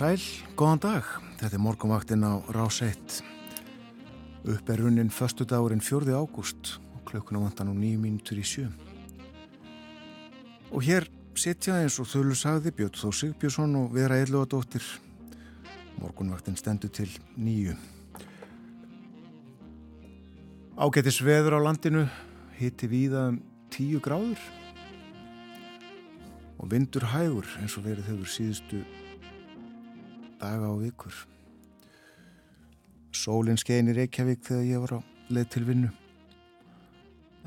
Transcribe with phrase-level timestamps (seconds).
[0.00, 0.22] sæl,
[0.56, 1.08] góðan dag.
[1.36, 3.18] Þetta er morgunvaktinn á Rás 1.
[4.48, 6.14] Upp er runnin förstu dagurinn 4.
[6.16, 8.70] ágúst og klukkuna vantan á 9 mínutur í sjö.
[10.72, 11.04] Og hér
[11.36, 14.86] sitja eins og þölu sagði Björn Þó Sigbjörnsson og Vera Eilóðadóttir.
[16.00, 17.76] Morgunvaktinn stendur til nýju.
[20.80, 22.06] Ágættis veður á landinu,
[22.56, 24.40] hitti víða um 10 gráður
[26.56, 28.80] og vindur hægur eins og verið hefur síðustu
[30.40, 31.14] daga og vikur.
[33.16, 35.90] Sólinn skein í Reykjavík þegar ég var á leið til vinnu.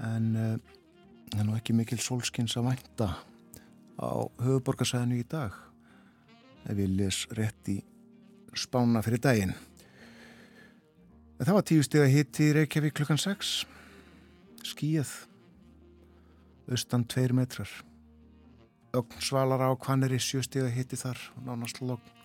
[0.04, 3.10] En það er nú ekki mikil sólskins að vænta
[3.98, 4.12] á
[4.44, 5.54] höfuborgarsæðinu í dag.
[6.70, 7.80] Ef ég les rétt í
[8.56, 9.54] spána fyrir daginn.
[11.40, 13.54] En það var tíu steg að hitti í Reykjavík klukkan 6.
[14.64, 15.10] Skíð.
[16.72, 17.72] Östan 2 metrar.
[18.94, 21.20] Ögn svalar á Kvaneri sjö steg að hitti þar.
[21.44, 22.23] Nánast logg.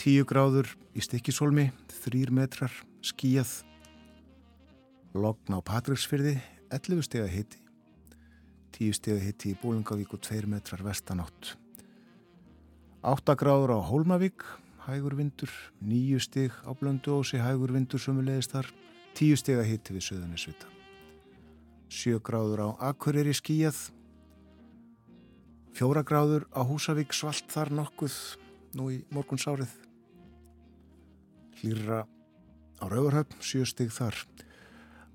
[0.00, 2.72] 10 gráður í stikkisólmi, 3 metrar,
[3.04, 3.50] skíjað,
[5.12, 6.38] logn á Patricksfyrði,
[6.72, 7.58] 11 steg að hitti,
[8.78, 11.50] 10 steg að hitti í Bólingavík og 2 metrar vestanátt.
[13.04, 14.46] 8 gráður á Hólmavík,
[14.86, 15.52] hægur vindur,
[15.84, 18.72] 9 steg á Blönduósi, hægur vindur sumulegist þar,
[19.20, 20.72] 10 steg að hitti við Söðanisvita.
[21.92, 23.90] 7 gráður á Akureyri skíjað,
[25.76, 28.16] 4 gráður á Húsavík svalt þar nokkuð.
[28.70, 29.89] Nú í morgunsárið
[31.60, 32.04] hlýra
[32.80, 34.16] á Rauvarhöfn, sjö stig þar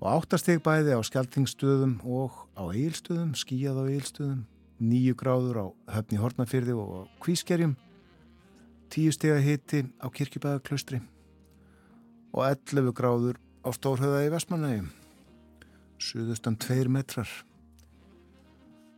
[0.00, 4.44] og áttastig bæði á Skeltingstöðum og á Eilstöðum, skíjað á Eilstöðum,
[4.78, 7.74] nýju gráður á Höfni Hortnafyrði og á Kvískerjum,
[8.92, 11.00] tíu stiga hitti á Kirkjubæðaklaustri
[12.36, 14.92] og 11 gráður á Stórhauða í Vestmanægjum,
[15.98, 17.30] suðustan 2 metrar,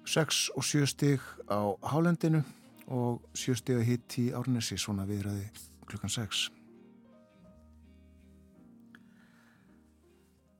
[0.09, 2.42] 6 og 7 stig á Hálendinu
[2.91, 5.47] og 7 stiga hitti í Árnesi, svona viðræði
[5.88, 6.57] klukkan 6.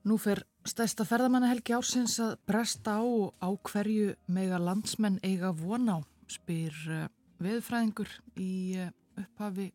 [0.07, 5.89] Nú fer stæsta ferðamannahelgi ársins að bresta á og á hverju mega landsmenn eiga von
[5.91, 5.97] á,
[6.31, 7.07] spyr uh,
[7.43, 9.73] veðfræðingur í uh, upphafi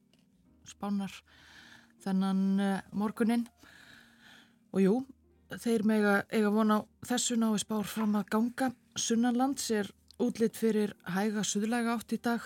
[0.64, 1.12] spánar
[2.00, 3.44] þennan uh, morgunin.
[4.72, 4.94] Og jú,
[5.60, 8.70] þeir mega eiga von á þessu nái spár fram að ganga.
[8.96, 9.90] Sunnanlands er
[10.24, 12.40] útlitt fyrir hæga suðlæga átt í dag,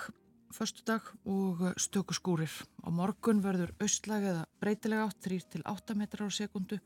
[0.51, 2.51] förstu dag og stöku skúrir.
[2.83, 6.81] Á morgun verður austlæga eða breytilega átt 3-8 metrar á sekundu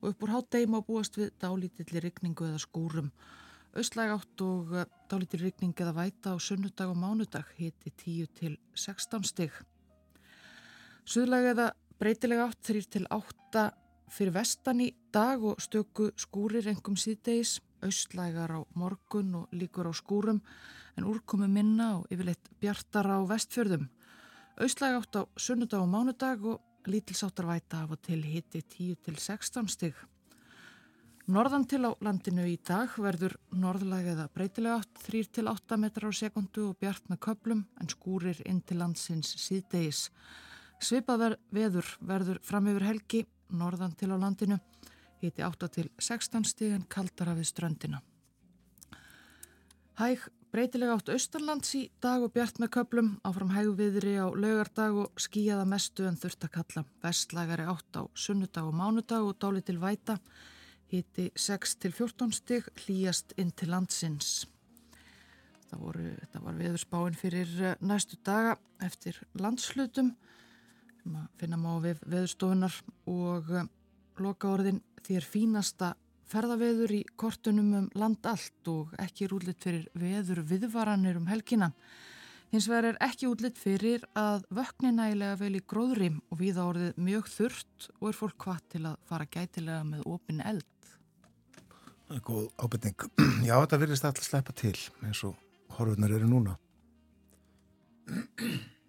[0.00, 3.10] og upp úr hátdegi má búast við dálítilli rigningu eða skúrum.
[3.76, 8.56] Östlæg átt og eh, dálítilli rigning eða væta á sunnudag og mánudag hiti 10 til
[8.74, 9.52] 16 stig.
[11.04, 13.68] Suðlæg eða breytilega átt 3 til 8
[14.10, 17.60] fyrir vestan í dag og stöku skúrir engum síðdegis.
[17.80, 20.42] Östlægar á morgun og líkur á skúrum
[20.96, 23.86] en úrkomi minna og yfirleitt bjartar á vestfjörðum.
[24.60, 29.16] Östlæg átt á sunnudag og mánudag og lítilsáttar væta af og til hitti 10 til
[29.16, 29.94] 16 stig.
[31.30, 36.14] Norðan til á landinu í dag verður norðlæg eða breytilega 3 til 8 metrar á
[36.16, 40.08] sekundu og bjart með köplum en skúrir inn til landsins síðdegis.
[40.80, 44.58] Svipað veður verður fram yfir helgi norðan til á landinu
[45.20, 48.00] hitti 8 til 16 stig en kaldara við ströndina.
[50.00, 55.20] Hæg Breytilega átt austanlands í dag og bjart með köplum, áfram hægviðri á laugardag og
[55.22, 56.82] skíjaða mestu en þurft að kalla.
[57.04, 60.16] Vestlægari átt á sunnudag og mánudag og dáli til væta,
[60.90, 64.48] hiti 6 til 14 stig, hlýjast inn til landsins.
[65.70, 70.16] Það, voru, það var veðurspáinn fyrir eh, næstu daga eftir landslutum,
[71.38, 73.70] finna má við veðurstofunar og eh,
[74.18, 75.94] loka orðin þér fínasta
[76.30, 81.72] ferðaveður í kortunum um land allt og ekki útlitt fyrir veður viðvaranir um helgina.
[82.50, 86.98] Hins vegar er ekki útlitt fyrir að vöknin nægilega vel í gróðri og viða orðið
[86.98, 90.66] mjög þurft og er fólk hvað til að fara gætilega með opin eld.
[92.08, 93.06] Það er góð ábyrning.
[93.48, 94.74] Já, þetta virðist alltaf sleppa til
[95.06, 95.38] eins og
[95.76, 96.58] horfurnar eru núna.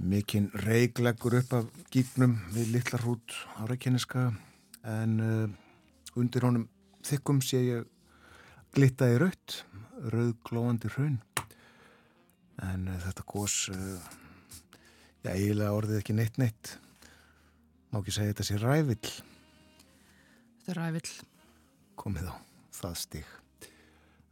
[0.00, 4.30] Mikinn reigleggur upp af gífnum við litlar hrút á Reykjaneska
[4.88, 5.50] en uh,
[6.16, 6.64] undir honum
[7.04, 7.90] þykkum sé ég
[8.72, 9.58] glitta í raut,
[10.08, 11.18] rauð glóðandi hraun.
[12.64, 14.00] En uh, þetta gós, uh,
[15.20, 16.72] já eiginlega orðið ekki neitt neitt.
[17.92, 19.12] Má ekki segja þetta sé rævill.
[19.12, 21.14] Þetta er rævill.
[22.00, 22.34] Komið á
[22.80, 23.38] það stig.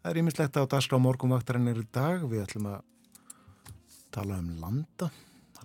[0.01, 2.25] Það er ímislegt á dagskrá morgunvaktarinn er í dag.
[2.25, 2.85] Við ætlum að
[4.17, 5.13] tala um landa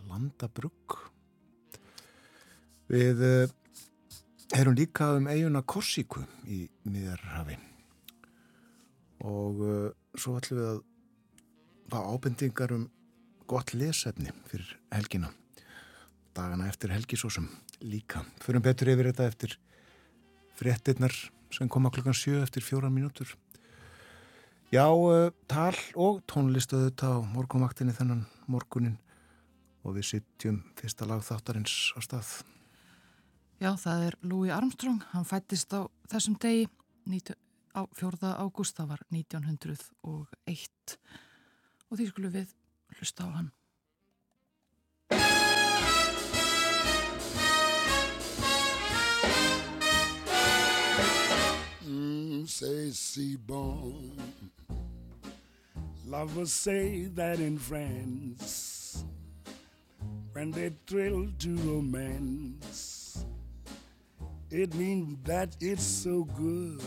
[0.10, 1.00] landabrugg
[2.94, 3.22] Við
[4.54, 7.56] erum líka um eiguna Korsíku í miðjarhafi
[9.24, 9.86] og uh,
[10.20, 10.82] svo ætlum við að
[11.94, 12.84] fá ábendingar um
[13.50, 15.32] gott lesefni fyrir helgina
[16.36, 17.48] dagana eftir helgisósum
[17.84, 18.24] líka.
[18.42, 19.56] Förum betur yfir þetta eftir
[20.58, 21.14] fréttinnar
[21.54, 23.30] sem koma klukkan sjö eftir fjóra mínútur.
[24.74, 28.98] Já, uh, tal og tónlistuðu þetta á morgunvaktinni þennan morgunin
[29.84, 32.32] og við sitjum fyrsta lag þáttarins á stað.
[33.62, 35.04] Já, það er Louis Armstrong.
[35.14, 36.68] Hann fættist á þessum degi
[37.74, 38.34] á 4.
[38.38, 40.98] ágúst, það var 1901
[41.90, 42.54] og því skulum við
[42.98, 43.52] hlusta á hann.
[51.84, 54.52] Mm, say, C-Bone.
[56.06, 58.83] Lovers say that in France,
[60.34, 63.26] when they thrill to romance,
[64.52, 66.82] it means that it's so good.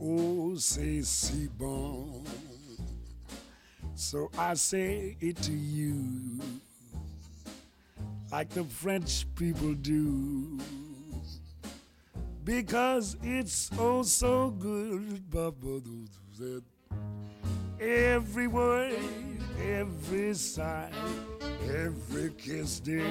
[0.00, 2.24] Oh, say, C-Bone.
[3.94, 6.40] So I say it to you,
[8.30, 10.58] like the French people do
[12.44, 15.22] because it's oh so good.
[17.80, 18.98] Every word,
[19.60, 20.90] every sigh,
[21.70, 23.04] every kiss, dear,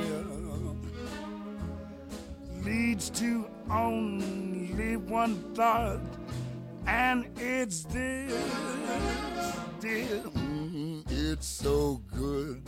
[2.63, 5.99] leads to only one thought,
[6.87, 8.33] and it's this,
[9.79, 10.21] dear.
[10.35, 12.61] Mm, it's so good.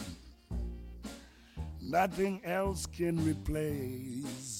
[1.81, 4.53] Nothing else can replace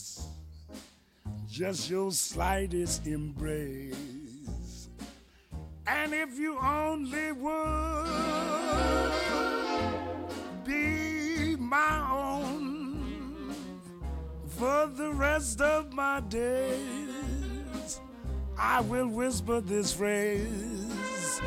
[1.54, 4.90] just your slightest embrace.
[5.86, 8.43] And if you only would
[11.74, 13.56] my own
[14.46, 18.00] for the rest of my days,
[18.56, 21.42] I will whisper this phrase.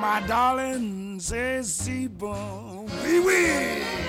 [0.00, 4.05] My darling says, Seaborn, wee wee.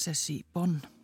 [0.00, 0.99] sessi Bonn.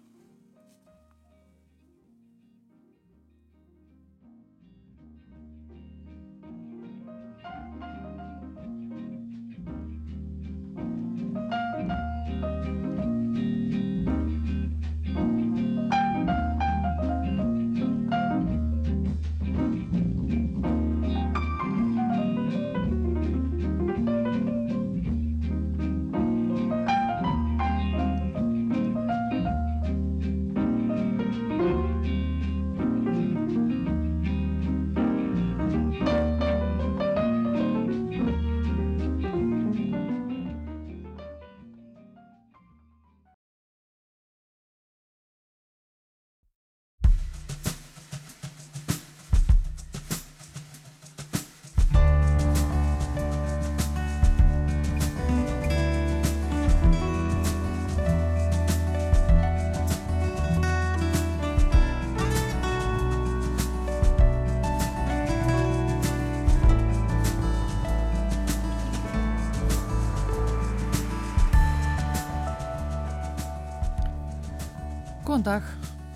[75.46, 75.62] Dag,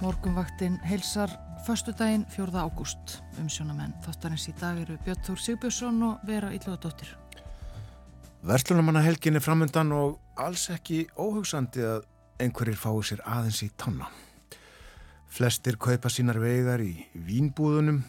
[0.00, 1.30] morgunvaktin heilsar
[1.66, 2.50] förstu daginn 4.
[2.50, 3.20] ágúst.
[3.38, 7.12] Umsjónamenn þáttarins í dag eru Björn Þór Sigbjörnsson og Vera Ílluðadóttir.
[8.42, 12.08] Verslunumannahelgin er framöndan og alls ekki óhugsandi að
[12.42, 14.10] einhverjir fái sér aðeins í tanna.
[15.30, 18.02] Flestir kaupa sínar vegar í vínbúðunum,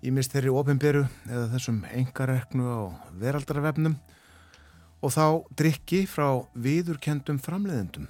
[0.00, 2.80] í mist þeirri ofinberu eða þessum engareknu á
[3.20, 4.00] veraldarvefnum
[5.02, 5.26] og þá
[5.60, 8.08] drikki frá viðurkendum framleiðendum.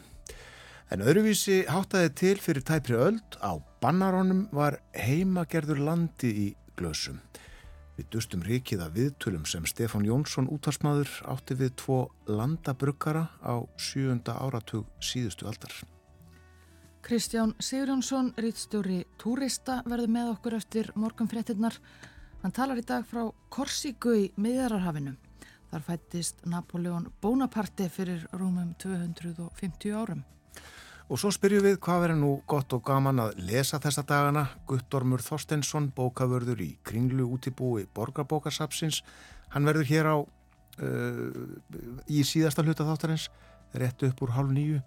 [0.88, 6.46] En öðruvísi háttaði til fyrir tæpri öld á bannarónum var heimagerður landi í
[6.80, 7.18] glösum.
[7.98, 11.98] Við dustum rikið að viðtölum sem Stefán Jónsson útvarsmaður átti við tvo
[12.30, 15.74] landabrukkara á sjúunda áratug síðustu aldar.
[17.04, 21.76] Kristján Sigurjónsson, rítstjóri Túrista, verður með okkur eftir morgunfréttinnar.
[22.40, 25.18] Hann talar í dag frá Korsíku í miðjararhafinu.
[25.68, 30.24] Þar fættist Napoleon Bonaparte fyrir rúmum 250 árum.
[31.08, 34.42] Og svo spyrjum við hvað verður nú gott og gaman að lesa þessa dagana.
[34.68, 39.00] Guttormur Þorstensson, bókavörður í Kringlu útibúi Borgarbókarsapsins.
[39.54, 43.30] Hann verður hér á uh, í síðasta hluta þáttarins,
[43.72, 44.82] rétt upp úr halv nýju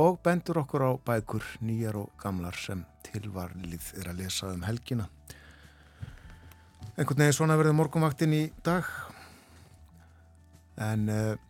[0.00, 5.10] og bendur okkur á bækur nýjar og gamlar sem tilvarlið er að lesa um helgina.
[6.96, 8.88] Einhvern veginn svona verður morgunvaktin í dag
[10.80, 11.49] en uh,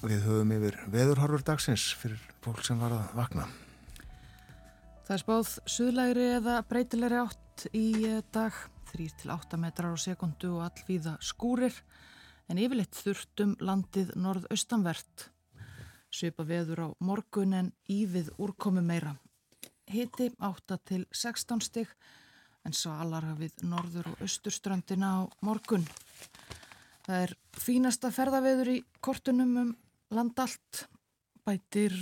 [0.00, 3.46] við höfum yfir veðurhorfur dagsins fyrir fólk sem var að vakna.
[5.04, 8.54] Það er spáð suðlægri eða breytilegri átt í eh, dag,
[8.92, 11.74] 3-8 metrar á sekundu og allvíða skúrir,
[12.48, 15.26] en yfirleitt þurftum landið norðaustanvert.
[16.10, 19.14] Svipa veður á morgun en ívið úrkomi meira.
[19.90, 21.92] Hiti 8 til 16 stygg,
[22.64, 25.86] en salar hafið norður og austurströndina á morgun.
[27.04, 29.70] Það er fínasta ferðaveður í kortunum um
[30.10, 30.84] landallt,
[31.46, 31.94] bætir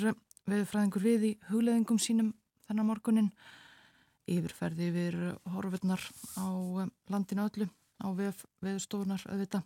[0.49, 2.33] veðurfræðingur við í hugleðingum sínum
[2.67, 3.33] þennan morgunin
[4.29, 5.19] yfirferði yfir
[5.53, 6.03] horfurnar
[6.37, 7.69] á um, landinu öllu
[8.01, 9.63] á veð, veðurstofunar auðvita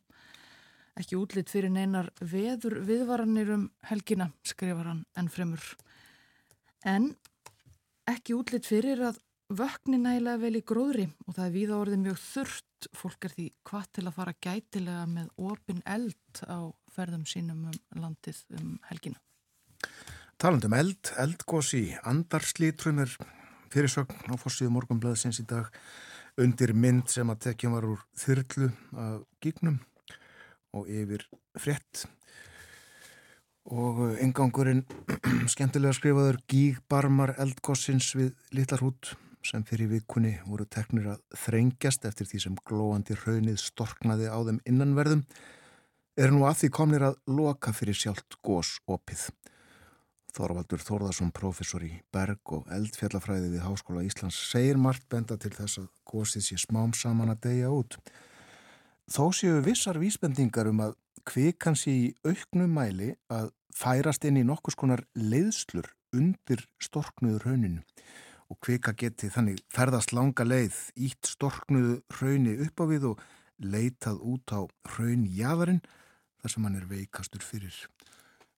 [0.98, 5.62] ekki útlitt fyrir neinar veður viðvaranir um helgina skrifar hann enn fremur.
[6.84, 7.12] En
[8.10, 9.20] ekki útlitt fyrir að
[9.52, 13.48] vökni nægilega vel í gróðri og það er víða orðið mjög þurft fólk er því
[13.68, 16.60] hvað til að fara gætilega með opin eld á
[16.92, 19.20] ferðum sínum um landið um helgina.
[20.42, 23.12] Talandum eld, eldgós í andarslítrum er
[23.72, 25.70] fyrirsögn á fórsíðu morgunblæðsins í dag
[26.40, 29.78] undir mynd sem að tekja var úr þyrlu af gígnum
[30.72, 31.26] og yfir
[31.60, 32.06] frett
[33.70, 34.82] og engangurinn
[35.52, 39.12] skemmtilega skrifaður gígbarmar eldgóssins við Littlarhút
[39.46, 44.60] sem fyrir vikunni voru teknir að þrengjast eftir því sem glóandi raunnið storknaði á þeim
[44.70, 45.24] innanverðum
[46.16, 49.30] er nú að því komnir að loka fyrir sjálft gós opið.
[50.32, 55.82] Þorvaldur Þórðarsson, professor í berg og eldfjallafræði við Háskóla Íslands, segir margt benda til þess
[55.82, 57.98] að gósið sé smám saman að deyja út.
[59.12, 60.96] Þó séu vissar vísbendingar um að
[61.28, 67.84] kvikan sé í auknum mæli að færast inn í nokkus konar leiðslur undir storknuður rauninu
[68.52, 73.22] og kvika geti þannig ferðast langa leið, ítt storknuðu rauni upp á við og
[73.62, 74.60] leitað út á
[74.96, 75.80] raunjaðarinn
[76.42, 77.76] þar sem hann er veikastur fyrir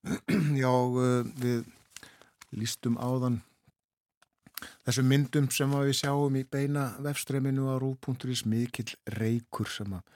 [0.63, 1.65] Já, uh, við
[2.55, 3.39] lístum áðan
[4.85, 10.13] þessum myndum sem við sjáum í beina vefstreminu á rú.is mikill reykur sem að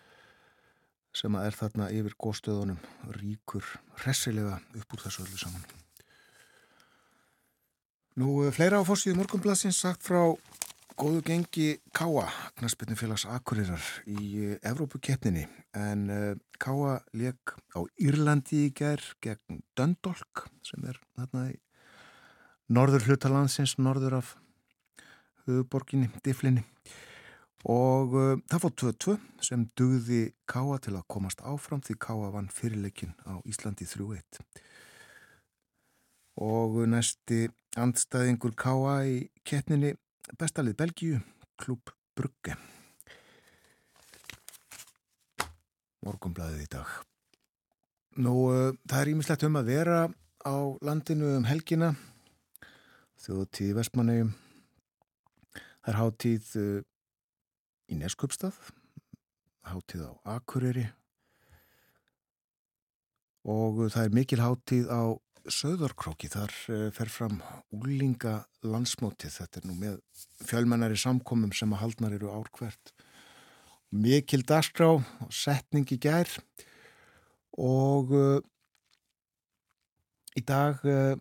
[1.20, 2.78] sem að er þarna yfir góðstöðunum
[3.18, 3.66] ríkur
[4.04, 5.64] hressilega upp úr þessu öllu saman.
[8.20, 10.22] Nú, uh, fleira á fórsíðu morgunblassins sagt frá
[11.00, 12.26] góðu gengi Káa,
[12.60, 15.46] knastbyrnufélags Akurirar í uh, Evrópukeppninni.
[15.78, 21.56] En uh, Káa leik á Írlandi í ger gegn Dundalk sem er þarna í
[22.76, 24.34] norður hlutalandsins, norður af
[25.46, 26.66] höfuborginni, Difflinni
[27.70, 29.16] og uh, það fótt 2-2
[29.48, 34.44] sem dugði Káa til að komast áfram því Káa vann fyrirleikin á Íslandi 3-1
[36.44, 37.48] og næsti
[37.80, 39.96] andstæðingur Káa í keppninni
[40.40, 41.20] bestalið Belgíu,
[41.60, 42.56] Klub Brugge.
[46.06, 46.92] Morgumblaðið í dag.
[48.20, 49.98] Nú, uh, það er ímislegt um að vera
[50.44, 51.94] á landinu um helgina,
[53.24, 54.32] þjóðtíð Vestmannegjum,
[55.54, 56.80] það er hátíð uh,
[57.92, 58.58] í Neskupstað,
[59.68, 60.88] hátíð á Akureyri.
[63.50, 65.02] Og það er mikil hátíð á
[65.50, 67.40] Söðarkróki, þar uh, fer fram
[67.74, 69.96] úlinga landsmótið, þetta er nú með
[70.46, 72.94] fjölmennari samkomum sem að haldnar eru ár hvert.
[73.90, 76.30] Mikil dagskrá og setning í gær
[77.58, 78.38] og uh,
[80.38, 81.18] í dag uh,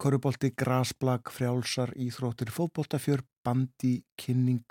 [0.00, 4.62] Körubolti, grasblag, frjálsar, íþróttir, fótboltafjör, bandi, kynning,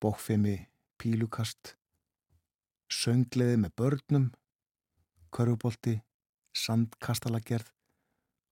[0.00, 0.54] bókfemi,
[1.02, 1.74] pílukast,
[2.86, 4.30] söngleði með börnum,
[5.34, 5.98] körubolti,
[6.54, 7.74] sandkastalagerð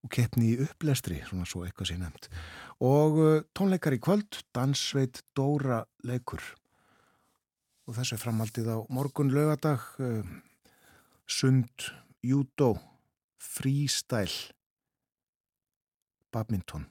[0.09, 2.31] og keppni í upplestri, svona svo eitthvað sé nefnt.
[2.85, 6.41] Og uh, tónleikar í kvöld, dansveit Dóra leikur.
[7.89, 10.25] Og þessu er framhaldið á morgun lögadag, uh,
[11.29, 11.91] sund,
[12.25, 12.75] júdó,
[13.39, 14.55] freestyle,
[16.33, 16.89] badminton,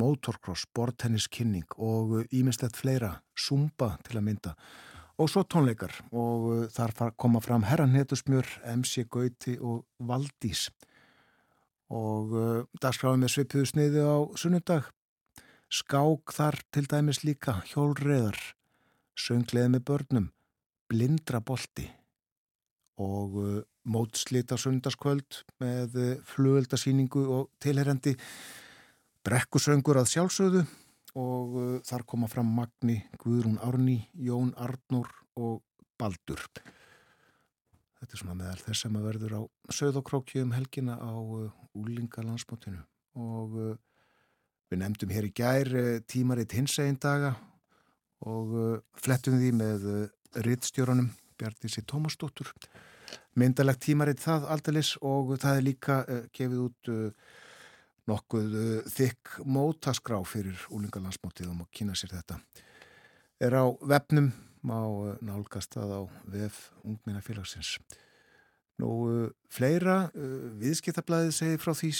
[0.00, 4.58] motocross, bortenniskynning og ímislegt fleira, zumba til að mynda
[5.16, 8.44] og svo tónleikar og uh, þar koma fram Herran Hetusmjör,
[8.76, 10.66] MC Gauti og Valdís
[11.92, 14.88] og uh, dagskráðum með svipiðu sniði á sunnundag
[15.70, 18.38] skák þar til dæmis líka hjólreðar
[19.18, 20.26] söngleði með börnum.
[20.90, 21.86] Blindra bolti
[23.02, 28.16] og uh, mótslita sundarskvöld með uh, flugöldasýningu og tilherrendi
[29.26, 30.66] brekkusöngur að sjálfsögðu.
[31.16, 35.08] Og þar koma fram Magni, Guðrún Árni, Jón Arnur
[35.40, 35.62] og
[35.96, 36.42] Baldur.
[37.96, 41.16] Þetta er svona meðal þess að verður á söðokrókju um helgina á
[41.76, 42.82] uh, úlinga landsmótinu
[43.20, 43.76] og uh,
[44.72, 47.36] við nefndum hér í gær uh, tímaritt hins einn daga
[48.26, 50.04] og uh, flettum því með uh,
[50.46, 52.48] rittstjóranum Bjartísi Tómasdóttur.
[53.36, 55.96] Myndalegt tímaritt það aldalis og það er líka
[56.32, 56.88] gefið út
[58.10, 62.38] nokkuð uh, þykk mótaskrá fyrir úlingalandsmótið og má kynna sér þetta.
[63.42, 64.30] Er á vefnum,
[64.66, 66.02] má uh, nálgast það á
[66.36, 67.76] vef ungminnafélagsins.
[68.82, 70.10] Nú, uh, fleira
[70.60, 71.92] viðskiptablaðið segir frá því,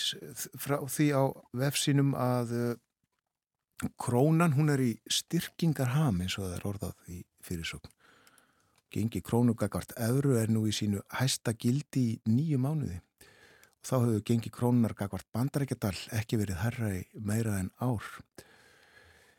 [0.60, 1.24] frá því á
[1.56, 2.52] vefsínum að
[4.00, 7.92] krónan, hún er í styrkingarham eins og það er orðað í fyrirsögn.
[8.92, 13.00] Gengi krónugagvart öðru er nú í sínu hæsta gildi í nýju mánuði
[13.86, 18.02] þá hefur gengi krónunar gagvart bandarækjadal ekki verið herra í meira en ár.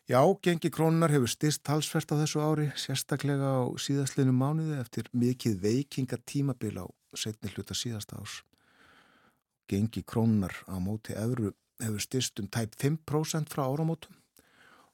[0.08, 5.60] Já, gengi krónunar hefur styrst talsvert á þessu ári, sérstaklega á síðastlinu mánuði eftir mikið
[5.66, 8.42] veikinga tímabil á setni hluta síðasta árs.
[9.68, 14.16] Gengi krónunar á móti öðru hefur styrst um tæp 5% frá áramótum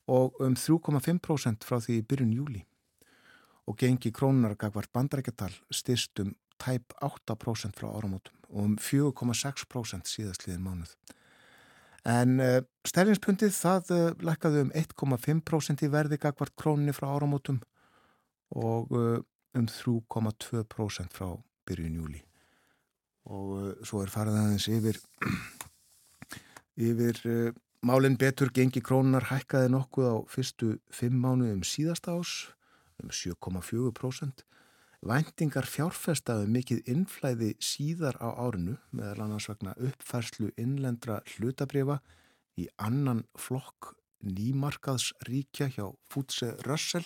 [0.09, 2.63] og um 3,5% frá því í byrjun júli.
[3.69, 10.65] Og gengi krónunar gagvart bandarækjadal styrst um tæp 8% frá áramótum og um 4,6% síðastliðin
[10.65, 10.95] mánuð.
[12.03, 17.61] En uh, eh, stærlinspundið það uh, lækkaði um 1,5% í verði gagvart króninni frá áramótum
[18.51, 19.21] og uh,
[19.55, 21.29] um 3,2% frá
[21.67, 22.23] byrjun júli.
[23.31, 24.99] Og svo er farið aðeins yfir,
[26.89, 27.21] yfir
[27.83, 32.33] málinn betur gengi krónar hækkaði nokkuð á fyrstu fimm mánuðum síðasta ás
[33.03, 34.45] um 7,4%
[35.03, 41.97] Væntingar fjárfestaðu mikið innflæði síðar á árinu meðal annars vegna uppfærslu innlendra hlutabrifa
[42.55, 47.03] í annan flokk nýmarkaðsríkja hjá Fútse Rössel.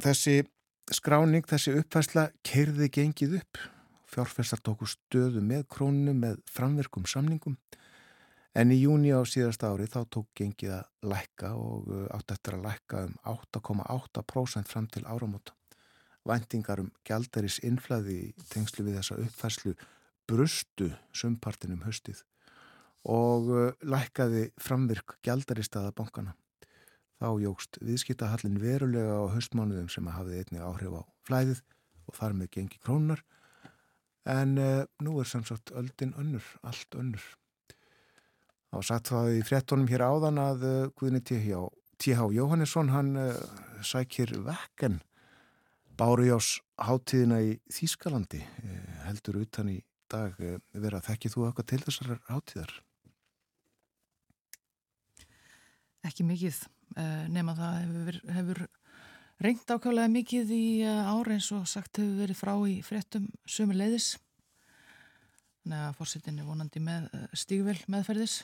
[0.00, 0.46] Þessi
[0.92, 3.62] skráning, þessi uppfærsla kerði gengið upp.
[4.10, 7.56] Fjárfestar tóku stöðu með krónu með framverkum samningum
[8.54, 12.68] en í júni á síðasta ári þá tók gengið að lækka og átt eftir að
[12.68, 15.56] lækka um 8,8% fram til áramóta
[16.28, 19.74] væntingar um gjaldaris innflæði í tengslu við þessa uppfærslu
[20.30, 22.22] brustu sumpartinum höstið
[23.04, 26.32] og uh, lækkaði framvirk gjaldaristaða bankana.
[27.24, 31.62] Þá jógst viðskiptahallin verulega á höstmánuðum sem hafði einni áhrif á flæðið
[32.04, 33.24] og þar með gengi krónar
[34.28, 37.24] en uh, nú er samsagt öldin önnur, allt önnur.
[38.68, 42.28] Þá satt það í frettónum hér áðan að uh, Guðni T.H.
[42.36, 43.32] Jóhannesson hann uh,
[43.80, 45.00] sækir vekken
[45.94, 49.78] Bárujás hátíðina í Þýskalandi eh, heldur utan í
[50.10, 52.72] dag eh, vera þekkið þú eitthvað til þessar hátíðar?
[56.04, 56.73] Ekki mikið eh,
[57.34, 58.60] nema það hefur, hefur
[59.44, 64.14] reynd ákvæmlega mikið í ári eins og sagt hefur verið frá í fréttum sömu leiðis
[65.64, 68.42] þannig að fórsetin er vonandi með stígvel meðferðis.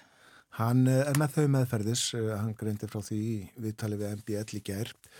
[0.56, 3.20] Hann er með þau meðferðis hann greindi frá því
[3.60, 5.12] viðtali við MBL í gerð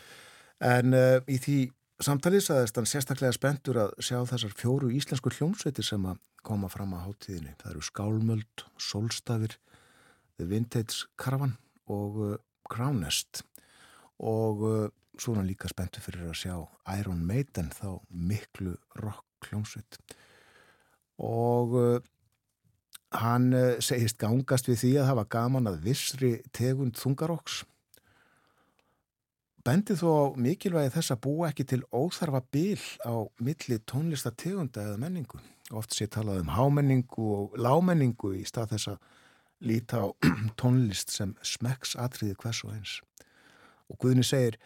[0.71, 1.59] en uh, í því
[2.01, 6.95] Samtalið saðist hann sérstaklega spendur að sjá þessar fjóru íslensku hljómsveitir sem að koma fram
[6.97, 7.53] á háttíðinni.
[7.61, 9.59] Það eru Skálmöld, Solstafir,
[10.41, 11.59] The Vintage Caravan
[11.93, 12.23] og
[12.71, 13.43] Crownest.
[14.21, 14.89] Og uh,
[15.21, 16.57] svona líka spendur fyrir að sjá
[16.97, 19.99] Iron Maiden þá miklu rock hljómsveit
[21.21, 22.01] og uh,
[23.21, 27.63] hann uh, segist gangast við því að var gaman að vissri tegund þungarokks.
[29.61, 35.41] Bendi þó mikilvægi þess að búa ekki til óþarfa bil á milli tónlistategunda eða menningu.
[35.77, 39.03] Oft sé talað um hámenningu og lámenningu í stað þess að
[39.61, 40.07] líta á
[40.61, 42.99] tónlist sem smekks atriði hvers og eins.
[43.91, 44.59] Og Guðni segir,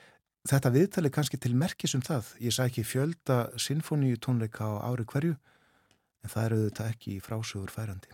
[0.48, 2.34] þetta viðtali kannski til merkis um það.
[2.44, 5.38] Ég sæki fjölda sinfoníu tónleika á ári hverju,
[6.24, 8.12] en það eru þetta ekki frásögur færandi.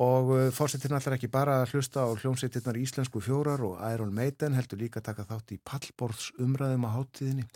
[0.00, 4.54] Og uh, fórsettin allar ekki bara að hlusta á hljómsveitirnar Íslensku fjórar og Iron Maiden
[4.54, 7.48] heldur líka taka þátt í pallborðs umræðum á háttíðinni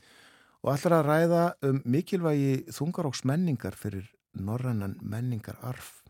[0.65, 6.01] og allar að ræða um mikilvægi þungaróks menningar fyrir norrannan menningar arf.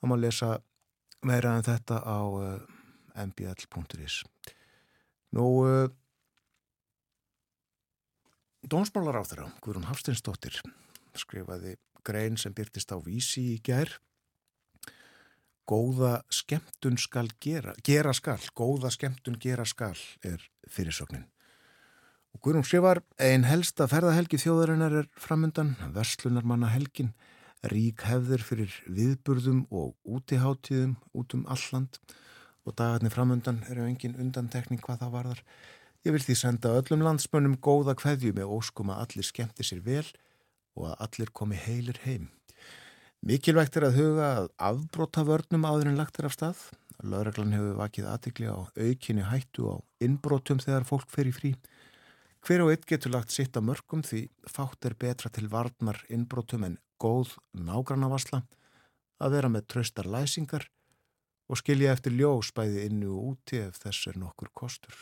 [0.00, 0.50] Það má lesa
[1.26, 2.58] meira en þetta á uh,
[3.26, 4.22] mbl.is.
[5.36, 5.88] Nú, uh,
[8.66, 10.56] Dónsmálar á þeirra, Guðrún Hafstinsdóttir,
[11.14, 13.92] skrifaði grein sem byrtist á vísi í gær.
[15.66, 19.94] Góða skemmtun skal gera gera skal, góða skemmtun gera skal
[20.26, 21.26] er fyrirsögnin.
[22.34, 27.14] Og Guðrún skrifar einn helsta ferðahelgi þjóðarinnar er framundan verslunarmanna helgin
[27.72, 31.98] rík hefðir fyrir viðburðum og útiháttíðum út um alland
[32.66, 35.42] og dagarnir framundan eru engin undantekning hvað það varðar
[36.06, 40.06] ég vil því senda öllum landsmönnum góða kveðju með óskum að allir skemmti sér vel
[40.76, 42.28] og að allir komi heilir heim.
[43.26, 46.60] Mikilvægt er að huga að afbróta vörnum áður en lagt er af stað.
[47.02, 51.52] Lögreglan hefur vakið aðtikli á aukinni hættu á innbrótum þegar fólk fer í frí.
[52.46, 56.68] Hver og eitt getur lagt sitt að mörgum því fátt er betra til varnar innbrótum
[56.68, 58.42] en góð nágrannavasla
[59.22, 60.66] að vera með tröstar læsingar
[61.46, 64.96] og skilja eftir ljósbæði innu og úti ef þess er nokkur kostur.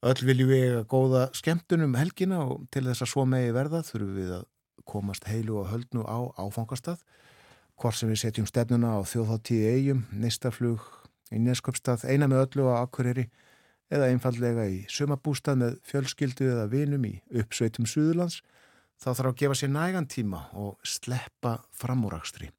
[0.00, 4.14] Öll viljum við eiga góða skemmtunum helgina og til þess að svo megi verða þurfum
[4.16, 4.46] við að
[4.88, 7.02] komast heilu og höldnu á áfangastað
[7.80, 10.84] hvort sem við setjum stefnuna á þjóðháttíði eigum, neistaflug
[11.32, 13.26] í nesköpstað, eina með öllu á akkurýri
[13.90, 18.40] eða einfallega í sumabústað með fjölskyldu eða vinum í uppsveitum Suðurlands
[19.00, 22.50] þá þarf að gefa sér nægan tíma og sleppa framúrakstri.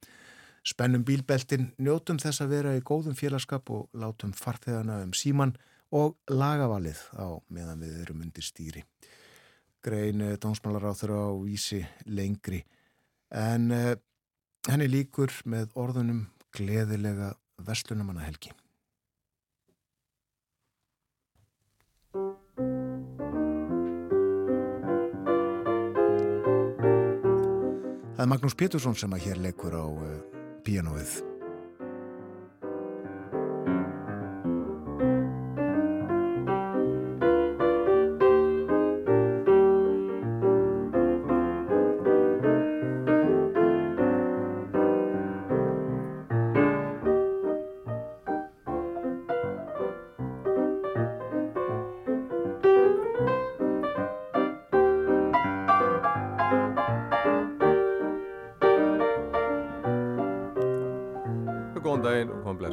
[0.65, 5.56] Spennum bílbeltin, njótum þess að vera í góðum félagskap og látum farþegana um síman
[5.91, 8.86] og lagavalið á meðan við erum undir stýri
[9.82, 12.62] grein eh, dómsmálaráþur á vísi lengri
[13.32, 13.93] en uh,
[14.67, 17.32] henni líkur með orðunum gleðilega
[17.63, 18.51] vestlunumanna helgi.
[28.21, 31.31] Er Magnús Pétursson sem að hér leikur á uh,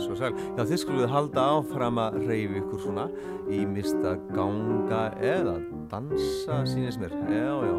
[0.09, 0.41] píanóið.
[0.57, 3.07] Já, þið skuluð halda áfram að reyfi ykkur svona
[3.51, 5.59] í mista ganga eða
[5.91, 7.15] dansa sínist mér.
[7.29, 7.77] Já, já.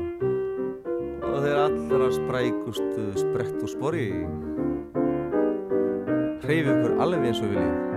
[1.30, 4.08] Og þeir allra sprækustu sprett og spori.
[6.46, 7.89] Reyfi ykkur alveg eins og viljið.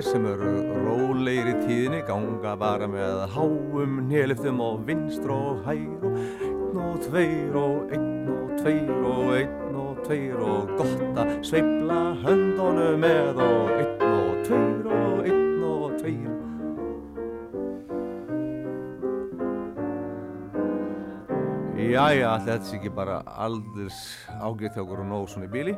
[0.00, 6.06] Þeir sem eru rólegir í tíðinni ganga bara með háum néliftum og vinstr og hær
[6.08, 11.34] og einn og tveir og einn og tveir og einn og tveir og gott að
[11.50, 16.32] sveibla höndunum með og einn og tveir og einn og tveir.
[21.90, 24.00] Jæja, þetta sé ekki bara aldurs
[24.40, 25.76] ágriðt hjá okkur og nóg svona í bíli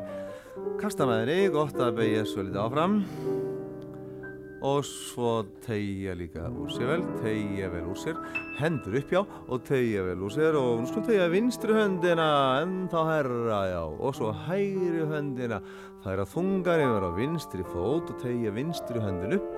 [0.79, 3.01] Kasta með henni, gott að beigja svo litið áfram
[4.63, 8.19] og svo tegja líka úr sér vel, tegja vel úr sér,
[8.61, 12.29] hendur upp já og tegja vel úr sér og nú skulum tegja vinstri höndina
[12.63, 13.83] en þá herra já.
[13.83, 15.59] Og svo hægri höndina,
[16.05, 19.51] færa þungan yfir á vinstri fót og tegja vinstri höndin upp.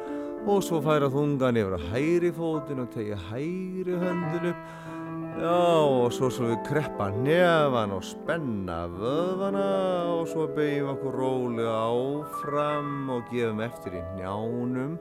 [0.49, 5.04] Og svo færa þungan yfir á hægri fótin og tegja hægri höndin upp
[5.35, 9.65] Já, og svo svo við kreppa nefan og spenna vöðvana
[10.13, 14.93] og svo beigjum okkur rólega áfram og gefum eftir í njánum.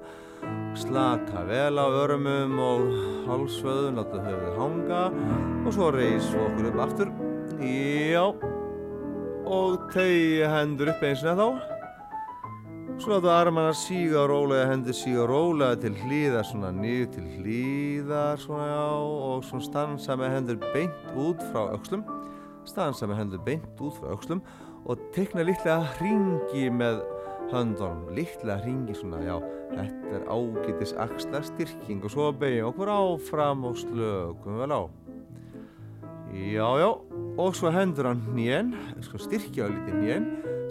[0.74, 2.82] Slaka vel á örmum og
[3.28, 5.04] halsvöðun, láta höfuð hanga
[5.67, 7.13] og svo reysum okkur upp aftur.
[7.62, 8.26] Já,
[9.46, 11.73] og tegja hendur upp eins og þá.
[13.02, 18.68] Svo láta armarna síga rólega, hendur síga rólega til hlýðar, svona niður til hlýðar, svona
[18.70, 22.06] já, og svona stansa með hendur beint út frá aukslum.
[22.70, 24.44] stansa með hendur beint út frá aukslum
[24.86, 27.02] og tekna litlega hringi með
[27.52, 29.36] höndunum, litlega hringi svona, já,
[29.74, 35.03] þetta er ágætis axla styrking og svo beigja okkur áfram og slökum vel á.
[36.34, 36.89] Já, já,
[37.38, 38.74] og svo hendur hann hnén,
[39.06, 40.24] sko styrkja á liti hnén,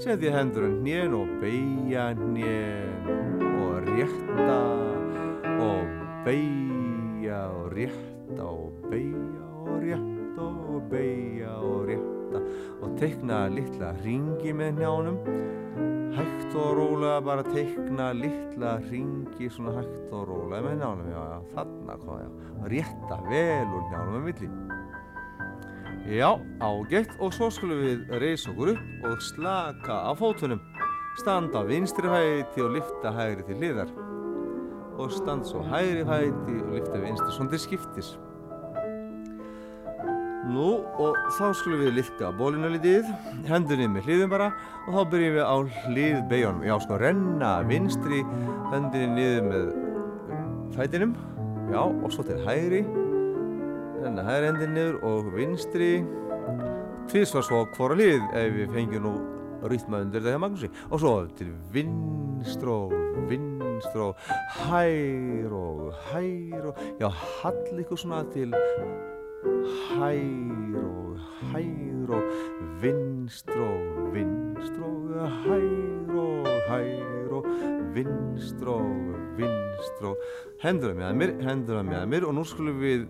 [0.03, 4.59] setja hendur hann hnén og beigja hnén og rétta
[5.63, 5.87] og
[6.27, 12.43] beigja og rétta og beigja og rétta og beigja og rétta
[12.83, 15.19] og teikna litla ringi með njánum
[16.19, 21.39] hægt og rólega bara teikna litla ringi svona hægt og rólega með njánum já, já,
[21.55, 22.31] þarna hvað, já,
[22.75, 24.82] rétta vel úr njánum með milli
[26.07, 27.15] Já, ágætt.
[27.23, 30.61] Og svo skulum við reysa okkur upp og slaka á fótunum.
[31.21, 33.93] Standa á vinstri fæti og lifta hægri til hliðar.
[34.99, 38.17] Og standa svo hægri fæti og lifta vinstri svona til skiptis.
[40.53, 43.07] Nú og þá skulum við lifta bólinu litið,
[43.47, 44.51] hendunni með hliðum bara.
[44.89, 46.67] Og þá byrjum við á hlið beigjónum.
[46.67, 48.25] Já sko, renna vinstri
[48.73, 49.71] hendunni niður með
[50.75, 51.15] fætinum,
[51.71, 52.83] já og svo til hægri,
[54.03, 55.93] renna hægri hendunni niður og vinstri,
[57.11, 59.13] tvísvar svo hvora hlið ef við fengjum nú
[59.71, 60.71] rýtma undir þetta hjá Magnúsi.
[60.91, 62.95] Og svo til vinstr og
[63.31, 64.25] vinstr og
[64.65, 68.55] hær og hær og já, hall ykkur svona til
[69.95, 72.33] hær og hær og
[72.83, 77.51] vinstr og vinstr og hær og hær og
[77.95, 80.27] vinstr og vinstr og
[80.63, 83.07] hendur það með mér, hendur það með mér og nú skulum við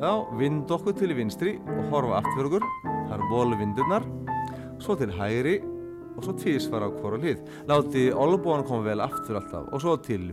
[0.00, 2.68] já, vind okkur til vinstri og horfa aftur fyrir okkur.
[3.08, 4.06] Það eru bólu vindurnar
[4.80, 5.58] svo til hægri
[6.16, 7.42] og svo tvísvar á hvora hlið.
[7.68, 10.30] Láti olbúan koma vel aftur alltaf og svo til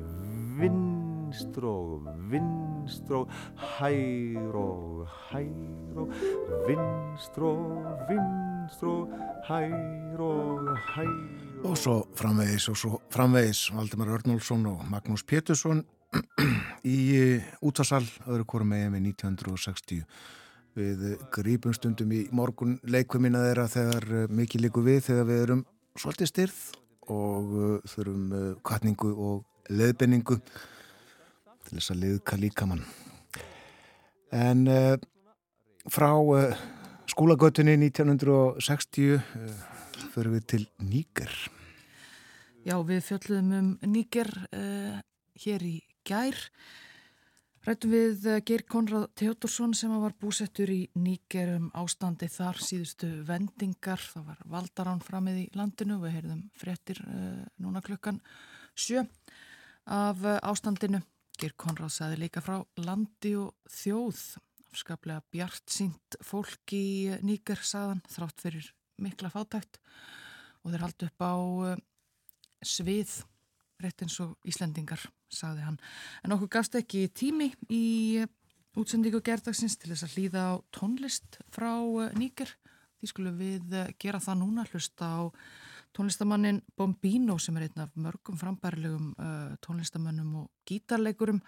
[0.58, 3.34] vinstr og vinstr og
[3.78, 6.16] hær og hær og
[6.68, 11.12] vinstr og vinstr og hær og hær
[11.66, 15.84] Og svo framvegis og svo framvegis Valdimar Örnálsson og Magnús Pétursson
[16.88, 16.98] í
[17.66, 20.06] útasal öðru kórum megin við 1960
[20.78, 25.66] við grípum stundum í morgun leikvimina þeirra þegar mikið líku við þegar við erum
[25.98, 26.64] svolítið styrð
[27.08, 27.54] og
[27.90, 30.38] þurfum kvartningu og leðbenningu
[31.68, 32.84] til þess að liðka líkamann.
[34.32, 34.96] En uh,
[35.92, 36.56] frá uh,
[37.08, 39.22] skólagötunni 1960 uh,
[40.14, 41.32] förum við til Níker
[42.68, 44.28] Já, við fjöldluðum um Níker
[45.40, 46.48] hér í gær
[47.68, 54.00] Rættum við Geir Konrad Teodorsson sem var búsettur í Níker um ástandi þar síðustu vendingar.
[54.00, 58.22] Það var valdarán framið í landinu við heyrðum frettir uh, núna klukkan
[58.72, 59.04] sjö
[59.84, 61.04] af uh, ástandinu.
[61.36, 64.24] Geir Konrad saði líka frá landi og þjóð.
[64.72, 69.82] Afskaplega bjart sínt fólk í Níker saðan þrátt fyrir mikla fátækt
[70.64, 71.80] og þeir haldi upp á uh,
[72.64, 73.20] svið
[73.84, 75.80] rétt eins og Íslendingar, sagði hann.
[76.24, 78.26] En okkur gafst ekki tími í
[78.78, 81.72] útsendingu gerðdagsins til þess að hlýða á tónlist frá
[82.18, 82.52] Níker.
[82.98, 85.22] Því skulum við gera það núna, hlusta á
[85.98, 91.42] tónlistamannin Bombino sem er einn af mörgum frambærilegum uh, tónlistamannum og gítarleikurum,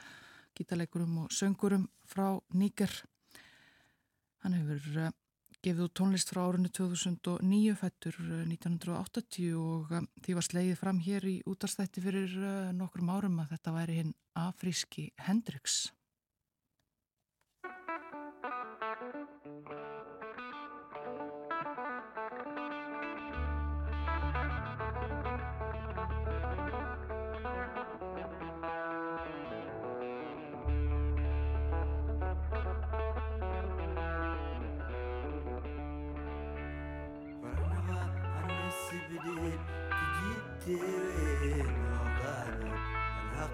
[0.57, 2.93] gítarleikurum og söngurum frá Níker.
[4.43, 5.11] Hann hefur
[5.65, 8.15] gefið út tónlist frá árunni 2009, fættur
[8.47, 9.93] 1980 og
[10.23, 12.35] því var slegið fram hér í útarstætti fyrir
[12.77, 15.89] nokkrum árum að þetta væri hinn afríski Hendrix.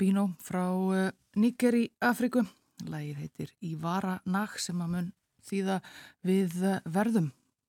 [0.00, 2.40] Bombino frá uh, Níker í Afriku.
[2.88, 5.10] Lægir heitir Ívara Nag sem að mun
[5.44, 5.74] þýða
[6.24, 7.26] við uh, verðum.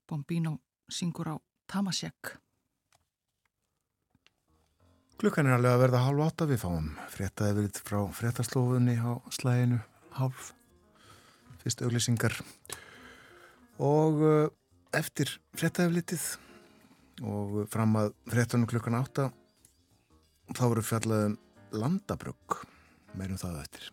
[0.08, 0.54] Bombino
[0.88, 1.36] syngur á
[1.68, 2.32] Tamasek.
[5.20, 9.84] Klukkan er alveg að verða hálf átta við fáum fréttaði verið frá fréttastofunni á slæginu
[10.16, 10.54] hálf
[11.66, 12.40] fyrst auglýsingar
[13.76, 14.48] og uh,
[14.96, 16.32] eftir fréttaði litið
[17.28, 19.34] og fram að fréttunum klukkan átta
[20.56, 21.42] þá voru fjallaðum
[21.72, 22.62] landabrugg.
[23.18, 23.92] Meirum það eftir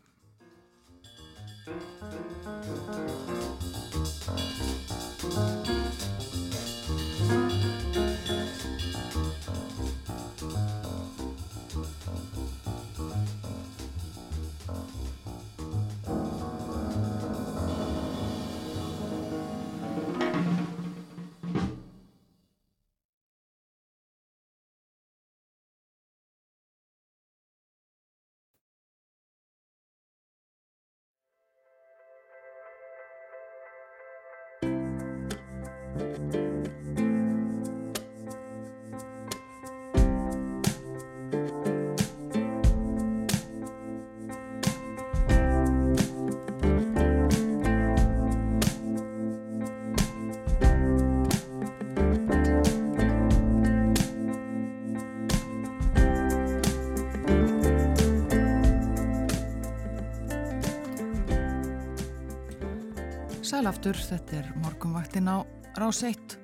[63.59, 65.42] Sælaftur, þetta er morgunvaktin á
[65.74, 66.36] rás 1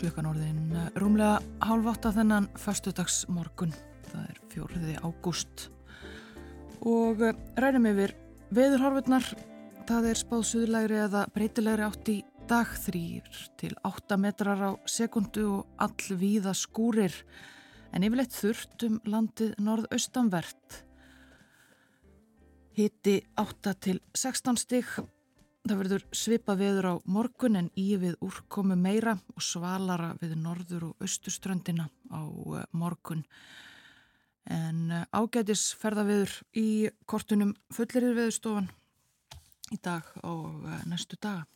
[0.00, 3.74] klukkan orðin eh, rúmlega hálf átta þennan fastudags morgun
[4.06, 5.66] það er fjóriði ágúst.
[6.88, 8.16] Og eh, rænum yfir
[8.48, 9.28] veðurhorfurnar.
[9.84, 12.18] Það er spáð suðlegri eða breytilegri átt í
[12.48, 12.74] dag.
[12.80, 17.12] Þrýr til 8 metrar á sekundu og all víða skúrir.
[17.92, 20.84] En yfirleitt þurft um landið norðaustanvert.
[22.80, 24.96] Hitti 8 til 16 stig
[25.62, 30.88] Það verður svipa veður á morgun en í við úrkomu meira og svalara við norður
[30.88, 33.22] og austurströndina á eh, morgun.
[34.50, 38.66] En eh, ágætis ferðaveður í kortunum fullirir veðurstofan
[39.70, 41.46] í dag og eh, næstu daga.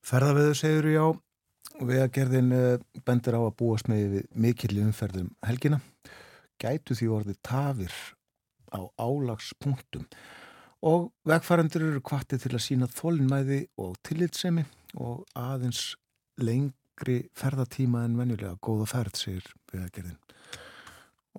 [0.00, 2.56] Ferðaveður segur já og við að gerðin
[3.04, 5.82] bendur á að búast með mikill umferðum helgina.
[6.56, 7.92] Gætu því orðið tafir
[8.72, 10.08] á álagspunktum
[10.82, 14.64] og vegfærandur eru kvartið til að sína þólinnmæði og tillitsemi
[14.98, 15.92] og aðeins
[16.42, 20.18] lengri ferðatíma en venjulega góða ferð, segir vegagerðin.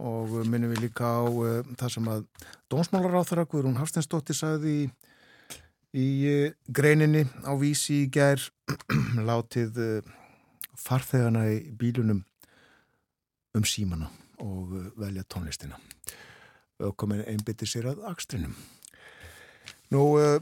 [0.04, 2.24] Og minnum við líka á uh, það sem að
[3.30, 4.86] þeirra, Guðrún Hafstensdóttir sagði í,
[5.94, 8.42] í uh, greininni á vísi í gær
[9.30, 10.14] látið uh,
[10.80, 12.24] farþegana í bílunum
[13.54, 14.10] um símana
[14.42, 15.78] og velja tónlistina.
[16.82, 18.56] Og komin einbytti sér að akstrinum.
[19.94, 20.40] Nú, uh,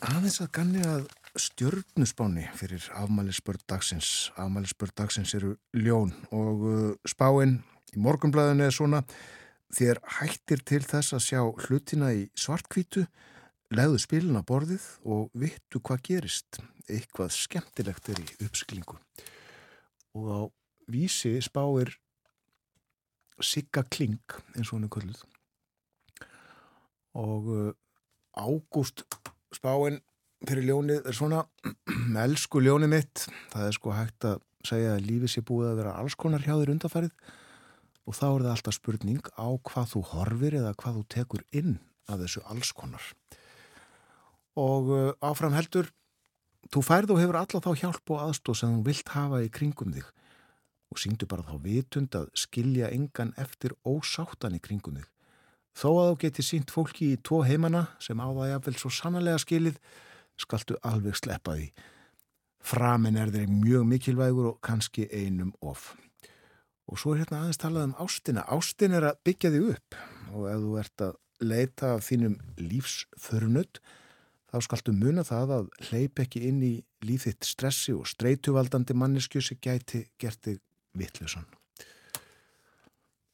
[0.00, 1.02] aðeins að ganni að
[1.36, 4.30] stjörnusbáni fyrir afmælisbörn dagsins.
[4.40, 7.58] Afmælisbörn dagsins eru ljón og uh, spáinn
[7.92, 9.02] í morgunblæðinu er svona
[9.76, 13.04] þér hættir til þess að sjá hlutina í svartkvítu,
[13.76, 16.62] leiðu spilin að borðið og vittu hvað gerist.
[16.88, 18.96] Eitthvað skemmtilegt er í uppsklingu.
[20.16, 20.40] Og á
[20.88, 21.92] vísi spáir
[23.36, 25.24] Sigga Kling eins og hann er kvölduð
[27.14, 27.72] og uh,
[28.34, 29.04] ágúst
[29.54, 30.00] spáinn
[30.44, 31.44] fyrir ljónið er svona
[32.26, 35.96] elsku ljónið mitt það er sko hægt að segja að lífið sé búið að vera
[36.00, 37.16] alls konar hjá þér undarfærið
[38.04, 41.76] og þá er það alltaf spurning á hvað þú horfir eða hvað þú tekur inn
[42.10, 43.04] af þessu alls konar.
[44.60, 45.88] Og uh, áfram heldur
[46.72, 49.94] þú færð og hefur alla þá hjálp og aðstóð sem þú vilt hafa í kringum
[49.96, 50.10] þig
[50.92, 55.10] og syngdu bara þá vitund að skilja engan eftir ósáttan í kringum þig
[55.74, 59.40] Þó að þú geti sínt fólki í tvo heimana sem á það jáfnvel svo sannlega
[59.42, 59.80] skilið,
[60.38, 61.66] skaltu alveg sleppa því.
[62.64, 65.92] Framin er þeir mjög mikilvægur og kannski einum of.
[66.86, 68.46] Og svo er hérna aðeins talað um ástina.
[68.46, 69.98] Ástin er að byggja þig upp
[70.34, 73.82] og ef þú ert að leita af þínum lífsförnutt,
[74.48, 80.06] þá skaltu muna það að hleyp ekki inn í lífitt stressi og streytuvaldandi manneskjösi gæti
[80.22, 80.62] gert þig
[80.94, 81.46] vittlusan.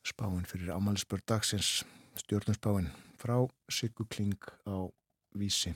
[0.09, 1.83] Spáinn fyrir ámælisbörn dagsins
[2.19, 2.91] stjórnusbáinn
[3.21, 3.37] frá
[3.71, 4.89] Siggu Kling á
[5.37, 5.75] Vísi.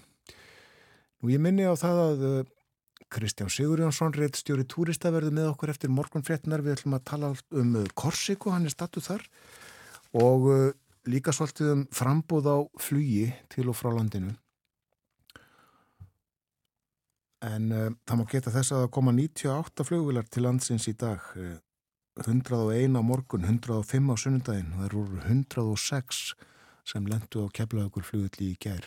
[1.22, 2.38] Nú ég minni á það að uh,
[3.14, 6.64] Kristján Sigurjónsson, reitt stjóri túrista verður með okkur eftir morgunfréttinar.
[6.64, 9.26] Við ætlum að tala um uh, Korsíku, hann er statuð þar
[10.20, 10.64] og uh,
[11.10, 14.34] líka svolítið um frambúð á flugi til og frá landinu.
[17.44, 21.22] En uh, það má geta þess að það koma 98 flugvilar til landsins í dag.
[22.22, 26.34] 101 á morgun, 105 á sunnundaginn, það eru 106
[26.86, 28.86] sem lendu á keflaugur flugulli í gær.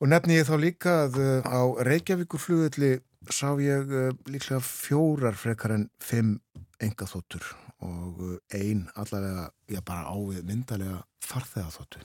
[0.00, 2.92] Og nefni ég þá líka að uh, á Reykjavíkur flugulli
[3.28, 6.38] sá ég uh, líklega fjórar frekar en fimm
[6.80, 7.44] engaþóttur
[7.84, 12.04] og uh, ein allavega, já bara ávið myndalega farþegaþóttu.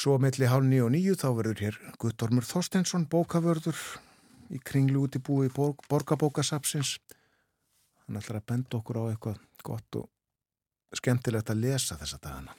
[0.00, 3.78] Svo melli hálf nýju og nýju þá verður hér Guttormur Þorstensson bókavörður
[4.52, 6.96] í kringlu út í búi borg, borgabókasapsins.
[8.06, 12.54] Hann ætlar að benda okkur á eitthvað gott og skemmtilegt að lesa þessa dagana.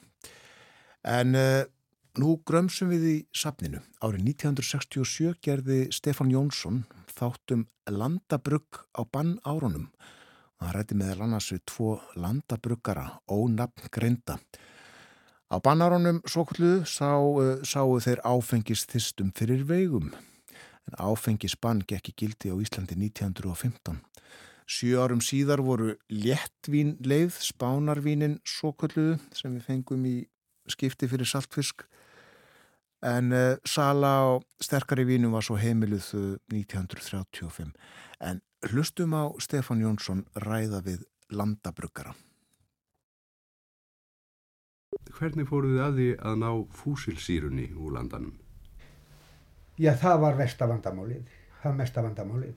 [1.04, 1.62] En uh,
[2.18, 3.82] nú grömsum við í sapninu.
[4.02, 6.84] Árið 1967 gerði Stefan Jónsson
[7.14, 9.90] þáttum landabrugg á bann árunum.
[10.62, 14.38] Hann rætti meðal annars við tvo landabruggara, ónafn greinda.
[15.52, 20.14] Á bannárunum svokulluðu sá, uh, sáu þeir áfengis þistum fyrir veigum.
[20.90, 24.02] En áfengisbann gekk í gildi á Íslandi 1915.
[24.64, 30.16] Sjö árum síðar voru léttvín leið, spánarvínin svokulluðu sem við fengum í
[30.70, 31.84] skipti fyrir saltfisk.
[33.04, 34.26] En uh, sala á
[34.64, 36.08] sterkari vínum var svo heimiluð
[36.52, 37.74] 1935.
[38.24, 42.14] En hlustum á Stefan Jónsson ræða við landabruggara.
[45.14, 48.43] Hvernig fóruð þið að því að ná fúsilsýrunni úr landanum?
[49.74, 51.22] Já, það var vestavandamálið,
[51.60, 52.52] það var mestavandamálið.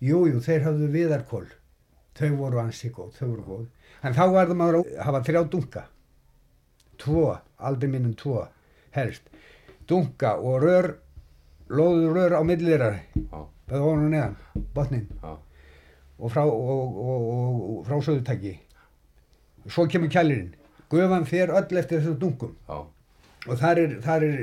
[0.00, 1.46] Jú, jú, þeir hafðu viðarkól,
[2.14, 3.64] þau voru ansi góð, þau voru góð.
[4.06, 5.82] En þá var það maður að hafa þrjá dunga,
[7.02, 7.24] tvo,
[7.58, 8.44] aldrei minnum tvo,
[8.94, 9.26] helst.
[9.90, 10.88] Dunga og rör,
[11.68, 14.38] loður rör á millirar, Já, það var nú neðan,
[14.74, 15.34] botnin, já,
[16.20, 18.54] og frá, og, og, og, og frá söðutæki.
[19.66, 20.54] Svo kemur kælirinn,
[20.90, 22.54] gufan fer öll eftir þessum dungum.
[22.70, 22.86] já,
[23.46, 24.40] og þar er, þar er,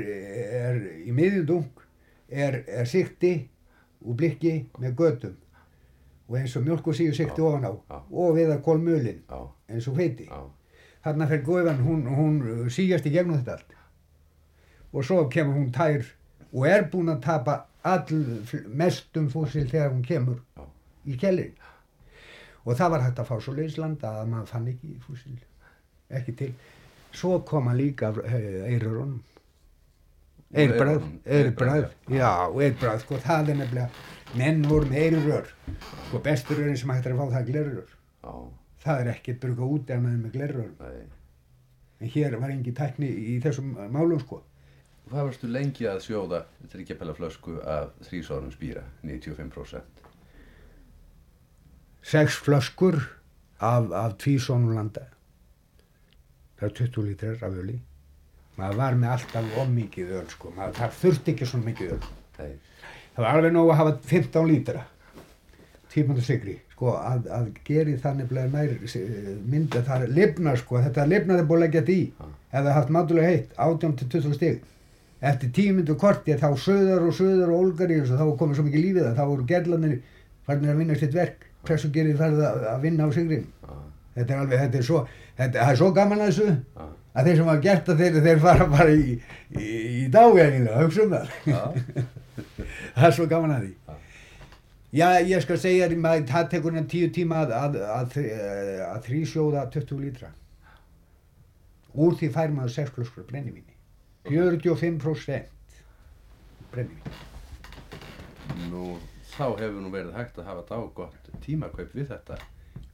[0.58, 1.66] er í miðjum
[2.28, 3.32] er, er sikti
[4.04, 5.36] og blikki með gödum
[6.28, 7.72] og eins og mjölk og síu sikti ofan á.
[8.10, 9.22] og við að kól mölin
[9.68, 10.28] eins og feiti
[11.04, 12.38] þarna fer gufan, hún, hún
[12.74, 13.74] síjast í gegnum þetta allt.
[14.92, 16.04] Og svo kemur hún tær
[16.52, 18.22] og er búin að tapa all
[18.66, 20.64] mestum fósil þegar hún kemur Já.
[21.06, 21.52] í kellir
[22.64, 25.36] og það var hægt að fá svo lauslanda að maður fann ekki fósil
[26.18, 26.50] ekki til
[27.12, 29.18] svo koma líka eirurunum
[30.48, 35.50] Eyrunum, eirbræð eyrbragð, já, eirbræð, sko, það er nefnilega menn voru með eirurör
[36.08, 38.32] sko, bestur rörin sem hægt er að fá það er glerurör já,
[38.84, 41.04] það er ekkert bruka út er með glerurör nei.
[42.00, 44.40] en hér var engin tækni í þessum málum sko.
[45.08, 46.42] Hvað varstu lengi að sjóða
[46.72, 49.98] þryggjapella flösku af þrísórum spýra, 95%?
[52.08, 52.96] sex flöskur
[53.60, 55.04] af, af tvísónum landa
[56.58, 57.78] það er 20 lítrar af öli.
[58.58, 61.98] Maður var með alltaf ómikið öl sko, maður það þurfti ekki svona mikið öl.
[62.38, 62.54] Nei,
[63.14, 64.86] það var alveg nóg að hafa 15 lítra.
[65.92, 71.40] Tímandu sigri sko, að, að geri það nefnilega nær mynda það lifnar sko, þetta lifnar
[71.40, 72.32] er búin að leggja þetta í.
[72.48, 74.60] Ef það haft mátulega heitt, 18 til 20 stig.
[75.28, 78.84] Eftir tímyndu korti þá söðar og söðar og ólgar í þessu þá komið svo mikið
[78.84, 79.96] lífið það, þá voru gerlanir
[80.46, 81.46] farinir að vinna sitt verk.
[81.66, 83.48] Pressu gerir það að, að vinna á sigrin
[84.18, 85.02] þetta er alveg, þetta er svo
[85.38, 86.48] þetta, er svo gaman að þessu
[87.18, 89.16] að þeir sem hafa gert það þeir, þeir fara bara í,
[89.54, 89.68] í,
[90.02, 91.26] í dágæðinlega, hugsa um það
[92.98, 93.72] það er svo gaman að því.
[94.98, 98.68] Já, ég skal segja þér maður, það tekur henni tíu tíma að, að, að, að,
[98.88, 100.30] að þrísjóða 20 lítra.
[101.98, 103.74] Úr því fær maður 6 flöskur af brennivíni
[104.28, 105.48] 45%
[106.72, 107.16] brennivín
[108.68, 108.96] nú
[109.34, 112.36] þá hefur nú verið hægt að hafa dágott tímakaup við þetta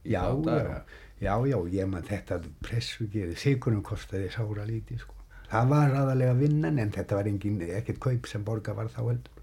[0.05, 0.77] í já, þá daga.
[0.77, 0.79] já,
[1.25, 5.15] já, já, ég maður þetta pressu gerði, sigurnum kostaði sára lítið sko.
[5.49, 9.35] það var aðalega vinnan en þetta var engin, ekkert kaup sem borga var þá heldur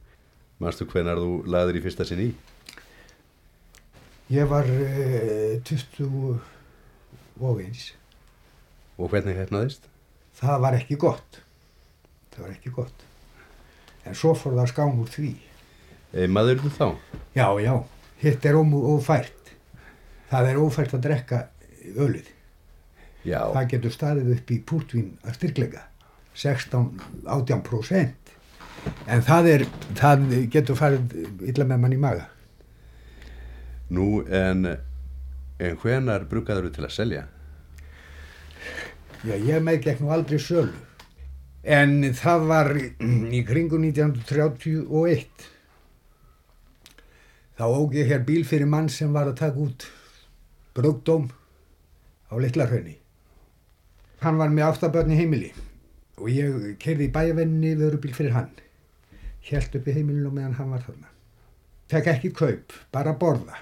[0.62, 2.28] Manstu hvenar þú laður í fyrsta sinn í?
[4.30, 6.38] Ég var uh, 20
[7.42, 7.88] og eins.
[8.94, 9.88] Og hvernig hefnaðist?
[10.38, 11.40] Það var ekki gott.
[12.32, 13.02] Það var ekki gott.
[14.06, 15.32] En svo fór það skám úr því.
[16.12, 16.86] E, maður þú þá?
[17.34, 17.74] Já, já,
[18.22, 19.52] hitt er ófært.
[20.30, 21.42] Það er ófært að drekka
[21.96, 22.28] ölið.
[23.22, 25.84] Já, Það getur staðið upp í púrtvín að styrkleika.
[26.34, 28.32] 16-18%.
[29.06, 29.64] En það, er,
[29.98, 31.12] það getur farið
[31.52, 32.28] illa með mann í maga.
[33.92, 34.64] nú en,
[35.60, 37.24] en hvenar bruggaður þú til að selja?
[39.22, 40.72] Já, ég meðgekk nú aldrei sölu.
[41.62, 45.28] En það var í kringu 1931.
[47.60, 49.86] Þá óg ég hér bíl fyrir mann sem var að taka út
[50.74, 51.28] brugdóm
[52.32, 52.96] á Littlarhraunni.
[54.22, 55.50] Hann var með áttabörn í heimili
[56.16, 58.52] og ég kerði í bæjavenni vörubíl fyrir hann.
[59.42, 61.10] Hjælt upp í heimilinu meðan hann var þarna.
[61.92, 63.58] Fekk ekki kaup, bara borða.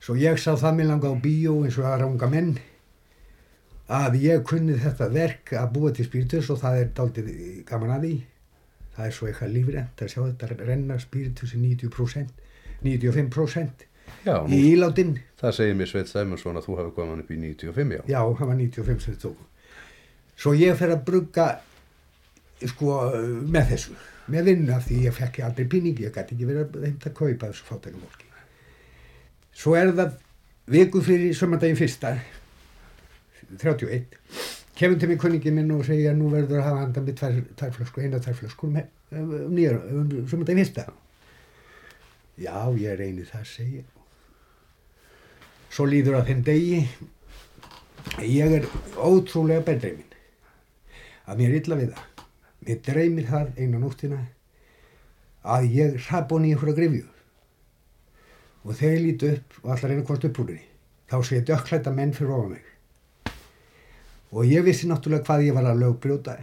[0.00, 2.54] Svo ég sá það mér langa á bíó eins og aðra unga menn
[3.90, 7.30] að ég kunni þetta verk að búa til spiritus og það er daldið
[7.68, 8.12] gaman að því
[8.94, 12.46] það er svo eitthvað lífrent að sjá þetta renna spiritus í 90%
[12.86, 13.86] 95%
[14.26, 17.96] Já, í íláttinn það segir mér Sveit Sæmundsson að þú hafi hann upp í 95,
[17.96, 18.02] já.
[18.10, 19.46] já, hann var 95 sem þið tóku
[20.40, 21.46] svo ég fer að brugga
[22.68, 22.96] sko
[23.48, 23.96] með þessu
[24.30, 27.16] með vinnu af því ég fekk aldrei pinningi ég gæti ekki verið að heimta að
[27.18, 28.26] kaupa þessu fátækum fólki.
[29.60, 30.16] Svo er það
[30.70, 32.14] viku fyrir sömandaginn fyrsta
[33.58, 34.04] 31
[34.78, 37.72] kemur til mig kunningi minn og segja nú verður að hafa handan með tvær, tvær
[37.76, 40.86] flöskur, eina tvær flöskur um, um, um nýjar, um sömandaginn fyrsta.
[42.40, 43.88] Já, ég reyni það að segja
[45.70, 46.80] svo líður að þeim degi
[48.26, 48.66] ég er
[48.98, 50.16] ótrúlega bedreiminn
[51.30, 52.06] að mér illa við það.
[52.60, 54.18] Mér dreymir það eina nóttina
[55.46, 57.06] að ég hrabon í einhverja grifju
[58.60, 60.66] og þegar ég líti upp og allar einu hvort upp úr henni
[61.10, 62.66] þá sé ég dökklæta menn fyrir ofan mig.
[64.30, 66.36] Og ég vissi náttúrulega hvað ég var að lögbrjóta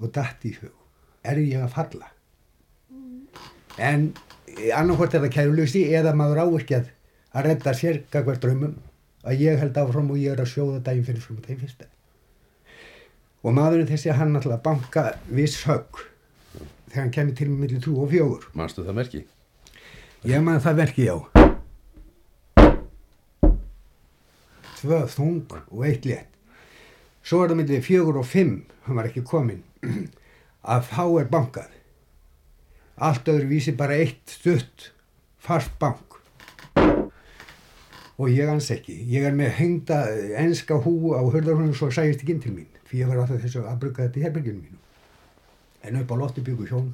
[0.00, 0.72] og datt í hug.
[1.24, 2.08] Er ég að falla?
[3.76, 4.12] En
[4.72, 6.78] annarkvort er það kæruleysi eða maður á ekki
[7.32, 8.76] að redda sér kakvar draumum
[9.22, 11.88] að ég held áfram og ég er að sjóða daginn fyrir frum og daginn fyrsta.
[13.42, 16.02] Og maðurinn þessi hann alltaf banka viss högg
[16.92, 18.50] þegar hann kemur til með millir trú og fjögur.
[18.58, 19.22] Manstu það merki?
[20.28, 21.16] ég man það verki já.
[24.82, 26.28] Tvö þung og eitt létt.
[27.22, 29.62] Svo er það millir fjögur og fimm hann var ekki kominn
[30.74, 31.70] að þá er bankað.
[33.02, 34.90] Allt öðru vísi bara eitt stutt
[35.42, 36.11] fast bank
[38.18, 38.94] og ég ans ekki.
[39.10, 40.02] Ég er með hengda
[40.42, 42.68] enska hú á hörðarhunum svo sæðist ekki inn til mín.
[42.88, 44.80] Því ég var alltaf þessu að brugga þetta í herberginu mínu.
[45.82, 46.92] En upp á lofti byggu hjón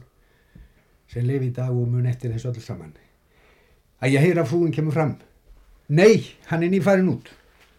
[1.10, 2.94] sem lifi í dag og mun eftir þessu öllu saman.
[3.98, 5.16] Að ég heyra að frúin kemur fram.
[5.88, 7.32] Nei, hann er nýfarin út.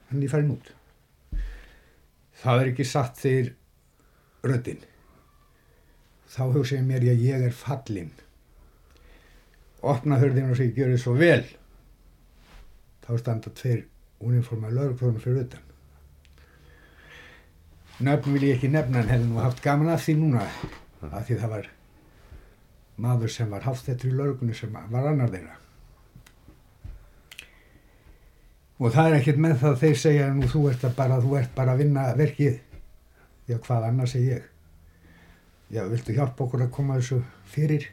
[0.10, 0.72] Hann er nýfarin út.
[2.44, 3.54] Það er ekki satt þegar
[4.50, 4.86] röddinn
[6.30, 8.12] þá hugsa ég mér að ég er fallinn.
[9.80, 11.46] Opna hörðin og segja gjör þið svo vel
[13.10, 13.88] þá standa tveir
[14.22, 15.64] uniforma lögurklónu fyrir utan.
[18.06, 20.44] Nöfn vil ég ekki nefna en hefði nú haft gaman af því núna
[21.10, 21.72] af því það var
[23.00, 25.58] maður sem var hafstettur í lögurklónu sem var annar þeirra.
[28.80, 31.36] Og það er ekkert með það að þeir segja nú þú ert að bara, þú
[31.42, 32.60] ert bara að vinna verkið.
[33.50, 34.44] Já hvað annars er ég?
[35.74, 37.90] Já viltu hjálpa okkur að koma þessu fyrir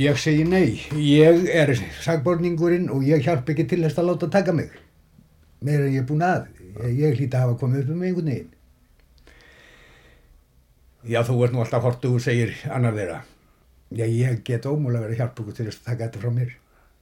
[0.00, 4.54] ég segi nei ég er sagborningurinn og ég hjálp ekki til þess að láta taka
[4.56, 4.70] mig.
[5.60, 6.46] Meira en ég er búin að
[6.86, 8.48] ég, ég hlýta að hafa komið upp um einhvern veginn.
[11.10, 13.20] Já þú ert nú alltaf hortu og segir annar þeirra.
[13.92, 16.52] Já ég get ómúlega verið að hjálpa okkur til þess að taka þetta frá mér.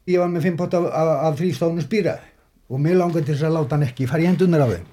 [0.09, 2.17] Ég var með fimm pott af, af, af þrýstónu spýra
[2.69, 4.87] og mér langar til þess að láta hann ekki fara í hendunar á þeim.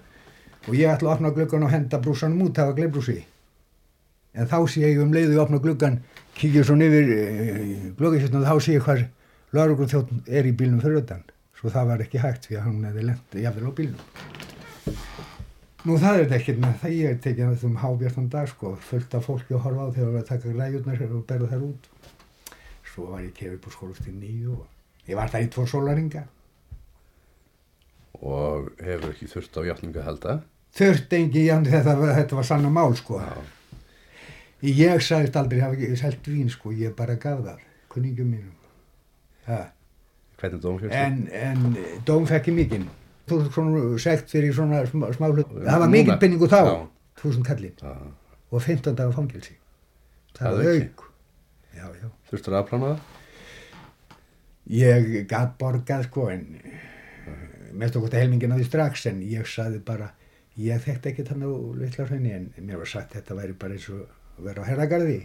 [0.66, 3.24] Og ég ætla að opna gluggan og henda brúsanum út hafa gleibrúsi
[4.36, 6.00] en þá sé ég um leiðu að opna gluggan
[6.36, 9.06] kíkja svo nefnir uh, gluggasjötun og þá sé ég hvað
[9.56, 11.22] laurugur þjótt er í bílnum fyrir utan.
[11.56, 14.04] Svo það var ekki hægt því að hann hefði lengt jafnvel á bílnum.
[15.86, 16.94] Nú það er þetta ekkert með það.
[16.98, 20.12] Ég er tekið að þessum hábjartan dag sko fullt af fólki að horfa á þegar
[20.16, 21.90] við að taka græjurnar og berða þær út.
[22.92, 24.66] Svo var ég kefið på skólastinn nýju og
[25.12, 26.24] ég var það í tvo sólaringa
[28.26, 30.36] Og hefur ekki þurft á játninga að halda?
[30.76, 33.20] þurft engi jafn þetta, var- þetta var sanna mál sko.
[33.22, 33.44] Já.
[34.66, 37.64] Ég sagðist aldrei hafa ekki selt vín sko ég bara gaf það
[37.94, 38.54] kunningum mínum.
[40.92, 42.88] En, en dóm fekk ég mikinn.
[43.30, 45.50] Þú veist svona sekt fyrir svona smá, smá hlut.
[45.54, 45.92] Það var Núna?
[45.96, 46.60] mikill penningu þá.
[47.22, 47.94] Þúsund kallinn Já.
[48.52, 49.56] og 15 dagar fangelsi.
[50.36, 51.06] Það var auk.
[52.30, 53.22] Þurftur að afplána það?
[54.66, 56.46] ég gat borgað sko en
[57.78, 60.08] mest okkur helmingin að því strax en ég saði bara
[60.58, 63.86] ég þekkti ekki þannig á litla hraunni en mér var sagt þetta væri bara eins
[63.94, 64.06] og
[64.36, 65.20] að vera á herragarði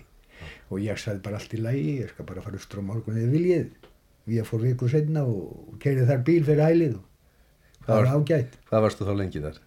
[0.70, 3.32] og ég saði bara allt í lagi ég skal bara fara austur á morgun eða
[3.34, 3.88] viljið
[4.30, 8.56] við fór viku setna og keirið þar bíl fyrir hælið og það var ágætt.
[8.70, 9.60] Hvað varstu þá lengi þar?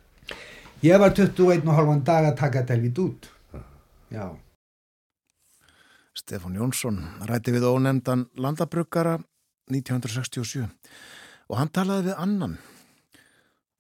[0.83, 3.29] ég var 21 og halvan dag að taka þetta helvít út
[4.11, 4.25] já.
[6.13, 9.17] Stefán Jónsson ræti við ónefndan landabruggara
[9.71, 10.67] 1967
[11.49, 12.55] og hann talaði við annan.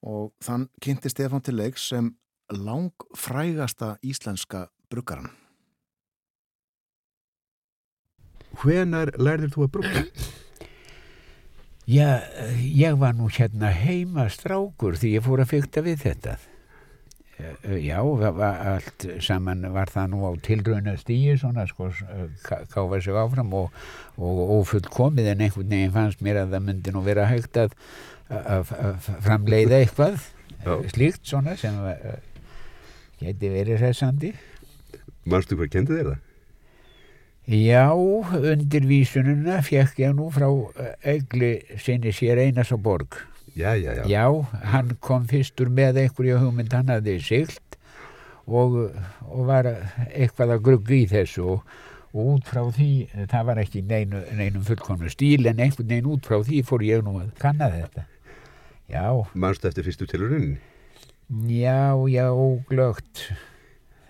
[0.03, 2.09] Og þann kynnti Stefán til leiks sem
[2.51, 5.31] langfrægasta íslenska bruggaran.
[8.61, 10.03] Hvenar lærðir þú að brugga?
[11.89, 12.09] Já,
[12.63, 16.35] ég var nú hérna heima strákur því ég fór að fykta við þetta.
[17.41, 23.01] Eh, Já, allt saman var það nú á tilrauna stíi svona sko, eh, ká- káfa
[23.03, 23.73] sig áfram og,
[24.17, 27.73] og ófullkomið en einhvern veginn fannst mér að það myndi nú vera hægt að,
[28.29, 30.21] að, að framleiða eitthvað
[30.63, 30.77] Já.
[30.93, 31.75] slíkt svona sem
[33.19, 34.31] geti verið hressandi.
[35.25, 36.21] Manstu hvað kendi þér það?
[37.43, 40.69] Já, undirvísununa fekk ég nú frá uh,
[41.03, 43.17] Egli sinni sér Einars á borg.
[43.53, 44.03] Já, já, já.
[44.07, 44.25] Já,
[44.71, 47.75] hann kom fyrstur með einhverja hugmynd, hann hafði siglt
[48.47, 48.79] og,
[49.27, 49.69] og var
[50.07, 51.75] eitthvað að grugga í þessu og,
[52.15, 52.89] og út frá því,
[53.27, 57.03] það var ekki neinu, neinum fullkomnu stíl en einhvern veginn út frá því fór ég
[57.05, 58.07] nú að kanna þetta.
[58.89, 60.55] Já, Manstu eftir fyrstu tilurinn?
[61.51, 63.27] já, já, óglögt.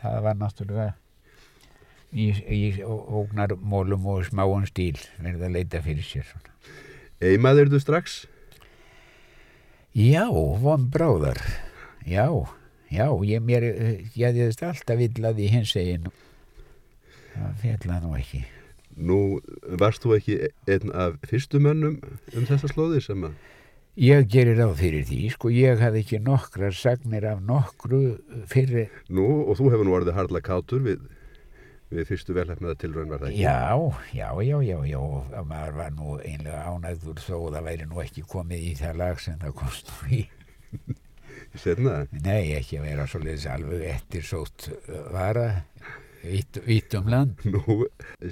[0.03, 0.91] Það var náttúrulega
[2.13, 6.29] í, í ógnarmólum og smáum stíl verið að leita fyrir sér.
[7.23, 8.17] Eimaður þú strax?
[9.93, 10.25] Já,
[10.61, 11.39] von bráðar.
[12.09, 12.25] Já,
[12.89, 13.67] já, ég mér,
[14.17, 16.09] ég hefðist alltaf villað í hins eginn.
[17.33, 18.43] Það fjalla nú ekki.
[18.93, 19.19] Nú,
[19.79, 20.37] varst þú ekki
[20.69, 21.99] einn af fyrstu mönnum
[22.33, 23.37] um þessa slóði sem að...
[24.01, 27.99] Ég gerir ráð fyrir því, sko, ég hafði ekki nokkrar sagnir af nokkru
[28.49, 31.03] fyrir, Nú, og þú hefur nú orðið harla kátur við,
[31.97, 33.41] við fyrstu velhæfnaða tilraun var það ekki?
[33.43, 33.57] já,
[34.17, 38.25] já, já, já, já, og maður var nú einlega ánægður þó það væri nú ekki
[38.35, 40.23] komið í það lag sem það komst nú í.
[41.53, 44.71] Sérna, Nei, ekki að vera svoleiðis alveg eftir sótt
[45.13, 45.45] vara,
[46.23, 47.43] vitt, vitt um land.
[47.45, 47.75] nú,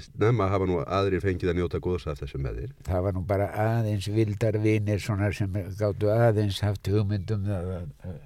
[0.08, 2.72] snemma hafa nú aðrir fengið að njóta góðs af þessu með þér.
[2.88, 7.70] það var nú bara aðeins vildar vinir svona sem gáttu aðeins haft hugmyndum að,
[8.10, 8.18] að,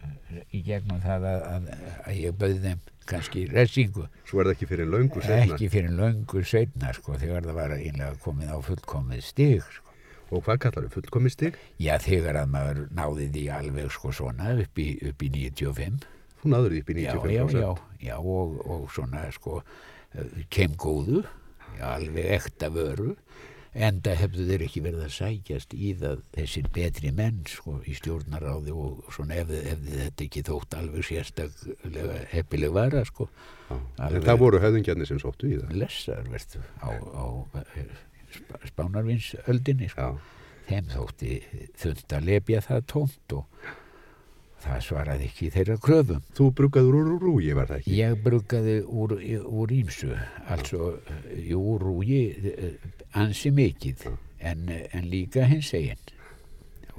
[0.56, 1.70] í gegnum það að, að,
[2.06, 5.54] að ég bauði þeim kannski resingu, Svo er það ekki fyrir löngu sérna.
[5.54, 9.82] ekki fyrir löngu seinna sko, þegar það var einlega komið á fullkomið stig sko.
[10.34, 10.94] Og hvað kallar þau?
[10.96, 11.54] Fullkomi stig?
[11.78, 16.06] já, þegar að maður náði því alveg sko svona upp í, upp í 95
[16.42, 17.54] Þú náður því upp í já, 95%.
[17.54, 19.60] já, já, já og, og svona sko
[20.14, 21.22] eh, kem góðu
[21.78, 23.14] já, alveg ekta vöru
[23.76, 28.72] enda hefðu þeir ekki verið að sækjast í það þessir betri menn sko í stjórnaráði
[28.72, 33.74] og svona ef, ef þetta ekki þótt alveg sérstaklega heppileg vara sko Já.
[33.76, 34.24] En Alveg.
[34.28, 35.72] það voru höfðingjarnir sem sóttu í það.
[35.82, 37.26] lessar verður á, á
[37.64, 37.96] eh,
[38.32, 40.12] sp spánarvinsöldinni sko
[40.68, 41.40] þeim þótti
[41.82, 43.66] þund að lepja það tómt og
[44.66, 47.96] það svaraði ekki þeirra kröfum Þú bruggaður úr rúi, var það ekki?
[48.00, 49.12] Ég bruggaði úr,
[49.46, 50.14] úr ímsu,
[50.50, 50.94] altså
[51.44, 54.06] jú, rúi eh, ansi mikið,
[54.40, 56.02] en, en líka hins eginn,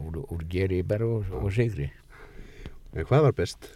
[0.02, 1.92] úr, úr geri bara og, og sigri.
[2.94, 3.72] En hvað var best?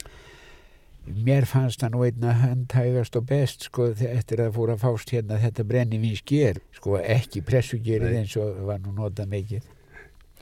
[1.01, 5.65] Mér fannst það nú einna handhægast og best, sko, eftir að fóra fást hérna þetta
[5.65, 9.69] brennivins ger, sko, ekki pressugerið eins og var nú notað mikið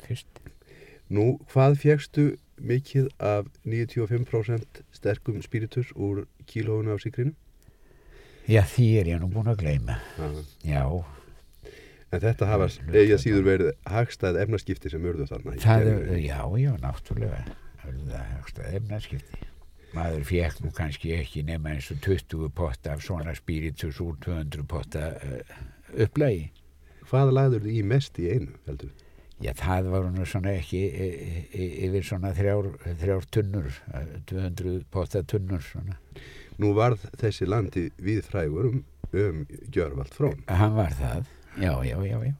[0.04, 0.41] fyrst.
[1.10, 2.26] Nú, hvað fjegstu
[2.60, 7.34] mikið af 95% sterkum spiritus úr kílóinu af sigrinu?
[8.50, 10.00] Já, því er ég nú búin að gleyma.
[10.66, 10.84] Já,
[12.10, 13.18] En þetta hafa hlutlausa.
[13.22, 15.57] síður verið hagstæð efnaskipti sem urðu þarna.
[15.60, 17.43] er, já, já, náttúrulega,
[17.84, 19.43] það er högst að efnaskipti.
[19.93, 24.66] Maður fekk nú kannski ekki nema eins og 20 potta af svona spiritus úr 200
[24.70, 25.62] potta uh,
[26.05, 26.49] upplægi.
[27.10, 28.91] Hvað lagður þið í mest í einu, heldur?
[29.39, 31.05] Já, það var nú svona ekki e,
[31.47, 35.95] e, yfir svona þrjár, þrjár tunnur, eh, 200 potta tunnur svona.
[36.60, 38.82] Nú varð þessi landi við frægur um,
[39.16, 40.43] um Gjörvald Frón.
[40.51, 41.30] Hann var það,
[41.62, 42.34] já, já, já, já.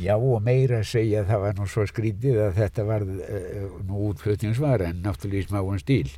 [0.00, 3.98] Já, og meira að segja það var nú svo skrítið að þetta var uh, nú
[4.08, 6.08] útflutningsvara en náttúrulega í smáum stíl.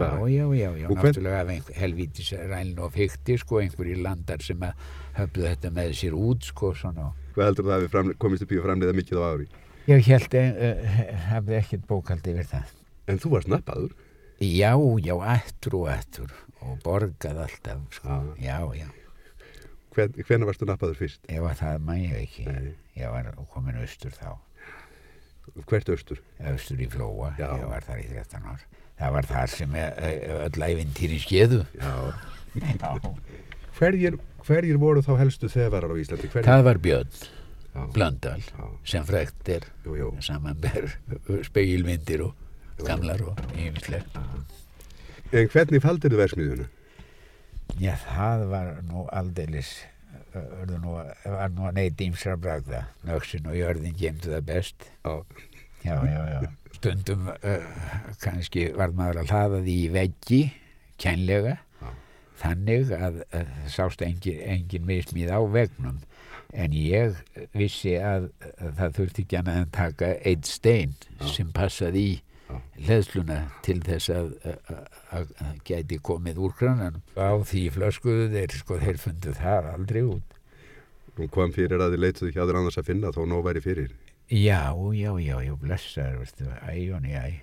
[0.00, 4.00] Já, já, já, já, Og hvern- náttúrulega af einhver, helvítis ræln og fykti, sko, einhverjir
[4.02, 4.72] landar sem að
[5.20, 7.12] höfðu þetta með sér út, sko, svona.
[7.36, 9.46] Hvað heldur það að við komist upp í að framleiða mikið á ári?
[9.92, 10.96] Ég held, uh,
[11.28, 12.72] hafði ekkert bókald yfir það.
[13.06, 13.94] En þú varst nappaður.
[14.42, 14.72] Já,
[15.06, 18.88] já, ættur og ættur og borgað alltaf, sko, já, já.
[19.92, 21.20] Hven, hvenær varstu nappaður fyrst?
[21.28, 22.70] Ef að það maður ég ekki, Nei.
[22.96, 24.30] ég var komin austur þá,
[25.68, 26.20] Hvert austur?
[26.48, 27.50] austur í Flóa, Já.
[27.58, 28.62] ég var þar í 13 ár.
[29.02, 31.60] Það var þar sem eh, öll æfintýrin skeðu.
[33.78, 36.28] Hverjir, hverjir voru þá helstu þefarar á Íslandi?
[36.30, 36.46] Hverjir?
[36.46, 37.14] Það var Björn
[37.72, 37.86] Já.
[37.94, 38.66] Blöndal Já.
[38.84, 39.48] sem frekt
[39.86, 40.08] Jú, jú.
[40.20, 40.90] samanber
[41.48, 42.34] speilmyndir og
[42.84, 44.04] gamlar og yfirslega.
[45.32, 46.66] En hvernig faldir þið versmiðuna?
[47.80, 49.72] Já, það var nú aldeilis
[50.36, 50.94] örðu nú,
[51.24, 54.88] var nú að neyti ímsra bragða, nöksin og jörðin gemdu það best.
[55.04, 55.14] Já.
[55.82, 56.50] Já, já, já.
[56.76, 57.66] Stundum uh,
[58.22, 60.40] kannski var maður að hlaða því í veggi,
[61.02, 61.56] kænlega,
[62.42, 66.00] þannig að uh, sást engin, engin mismið á vegnum.
[66.52, 67.16] En ég
[67.56, 68.28] vissi að,
[68.60, 70.92] að það þurfti ekki annað en taka einn stein
[71.32, 72.16] sem passaði í
[72.78, 77.00] hleðsluna til þess að, að, að, gæti komið úr kranan.
[77.16, 80.38] Á því flöskuðu þeir, sko, þeir fundu það aldrei út.
[81.18, 83.96] Nú kom fyrir að þið leituðu hjá þér annars að finna þó nóg væri fyrir.
[84.32, 87.42] Já, já, já, já, veistu, æjón æ.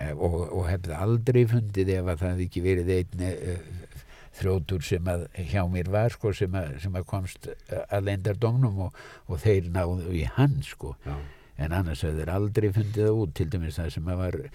[0.00, 3.98] Eh, og, og hefði aldrei fundið ef að það hefði ekki verið einn uh,
[4.38, 9.02] þrjótur sem að hjá mér var sko sem að, sem að komst að lendardómnum og,
[9.28, 11.18] og þeir náðu í hann sko Já.
[11.60, 14.50] En annars hefði þeir aldrei fundið það út til dæmis það sem var uh,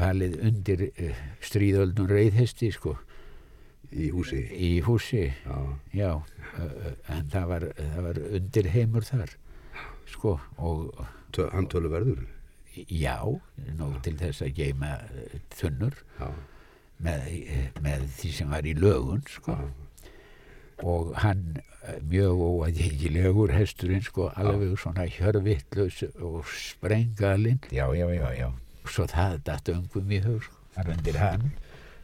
[0.00, 2.96] falið undir uh, stríðöldun reyðhesti sko.
[3.92, 4.38] Í húsi.
[4.56, 5.56] Í húsi Já,
[5.92, 6.10] já,
[7.12, 9.34] en það var, það var undir heimur þar
[10.08, 11.02] sko og
[11.52, 12.24] hann töluverður?
[12.88, 13.18] Já,
[13.76, 16.00] nóg til þess að geima uh, þunnur
[17.02, 17.28] með,
[17.84, 19.56] með því sem var í lögun sko.
[20.82, 21.71] og hann eh,
[22.06, 27.60] mjög óaðgengilegur hesturinn sko alveg svona hjörvittlaus og sprengalinn.
[27.74, 28.48] Já, já, já, já.
[28.86, 30.58] Svo það datt öngum í hug sko.
[30.76, 31.50] þar undir hann.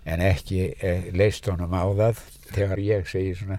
[0.08, 3.58] En ekki eh, leist honum á það þegar ég segi svona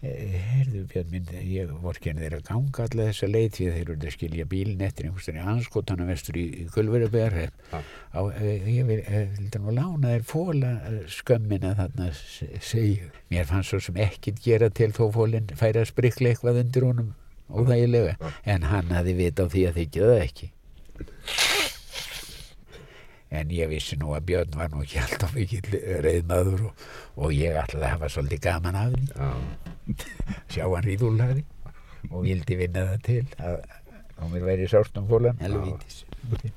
[0.00, 3.96] heyrðu Björn minn ég vorkenni þeir að ganga allega þessa leið því að þeir eru
[4.08, 6.44] að skilja bílinn eftir einhverstað í anskotanum vestur í,
[8.16, 13.10] á, eh, ég vil, eh, nú lána þér fóla eh, skömmina þarna se- segju.
[13.30, 17.12] Mér fannst svo sem ekkit gera til þó fólinn færi að sprikla eitthvað undir honum
[17.50, 20.50] óþægilega en hann hafði vita á því að þykja það ekki.
[23.30, 26.86] En ég vissi nú að Björn var nú ekki alltaf mikill reyðmaður og,
[27.20, 29.28] og ég að hafa svolítið gaman af já,
[30.52, 31.44] sjá hann ríðúlari
[32.10, 36.02] og vildi vinna það til að mér væri sárt um fólan helvítis.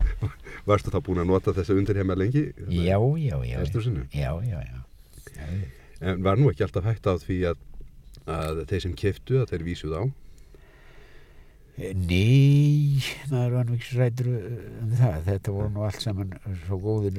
[0.67, 2.49] Varstu þá búin að nota þessa undirheima lengi?
[2.67, 3.61] Já, já, já.
[4.11, 4.81] Já, já, já.
[6.03, 7.61] En var nú ekki alltaf hægt á því að,
[8.27, 10.03] að þeir sem keftu að þeir vísuð á?
[11.73, 15.15] Nei, maður var nú ekki svo rættur um það.
[15.25, 16.36] Þetta voru nú allt saman
[16.67, 17.15] svo góðir,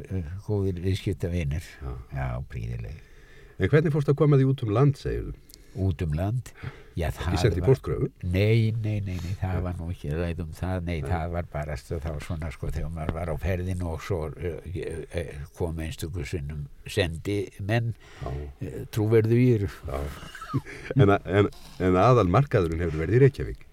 [0.46, 1.64] góðir viðskiptavinir.
[1.80, 1.96] Já.
[2.14, 3.00] Já, príðileg.
[3.58, 5.32] En hvernig fórst að koma því út um land, þú?
[5.74, 6.50] Út um land.
[6.94, 8.06] Já, sent í póstgröfu?
[8.22, 10.84] Nei, nei, nei, nei, það var nú ekki ræð um það.
[10.86, 14.20] Nei, það var bara það var svona sko þegar maður var á ferðinu og svo
[14.30, 17.90] uh, kom einstökur sinnum sendi menn
[18.22, 19.68] uh, trúverðu ír.
[20.94, 21.48] En, en,
[21.82, 23.64] en aðal markaðurinn hefur verið í Reykjavík?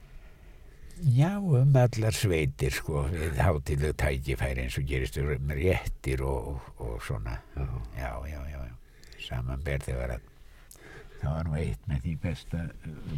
[1.13, 6.97] Já, um allar sveitir sko, við hátileg tækifæri eins og gerist um réttir og, og
[7.05, 7.37] svona.
[7.53, 7.69] Já.
[7.99, 8.75] Já, já, já, já.
[9.27, 10.30] Samanber þegar að
[11.21, 12.63] það var nú eitt með því besta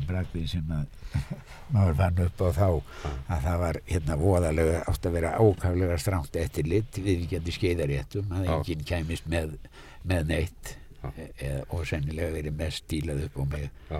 [0.07, 1.17] bragðið sem að
[1.73, 6.39] maður fann upp á þá að það var hérna voðalega átt að vera ákaflega stránt
[6.43, 9.57] eftir lit við geti skeiðaréttum að enginn kæmist með,
[10.03, 11.09] með neitt Já.
[11.19, 13.99] e, og sennilega verið mest stílað upp á mig Já.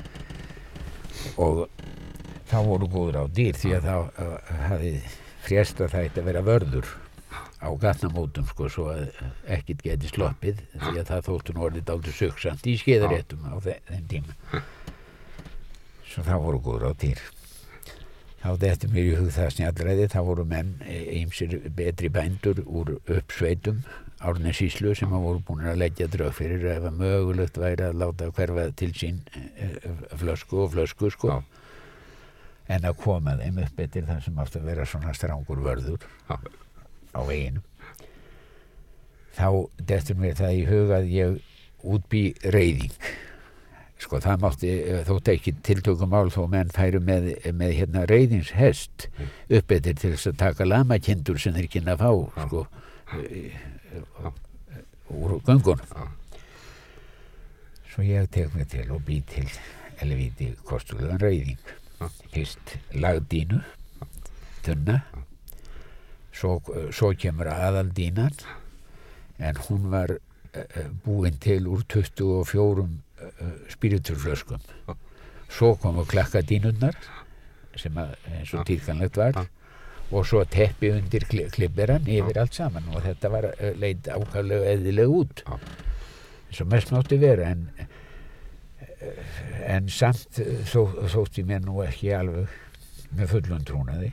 [1.43, 1.65] og
[2.51, 4.93] þá voru góður á dýr því að þá uh, hafi
[5.43, 6.91] frést að það ætti að vera vörður
[7.63, 9.05] á gatnamótum sko svo að
[9.57, 13.77] ekkit geti sloppið því að það þóttu nú orðið dálítið söksamt í skeiðaréttum á þe
[13.87, 14.63] þeim tíma
[16.11, 17.23] svo það voru góður á dýr
[18.43, 23.83] þá þetta mér í hug það snjallræði þá voru menn ýmsir betri bændur úr uppsveitum
[24.23, 28.29] árnesíslu sem að voru búin að leggja drög fyrir ef að mögulegt væri að láta
[28.35, 29.79] hverfa til sín eh,
[30.19, 31.39] flösku og flösku sko Já.
[32.75, 36.37] en að koma þeim upp eftir það sem átti að vera svona strángur vörður Já.
[37.13, 37.63] Á veginum
[39.33, 39.47] þá
[39.89, 41.37] dettur mér það í hug að ég
[41.83, 42.97] útbý reyðing
[44.03, 49.75] sko það mátti eh, þótt ekki tiltökumál þó menn færu með, með hérna reyðingshest upp
[49.75, 52.65] eftir til þess að taka lamakindur sem þeir kynna að fá sko
[55.13, 55.85] úr göngunum.
[55.93, 56.07] Já.
[57.93, 59.47] svo ég tek mig til og bý til
[60.01, 61.61] elvíti kostulegan reyðing
[62.33, 63.61] fyrst lagdínu
[64.65, 65.03] tunna
[66.33, 66.59] svo,
[66.91, 68.33] svo kemur aðaldínan
[69.43, 72.87] en hún var uh, búin til úr 24 uh,
[73.73, 74.61] spiriturflöskum
[75.53, 76.95] svo komu klakkadínunnar
[77.77, 79.43] sem að, eins og týrkanlegt var
[80.13, 83.47] og svo teppi undir kli- klipperan yfir allt saman og þetta var
[83.81, 87.63] leit ákvæmlega eðilega út eins og mest mátti vera en
[89.67, 92.53] en samt eh, þó, þótti mér nú ekki alveg
[93.17, 94.11] með fullum trúnaði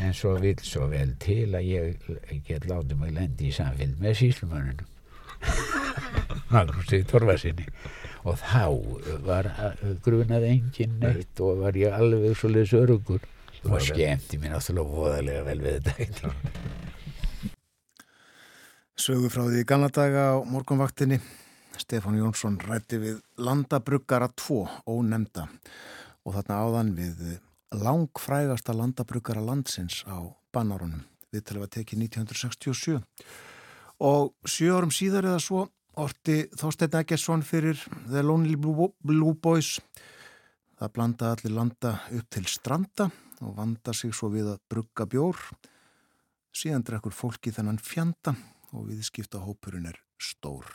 [0.00, 2.06] en svo vil svo vel til að ég
[2.46, 4.88] get látið mig lendi í samfélg með síslumönnunum
[6.52, 7.66] Magnúsi Torfarsinni
[8.28, 8.66] og þá
[9.26, 13.22] var eh, grunað engin neitt og var ég alveg svo leys örugur
[13.68, 16.32] og skemmti mér náttúrulega voðalega vel við þetta.
[19.02, 21.18] Sögu frá því í gamla daga á morgunvaktinni.
[21.80, 24.58] Stefán Jónsson rætti við landabruggara 2
[24.92, 25.44] ónemnda
[26.22, 27.14] og þarna áðan við
[27.72, 30.20] langfrægasta landabruggara landsins á
[30.52, 31.04] Bannárunum.
[31.32, 33.00] Við til að tekið 1967.
[34.02, 35.66] Og sjö árum síðar eða svo
[36.00, 39.78] orti Þorstein Eggesson fyrir The Lonely Blue Boys.
[40.78, 43.08] Það blanda allir landa upp til stranda
[43.42, 45.38] og vanda sig svo við að brugga bjór.
[46.52, 48.34] Síðan drekkur fólki þennan fjanda
[48.72, 50.66] og viðskipta hópurinn er stór.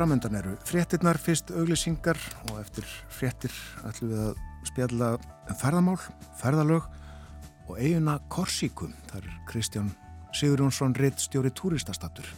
[0.00, 2.16] Framöndan eru fréttirnar, fyrst auglisingar
[2.48, 3.52] og eftir fréttir
[3.84, 4.38] ætlum við að
[4.70, 5.96] spjalla um ferðamál,
[6.40, 6.86] ferðalög
[7.66, 8.94] og eiguna Korsíkum.
[9.10, 9.90] Það er Kristján
[10.32, 12.32] Sigurjónsson, reitt stjóri túristastatur.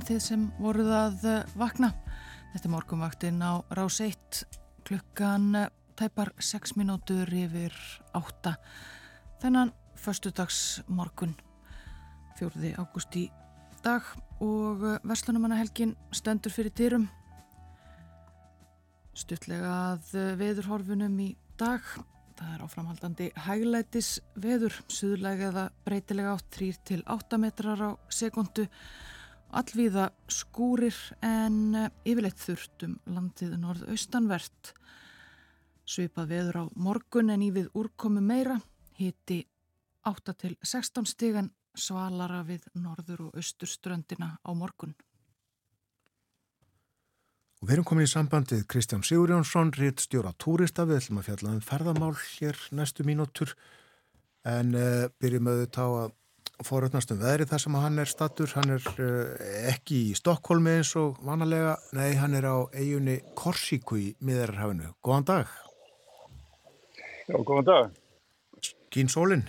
[0.00, 1.90] Daginn þið sem voruð að eh, vakna.
[2.54, 4.44] Þetta er morgunvaktinn á rás 1
[4.88, 7.74] klukkan eh, tæpar 6 mínútur yfir
[8.16, 8.54] 8.
[9.42, 11.34] Þennan förstudags morgun
[12.38, 12.72] 4.
[12.80, 13.26] ágúst í
[13.84, 14.02] dag
[14.40, 17.08] og eh, Verslunumannahelgin stendur fyrir dyrum.
[19.12, 21.84] Stuttlega að veðurhorfunum í dag
[22.40, 28.64] Það er áframhaldandi hæglætis veður, suðlega eða breytilega átt 3 til 8 metrar á sekundu.
[29.50, 30.94] Allvíða skúrir
[31.26, 34.74] en eh, yfirleitt þurft um landið norðaustanvert.
[35.90, 38.60] Svipað veður á morgun en yfir úrkomi meira,
[38.94, 39.42] hiti
[40.06, 44.94] 8 til 16 stig en svalara við norður og austurströndina á morgun.
[47.60, 51.50] Og við erum komin í sambandið Kristján Sigurjónsson, ritt stjóra túrista, við ætlum að fjalla
[51.52, 53.52] um ferðamál hér næstu mínútur
[54.48, 56.14] en uh, byrjum auðvitað á að
[56.66, 60.92] foröldnast um veðri þar sem hann er statur, hann er uh, ekki í Stokkólmi eins
[61.00, 64.92] og vanalega, nei hann er á eigunni Korsíku í miðarhafinu.
[65.04, 65.56] Góðan dag.
[67.30, 67.98] Já, góðan dag.
[68.60, 69.44] Skín sólinn?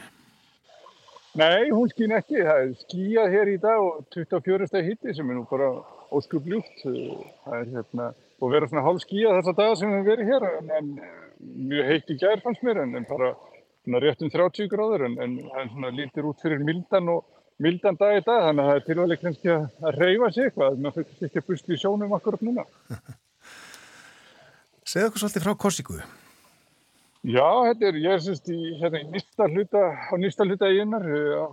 [1.39, 4.67] Nei, hún skín ekki, það er skíjað hér í dag og 24.
[4.83, 5.69] hitti sem er nú bara
[6.11, 6.83] óskup ljúft.
[6.83, 8.09] Það er hérna,
[8.41, 10.91] og vera svona hálf skíja þessa daga sem við verið hér, en, en
[11.71, 13.31] mjög heitt í gær fannst mér, en, en bara
[13.87, 17.25] rétt um 30 gráður, en, en svona lítir út fyrir mildan og
[17.61, 20.79] mildan dag í dag, þannig að það er tilvæglega kannski að, að reyfa sig eitthvað,
[20.81, 22.65] maður fyrir ekki að busti í sjónum akkurat núna.
[24.91, 25.99] Segð okkur svolítið frá Korsíku.
[27.21, 31.05] Já, þetta er, ég er semst í, hérna, í nýsta hluta, á nýsta hluta eiginar,
[31.05, 31.45] á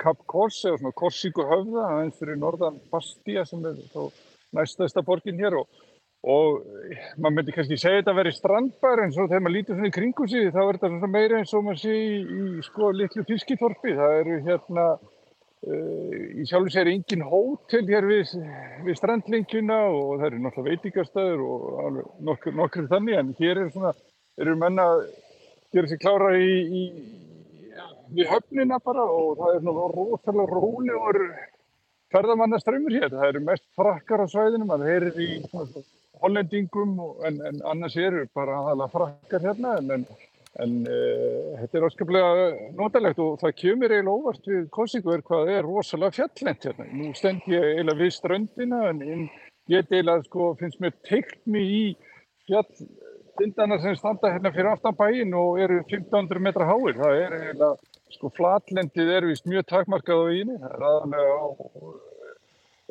[0.00, 4.02] Kap Kors eða svona Korsíku höfða, aðeins fyrir norðan Bastia sem er þá
[4.56, 5.68] næstæðsta borgin hér og,
[6.20, 6.64] og
[7.16, 9.94] maður myndi kannski segja þetta að vera strandbar en svo þegar maður lítur svona í
[9.94, 13.24] kringum sig þá er þetta svona meira eins og maður sé í, í sko litlu
[13.28, 13.94] fiskitorpi.
[13.96, 14.84] Það eru hérna,
[15.64, 18.34] uh, í sjálf sér engin hótel hér við,
[18.84, 23.94] við strandlingjuna og það eru náttúrulega veitingarstaður og nokkur, nokkur þannig en hér er svona,
[24.40, 24.90] eru menna
[25.72, 26.82] gera sér klára í, í
[28.12, 31.22] við höfnina bara og það er náttúrulega rosalega rólegur
[32.12, 33.08] ferðamannaströymur hér.
[33.14, 35.30] Það eru mest frakkar á svæðinu, maður heyrir í
[36.22, 40.06] hollendingum en, en annars eru bara aðalega frakkar hérna en,
[40.64, 42.48] en, uh, þetta er óskaplega
[42.78, 46.88] notalegt og það kemur eiginlega óvart við Korsíkur hvað er rosalega fjallent hérna.
[46.92, 49.04] Nú stend ég eiginlega við ströndina en
[49.70, 51.84] ég eiginlega sko, finnst mér teikmi í
[52.48, 56.98] fjalltindana sem standa hérna fyrir aftan bæin og eru 1500 metra háir.
[56.98, 57.76] Það er eiginlega
[58.10, 61.46] Sko flatlendið er vist mjög takmarkað á eiginu, það er aðalega á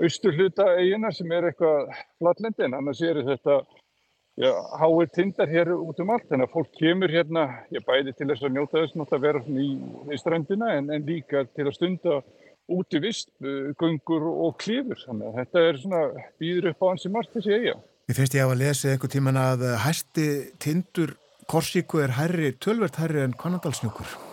[0.06, 3.60] austur hluta eigina sem er eitthvað flatlendi en annars eru þetta
[4.40, 7.46] já, háir tindar hér út um allt þannig að fólk kemur hérna,
[7.76, 9.70] ég bæði til þess að njóta þess að vera í,
[10.14, 12.22] í strandina en, en líka til að stunda
[12.70, 13.32] úti vist,
[13.82, 16.04] gungur og klífur þannig að þetta er svona
[16.42, 17.80] býður upp á hansi margt þessi eiga.
[18.10, 20.30] Ég finnst ég að lesa einhver tíman að hæsti
[20.62, 21.18] tindur
[21.50, 24.29] Korsíku er hærri, tölvert hærri en Konandalsnjúkur.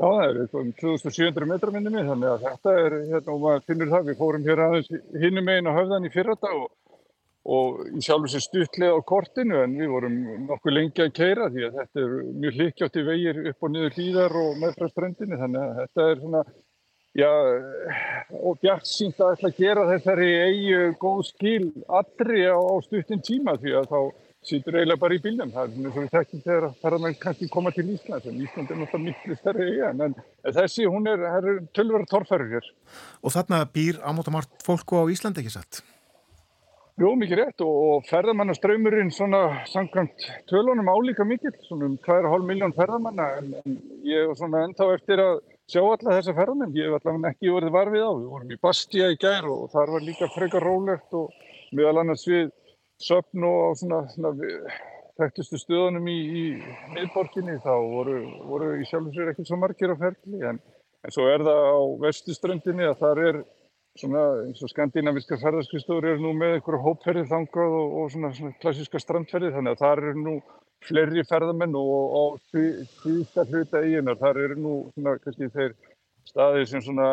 [0.00, 3.66] Já, það er um 2700 metra minni mig, þannig að þetta er, hérna, og maður
[3.68, 4.88] finnur það, við fórum hér aðeins
[5.20, 6.70] hinnum megin á höfðan í fyrra dag og,
[7.56, 10.16] og í sjálfu sér stuttlega á kortinu en við vorum
[10.48, 14.36] nokkuð lengi að keira því að þetta er mjög hlikkjátti vegir upp og niður hlýðar
[14.42, 16.42] og með frá strandinni, þannig að þetta er svona,
[17.20, 17.32] já,
[18.40, 21.70] og bjart sínt að ætla að gera þessari eigi góð skil
[22.00, 23.98] allri á, á stuttin tíma því að þá
[24.46, 25.52] sýtur eiginlega bara í bílnum.
[25.54, 28.72] Það er svona svo við þekkjum þegar að ferðarmenn kannski koma til Íslands en Ísland
[28.72, 30.16] er náttúrulega miklu stærri eiga en
[30.58, 32.70] þessi, hún er, það er tölvara torfærur hér.
[33.22, 35.82] Og þarna býr ámótamart fólku á Íslandi ekki satt?
[37.00, 42.74] Jú, mikið rétt og, og ferðarmannaströymurinn svona samkvæmt tölunum álíka mikill, svona um 2,5 miljón
[42.76, 45.40] ferðarmanna en, en ég er svona ennþá eftir að
[45.72, 46.74] sjá alla þessa ferðarmenn.
[46.76, 48.10] Ég hef allavega ekki verið varfið á.
[48.12, 51.32] Við vorum í Bastia í gær og þar var líka frekar rólegt og
[51.72, 52.52] meðal annars við
[53.02, 54.32] söfn og svona, svona
[55.20, 56.44] þekktustu stöðunum í, í
[56.94, 60.60] miðborginni þá voru, voru í sjálf sér ekkert svo margir á ferli en,
[61.02, 63.42] en svo er það á vestuströndinni að þar er
[63.98, 68.58] svona eins og skandinaviska ferðarskristóður er nú með einhverju hópferði þangað og, og svona, svona
[68.62, 70.36] klassiska strandferði þannig að þar eru nú
[70.82, 75.76] fleiri ferðamenn og á þvíska hluta eiginar þar eru nú svona kannski þeir
[76.26, 77.10] staðir sem svona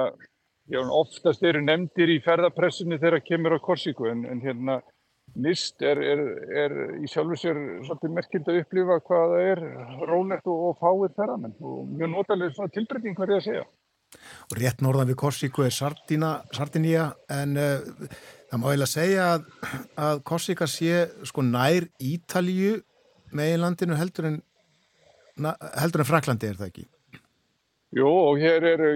[0.71, 4.79] já, oftast eru nefndir í ferðarpressunni þegar kemur á Korsíku en, en hérna
[5.35, 6.21] Nist er, er,
[6.63, 9.61] er í sjálfu sér svolítið merkild að upplifa hvað það er
[10.09, 13.63] rólegt og, og fáið ferðamenn og mjög notalega svona tilbreyting verði að segja.
[14.49, 18.13] Og rétt norðan við Korsíku er Sardinía en uh,
[18.49, 19.49] það má eiginlega segja að,
[20.07, 22.79] að Korsíka sé sko nær Ítalíu
[23.35, 24.39] með í landinu heldur en,
[25.77, 26.87] heldur en Fraklandi er það ekki?
[27.97, 28.89] Jú og hér eru,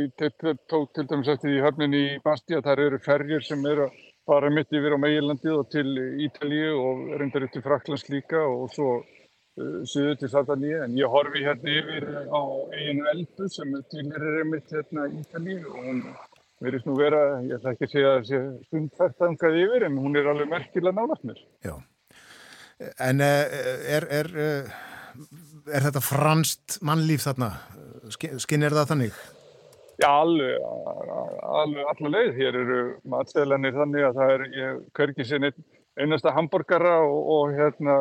[0.69, 4.51] tók til dæmis eftir í höfninni í Bastia, þar eru ferjir sem eru að fara
[4.53, 5.89] mitt yfir á Meilandið og til
[6.27, 11.11] Ítalíu og reyndar upp til Fraklands líka og svo uh, suðu til Sardaníu en ég
[11.11, 12.41] horfi hérna yfir á
[12.77, 16.05] eiginu Elbu sem til er reymitt hérna Ítalíu og hún
[16.63, 19.99] verðist nú vera, ég ætla ekki að segja að það sé stundfært aðungað yfir en
[19.99, 21.41] hún er alveg merkilega nálagt mér.
[21.65, 21.75] Já,
[23.09, 23.59] en uh,
[23.97, 27.51] er, er, uh, er þetta franst mannlíf þarna?
[28.13, 29.23] Skinn er það þannig?
[30.01, 30.57] Já, alveg,
[31.43, 32.29] alveg, allar leið.
[32.39, 32.77] Hér eru
[33.13, 34.45] matseðlanir þannig að það er,
[35.29, 35.59] sér neitt
[35.99, 37.97] einasta hambúrgara og, og hérna,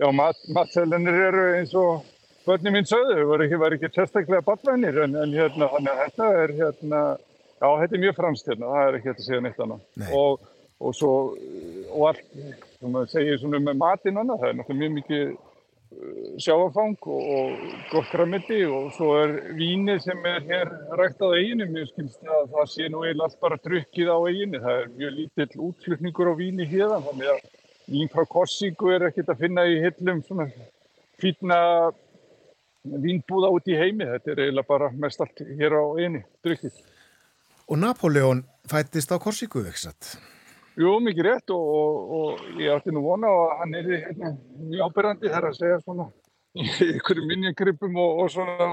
[0.00, 2.06] já, mat, matseðlanir eru eins og
[2.46, 6.30] börnum mín sögðu, það var ekki, ekki sérstaklega badvænir en, en hérna, þannig að þetta
[6.40, 7.02] er hérna,
[7.60, 9.84] já, þetta er mjög franst hérna, það er ekki hægt að segja neitt annað.
[10.18, 10.48] Og,
[10.80, 11.12] og svo,
[11.92, 12.26] og allt,
[12.80, 15.32] sem maður segir svona með matinn annað, það er náttúrulega mjög mikið
[16.38, 20.68] sjáafang og, og gott græmiti og svo er vínið sem er hér
[20.98, 24.60] rægt á eiginu, mér skilst að það sé nú eiginlega allt bara drukkið á eiginu,
[24.62, 27.42] það er mjög lítill útflutningur á víni hérna, þannig að
[27.90, 30.46] vín frá Korsíku er ekkert að finna í hillum svona
[31.20, 31.58] fýtna
[32.86, 36.82] vínbúða út í heimi, þetta er eiginlega bara mest allt hér á eiginu, drukkið.
[37.66, 40.14] Og Napoleon fættist á Korsíku, satt?
[40.78, 44.32] Jú, mikið rétt og, og, og ég ætti nú vona að hann er hérna,
[44.70, 46.06] mjög ábyrgandi þar að segja svona
[46.94, 48.68] ykkur minningripum og, og svona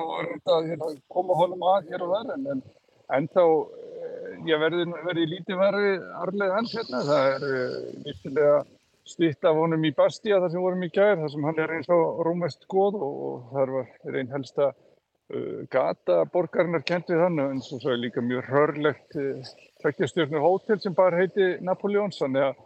[0.53, 2.63] að hérna, koma honum að hér og þar en, en,
[3.17, 3.43] en þá
[4.47, 7.47] ég verði, verði lítið verði arlega hans hérna, það er
[8.05, 8.57] nýttilega
[9.07, 11.89] stitt af honum í Bastia þar sem vorum í gær, þar sem hann er eins
[11.93, 17.63] og rómest góð og þar var einn helsta uh, gata borgarinnar kent við hann en
[17.63, 19.53] svo er líka mjög hörlegt uh,
[19.87, 22.63] tveggjastjórnur hótel sem bara heiti Napoleons þannig að,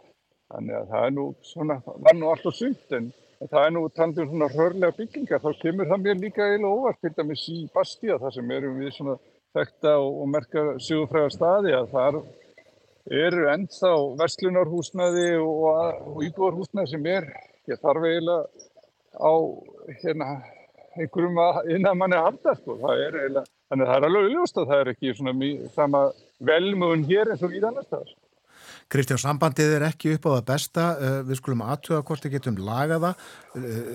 [0.52, 3.10] þannig að það er nú svona, var nú alltaf sumt en,
[3.42, 5.42] það er nú taldið um svona rörlega byggingar.
[5.42, 8.94] Þá kemur það mér líka eiginlega óvart til dæmis í Bastia þar sem erum við
[8.96, 9.16] svona
[9.52, 12.20] þekta og, og merka sigurfræðar staði að það
[13.22, 15.64] eru ennþá verslunarhúsnaði og,
[16.12, 17.26] og íbúarhúsnaði sem er,
[17.70, 18.68] ég þarf eiginlega
[19.18, 19.32] á
[20.02, 20.28] hérna
[20.96, 24.26] einhverjum að innan manni að halda sko, það er eiginlega Þannig að það er alveg
[24.28, 25.32] auðvist að það er ekki svona
[25.72, 26.00] sama
[26.44, 28.10] velmögun hér eins og í þannig staðar.
[28.92, 30.84] Kristján, sambandið er ekki upp á það besta.
[31.24, 33.14] Við skulum aðtöða hvort við getum lagaða.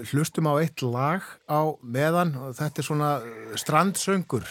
[0.09, 2.33] Hlustum á eitt lag á meðan.
[2.57, 3.11] Þetta er svona
[3.61, 4.49] strandsöngur.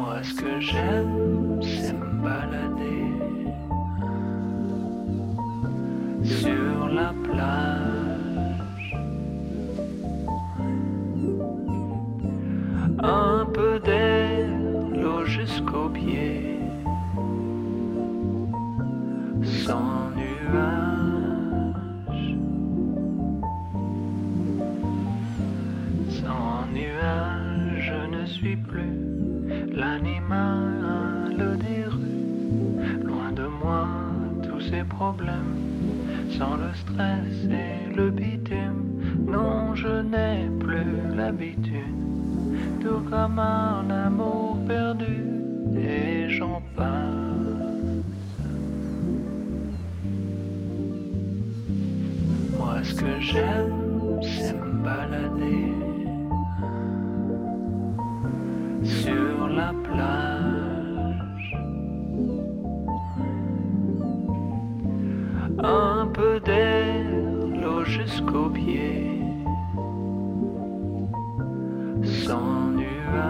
[0.00, 3.04] Moi, ce que j'aime, c'est me balader
[6.24, 8.96] sur la plage.
[13.02, 14.48] Un peu d'air,
[14.94, 16.60] l'eau jusqu'aux pieds,
[19.66, 21.10] sans nuages.
[28.56, 29.09] plus
[33.04, 33.88] Loin de moi
[34.44, 35.56] tous ces problèmes,
[36.38, 38.84] sans le stress et le bitume.
[39.26, 41.96] Non, je n'ai plus l'habitude,
[42.80, 45.18] tout comme un amour perdu,
[45.76, 46.86] et j'en passe.
[52.56, 55.72] Moi, ce que j'aime, c'est me balader.
[58.84, 59.19] Sur
[59.54, 61.56] la plage.
[65.62, 67.04] Un peu d'air,
[67.60, 69.20] l'eau jusqu'aux pieds,
[72.02, 73.26] sans nuages.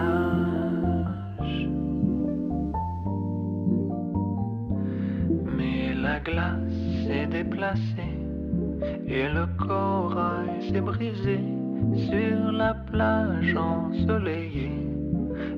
[5.57, 6.57] Mais la glace
[7.05, 8.15] s'est déplacée
[9.07, 11.39] et le corail s'est brisé
[11.95, 14.90] sur la plage ensoleillée.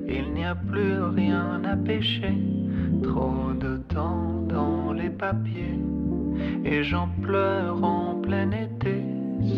[0.08, 2.34] Il n'y a plus rien à pêcher,
[3.02, 5.78] trop de temps dans les papiers.
[6.64, 9.02] Et j'en pleure en plein été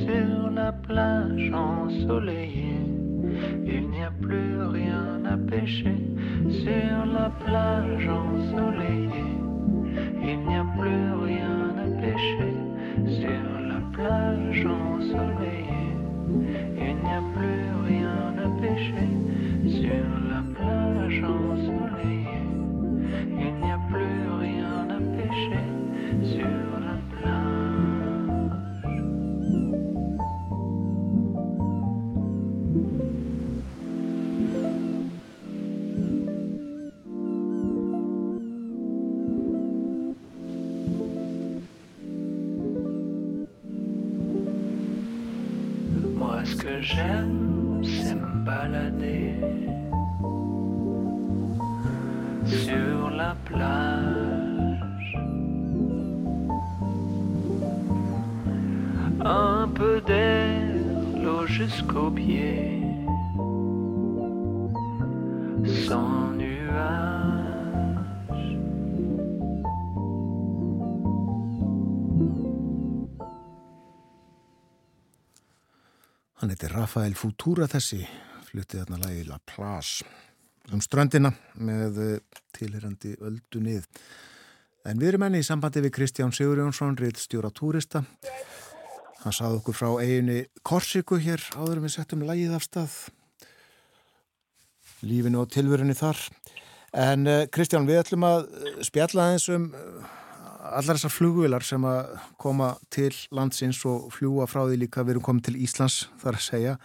[0.04, 2.80] sur la plage ensoleillée.
[3.64, 5.96] Il n'y a plus rien à pêcher
[6.48, 9.36] sur la plage ensoleillée.
[10.22, 12.54] Il n'y a plus rien à pêcher
[13.20, 15.96] sur la plage ensoleillée.
[16.78, 18.35] Il n'y a plus rien à
[19.68, 22.35] sur la plage ensoleillée.
[76.86, 78.04] Rafael Futura þessi,
[78.46, 80.04] fluttið þarna lagi La Plage
[80.70, 83.88] um ströndina með eh, tilherandi öldunið.
[84.86, 88.04] En við erum enni í sambandi við Kristján Sigurjónsson, reitt stjóra túrista.
[89.24, 92.94] Hann saði okkur frá eiginu Korsiku hér áður við settum lagið af stað.
[95.02, 96.22] Lífinu og tilverunni þar.
[96.94, 100.14] En eh, Kristján, við ætlum að eh, spjalla um eh,
[100.72, 105.26] allar þessar flugvilar sem að koma til landsins og fljúa frá því líka við erum
[105.28, 106.76] komið til Íslands þar að segja.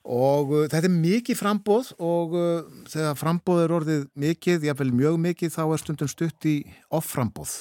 [0.00, 5.18] Og uh, þetta er mikið frambóð og uh, þegar frambóð er orðið mikið, jáfnvel mjög
[5.26, 6.56] mikið þá er stundum stutt í
[6.88, 7.58] off-frambóð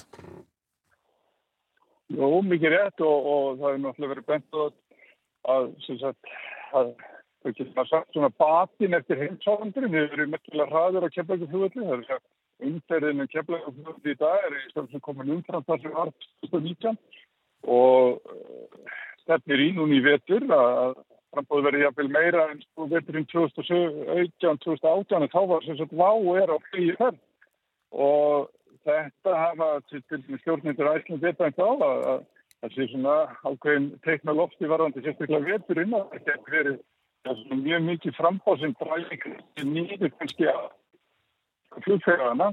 [2.10, 4.60] Jó, mikið rétt og, og það er náttúrulega verið bent
[5.54, 6.32] að, sem sagt,
[6.74, 6.88] að
[7.44, 11.94] þau getur maður sagt svona batin eftir heimsáðandur, við erum merkilega hraður á kemlauguflugvelli, það
[11.94, 12.24] er þess að
[12.66, 16.12] umferðinu kemlauguflugvelli í dag er í stafn sem komin umfram þar sem var
[16.48, 16.98] 2019
[17.70, 18.90] og uh,
[19.24, 21.00] stefnir í núni í vetur að
[21.30, 26.12] frambóð verið jafnvel meira en sko veturinn 2017-2018 en þá var sem sagt vá
[26.42, 27.20] er á fríi ferð.
[27.94, 28.50] Og
[28.86, 32.22] þetta hafa til til stjórnendur æslum betænt á að að
[32.60, 33.16] það sé svona
[33.48, 36.18] ákveðin teikna lofti varðandi sérstaklega veturinn að
[36.50, 36.80] verið
[37.24, 39.20] það er svona mjög mikið frambóð sem dræði
[39.70, 40.68] nýður kannski að
[41.86, 42.52] flugfæðana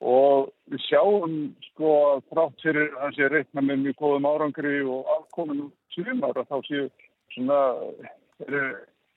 [0.00, 1.34] og við sjáum
[1.68, 6.48] sko að þrátt fyrir að sé reikna með mjög góðum árangri og afkominum sumar að
[6.48, 6.86] þá séu
[7.34, 7.60] svona
[8.46, 8.62] eru,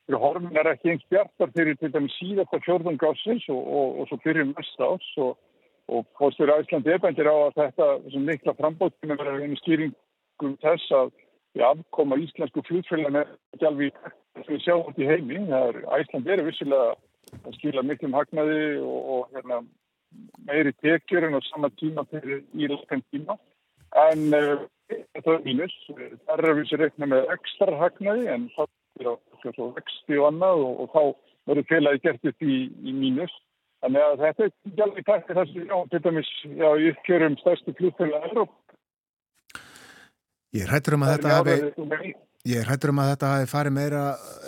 [0.10, 4.20] eru horfinar ekki eins bjartar fyrir til dæmis síðasta fjörðung ásins og, og, og svo
[4.26, 5.38] fyrir næsta ás og,
[5.88, 10.92] og fórstur Æslandi ebendir á að þetta sem mikla frambóttum er verið einu skýringum þess
[11.00, 11.16] að
[11.54, 15.42] við afkoma íslensku flugfélag með ekki alveg að við sjáum þetta í heimi.
[15.48, 16.94] Það er Æslandi eru vissilega
[17.44, 19.62] að skila miklum hagnaði og, og hérna,
[20.48, 23.38] meiri tekjur en á sama tíma fyrir ílöfn tíma.
[24.08, 25.76] En uh, þetta er mínus.
[25.90, 30.28] Það er að við sér reikna með ekstra hagnaði en það er á vexti og
[30.30, 31.04] annað og, og þá
[31.50, 33.34] verður félagi gert upp í, í mínus.
[33.84, 37.40] Þannig að þetta er ekki alveg takk þess að já, til dæmis, já, í uppkjörum
[37.42, 38.60] stærstu flugfélag Európa.
[40.54, 42.14] Ég hrættur um að þetta hafi
[42.44, 44.00] Ég hrættur um að þetta hafi farið meira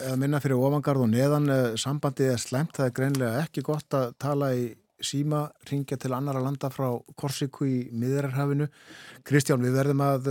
[0.03, 1.45] eða minna fyrir ofangarð og neðan
[1.79, 4.65] sambandið er slemt, það er greinlega ekki gott að tala í
[4.99, 8.67] síma ringja til annara landa frá Korsiku í miðrarhafinu.
[9.23, 10.29] Kristján, við verðum að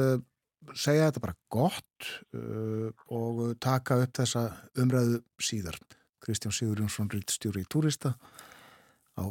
[0.77, 4.47] segja þetta bara gott uh, og taka upp þessa
[4.85, 5.81] umræðu síðar.
[6.25, 8.15] Kristján Sigur Jónsson Rittstjóri í Túrista
[9.17, 9.25] á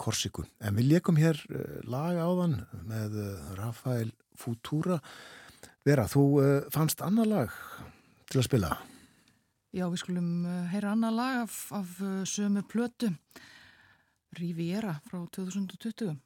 [0.00, 0.48] Korsiku.
[0.64, 1.44] En við leikum hér
[1.88, 3.20] lag áðan með
[3.60, 5.00] Rafael Futura.
[5.86, 7.58] Vera, þú uh, fannst annar lag
[8.26, 8.72] til að spila?
[9.76, 10.30] Já, við skulum
[10.72, 13.12] heyra annar lag af, af sömu plötu
[14.38, 16.16] Riviera frá 2020.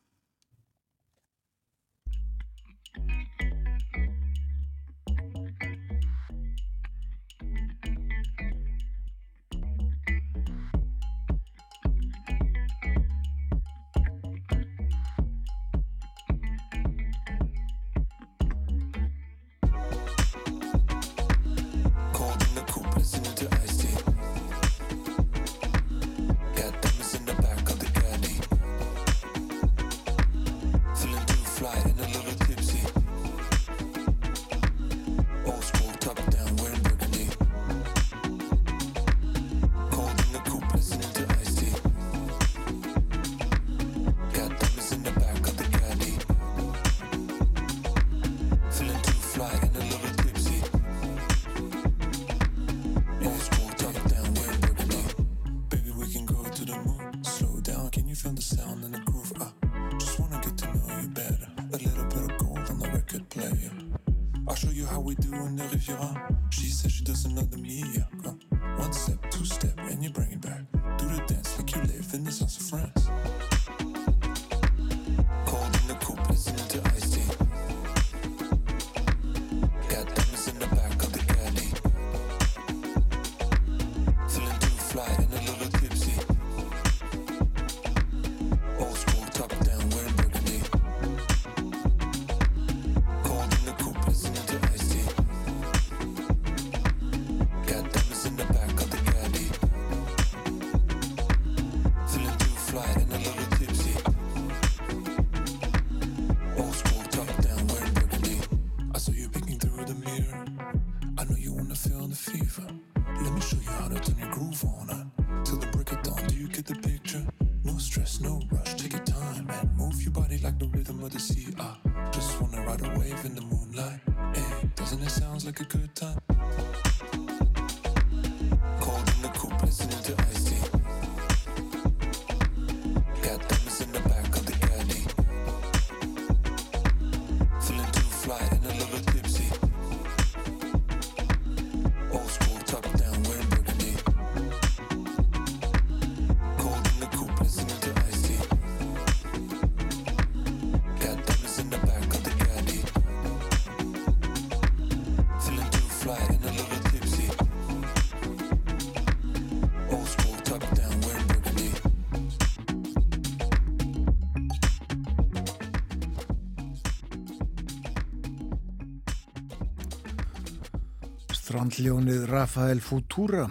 [171.61, 173.43] Strandljónið Rafael Futura.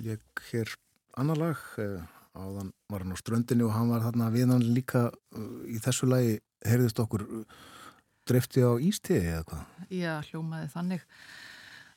[0.00, 0.70] Leik hér
[1.20, 1.98] annar lag eh,
[2.32, 6.38] áðan var hann á ströndinu og hann var þarna viðan líka eh, í þessu lagi
[6.64, 7.26] heyrðist okkur
[8.24, 9.66] drefti á ístegi eða hvað?
[9.92, 11.04] Já, hljómaði þannig.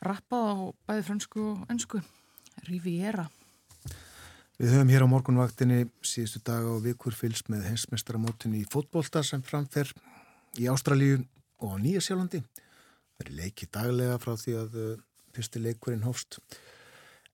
[0.03, 0.55] Rappað á
[0.91, 2.01] bæði fransku og önsku
[2.67, 3.29] Riviera.
[4.59, 9.47] Við höfum hér á morgunvaktinni síðustu daga og vikur fylgst með hensmestramótinni í fótbolta sem
[9.47, 9.95] framfer
[10.59, 11.23] í Ástralíu
[11.63, 12.43] og Nýja Sjálandi
[13.21, 14.93] verið leikið daglega frá því að uh,
[15.33, 16.39] fyrsti leikurinn hófst.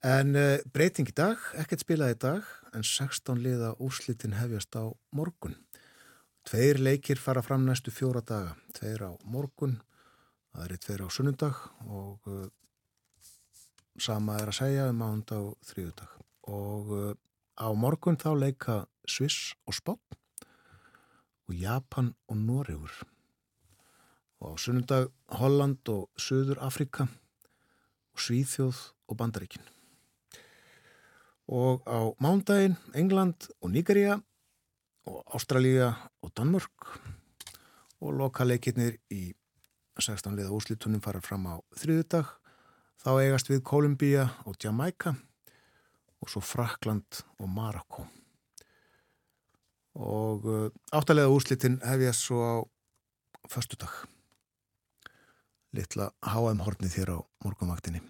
[0.05, 4.87] En uh, breyting í dag, ekkert spilað í dag, en 16 liða úrslitin hefjast á
[5.15, 5.57] morgun.
[6.47, 8.55] Tveir leikir fara fram næstu fjóra daga.
[8.77, 9.79] Tveir á morgun,
[10.53, 12.47] það er tveir á sunnundag og uh,
[13.99, 16.15] sama er að segja um ánda á þrjúdag.
[16.49, 17.13] Og uh,
[17.59, 18.79] á morgun þá leika
[19.09, 20.17] Sviss og Spott
[21.49, 22.93] og Japan og Noregur
[24.39, 25.09] og á sunnundag
[25.39, 27.07] Holland og Suður Afrika
[28.13, 29.63] og Svíþjóð og Bandaríkin.
[31.47, 34.19] Og á mándaginn England og Nigeria
[35.05, 36.99] og Ástralíja og Danmörk.
[37.99, 39.33] Og lokaleikirnir í
[39.99, 42.29] 16 liða úslitunum fara fram á þriðudag
[43.03, 45.15] þá eigast við Kolumbíja og Jamaica
[46.19, 48.07] og svo Frakland og Marokko
[49.99, 52.55] og uh, áttalega úslitin hef ég svo á
[53.49, 54.18] förstu dag
[55.75, 58.01] litla HM hornið þér á morgunvaktinni.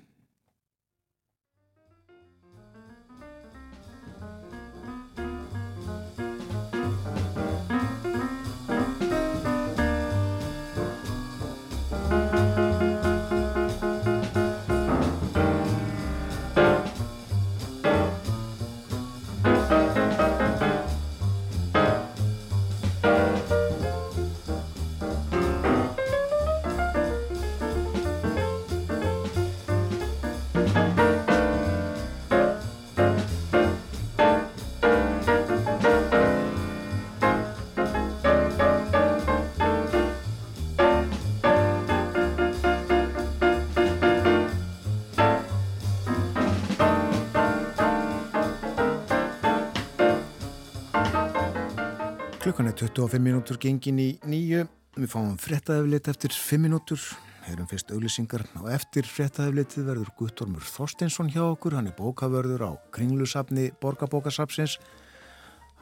[52.59, 54.65] Klukkan er 25 mínútur gengin í nýju.
[54.99, 56.99] Við fáum frettæðiflit eftir 5 mínútur.
[57.45, 61.77] Heyrum fyrst auglisingar og eftir frettæðiflitið verður Guttormur Þorsteinsson hjá okkur.
[61.79, 64.75] Hann er bókavörður á kringlusafni Borgabókasafsins.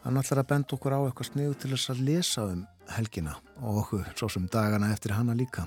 [0.03, 2.61] Hann ætlar að benda okkur á eitthvað sniðu til þess að lesa um
[2.93, 3.33] helgina
[3.63, 5.65] og okkur svo sem dagana eftir hanna líka.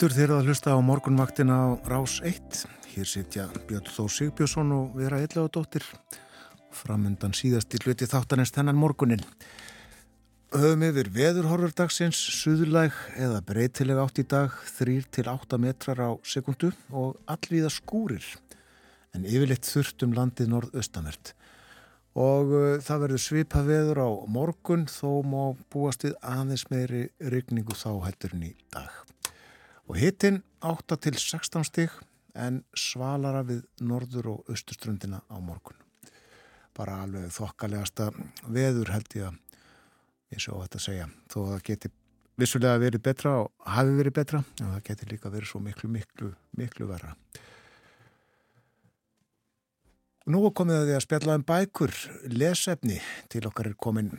[0.00, 2.62] Aftur þeirra að hlusta á morgunvaktina á Rás 1.
[2.94, 5.84] Hér sitja Björn Þó Sigbjörnsson og Vera Ellagadóttir.
[6.72, 9.20] Framundan síðast í hluti þáttanins þennan morgunin.
[10.56, 17.20] Höfum yfir veðurhorfur dagsins, suðlæg eða breytileg átt í dag, 3-8 metrar á sekundu og
[17.28, 18.24] allvíða skúrir.
[19.12, 21.34] En yfirleitt þurft um landið norðaustamert.
[22.16, 27.76] Og uh, það verður svipa veður á morgun þó má búast við aðeins meiri regningu
[27.76, 29.10] þá hætturinn í dag
[29.90, 31.94] og hittinn 8 til 16 stig
[32.38, 35.74] en svalara við norður og austurströndina á morgun.
[36.78, 38.12] Bara alveg þokkalegasta
[38.46, 39.40] veður held ég að
[40.30, 41.08] ég svo þetta að segja.
[41.26, 41.92] Þó að það geti
[42.38, 46.30] vissulega verið betra og hafi verið betra en það geti líka verið svo miklu, miklu,
[46.62, 47.16] miklu verra.
[50.30, 51.96] Nú komið því að spjalla um bækur,
[52.30, 53.00] lesefni
[53.32, 54.12] til okkar er komin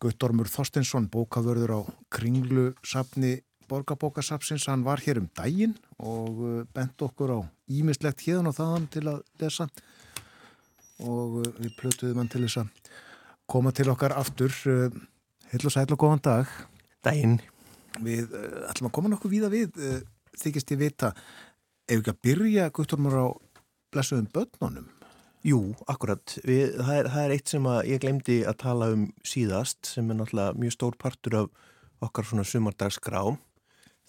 [0.00, 1.80] Guttormur Þorstensson, bókavörður á
[2.14, 7.40] Kringlu safni Borgabókasapsins, hann var hér um daginn og uh, bent okkur á
[7.70, 9.68] ímislegt hérna og þaðan til að lesa.
[11.06, 12.94] Og uh, við plötuðum hann til þess að
[13.50, 14.54] koma til okkar aftur.
[15.50, 16.54] Heil og sæl og góðan dag.
[17.06, 17.38] Daginn.
[18.02, 19.78] Við uh, ætlum að koma nokkuð víða við
[20.40, 21.12] þykist ég vita.
[21.86, 23.26] Ef ekki að byrja Guttormur á
[23.94, 24.88] blessuðum börnunum?
[25.46, 26.34] Jú, akkurat.
[26.44, 30.18] Við, það, er, það er eitt sem ég glemdi að tala um síðast sem er
[30.18, 31.70] náttúrulega mjög stór partur af
[32.04, 33.22] okkar svona sumardagsgrá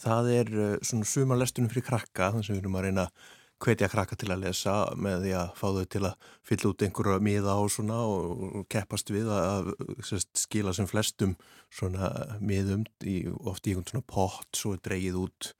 [0.02, 3.30] það er uh, svona sumarlestunum fyrir krakka þannig sem við erum að reyna að
[3.62, 7.24] hvetja krakka til að lesa með því að fá þau til að fylla út einhverja
[7.28, 9.72] miða á svona og keppast við að
[10.08, 11.36] sérst, skila sem flestum
[11.70, 12.10] svona
[12.42, 15.52] miðum í, oft í einhvern svona pott svo er dreigið út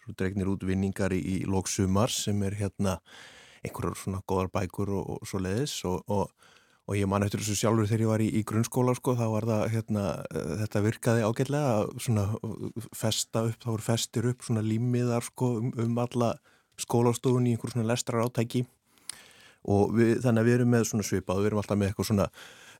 [0.00, 3.00] svo dregnir út vinningar í, í lóksumar sem er hérna
[3.64, 6.30] einhverjar svona góðar bækur og, og svo leiðis og, og
[6.90, 9.46] og ég man eftir þessu sjálfur þegar ég var í, í grunnskóla sko, þá var
[9.46, 10.04] það, hérna,
[10.64, 12.24] þetta virkaði ágætlega svona
[12.98, 16.32] festa upp, þá voru festir upp svona límiðar sko um, um alla
[16.80, 18.64] skólastofun í einhver svona lestrar átæki
[19.70, 22.28] og við, þannig að við erum með svona svipað, við erum alltaf með eitthvað svona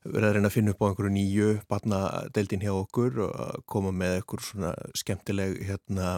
[0.01, 4.15] verið að reyna að finna upp á einhverju nýju barnadeildin hjá okkur og koma með
[4.17, 6.15] einhver svona skemmtileg hérna,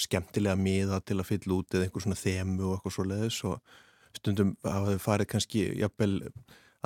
[0.00, 3.76] skemmtilega miða til að fylla út eða einhver svona þemu og eitthvað svo leiðis og
[4.16, 6.16] stundum hafa þau farið kannski jafnvel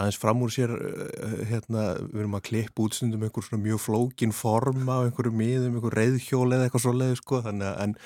[0.02, 4.34] aðeins fram úr sér eh, hérna, við erum að klippa útstundum einhver svona mjög flókin
[4.36, 7.96] form á einhverju miðum, einhverju reyðhjól eða eitthvað svo leiði sko, þannig að en,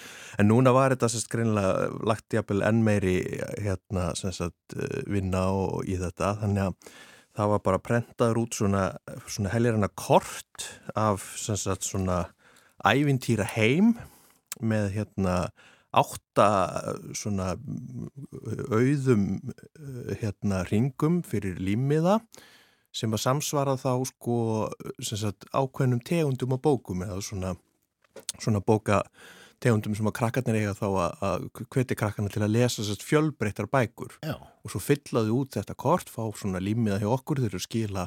[0.43, 3.19] en núna var þetta sérst greinlega lagt jafnvel enn meiri
[3.65, 6.97] hérna sagt, eh, vinna og í þetta þannig að
[7.37, 8.85] það var bara prentaður út svona,
[9.29, 12.25] svona helgirana kort af sagt, svona
[12.87, 13.97] ævintýra heim
[14.61, 15.37] með hérna
[15.97, 16.49] átta
[17.17, 17.55] svona
[18.71, 19.25] auðum
[20.21, 22.21] hérna ringum fyrir límiða
[22.97, 24.37] sem að samsvara þá sko
[25.05, 27.55] sagt, ákveðnum tegundum á bókum eða svona,
[28.41, 29.03] svona bóka
[29.63, 33.69] tegundum sem að krakkarnir eiga þá að, að hveti krakkarnir til að lesa sérst fjölbreyttar
[33.73, 34.37] bækur Já.
[34.37, 38.07] og svo fyllaðu út þetta kort, fá svona límiða hjá okkur, þau eru skila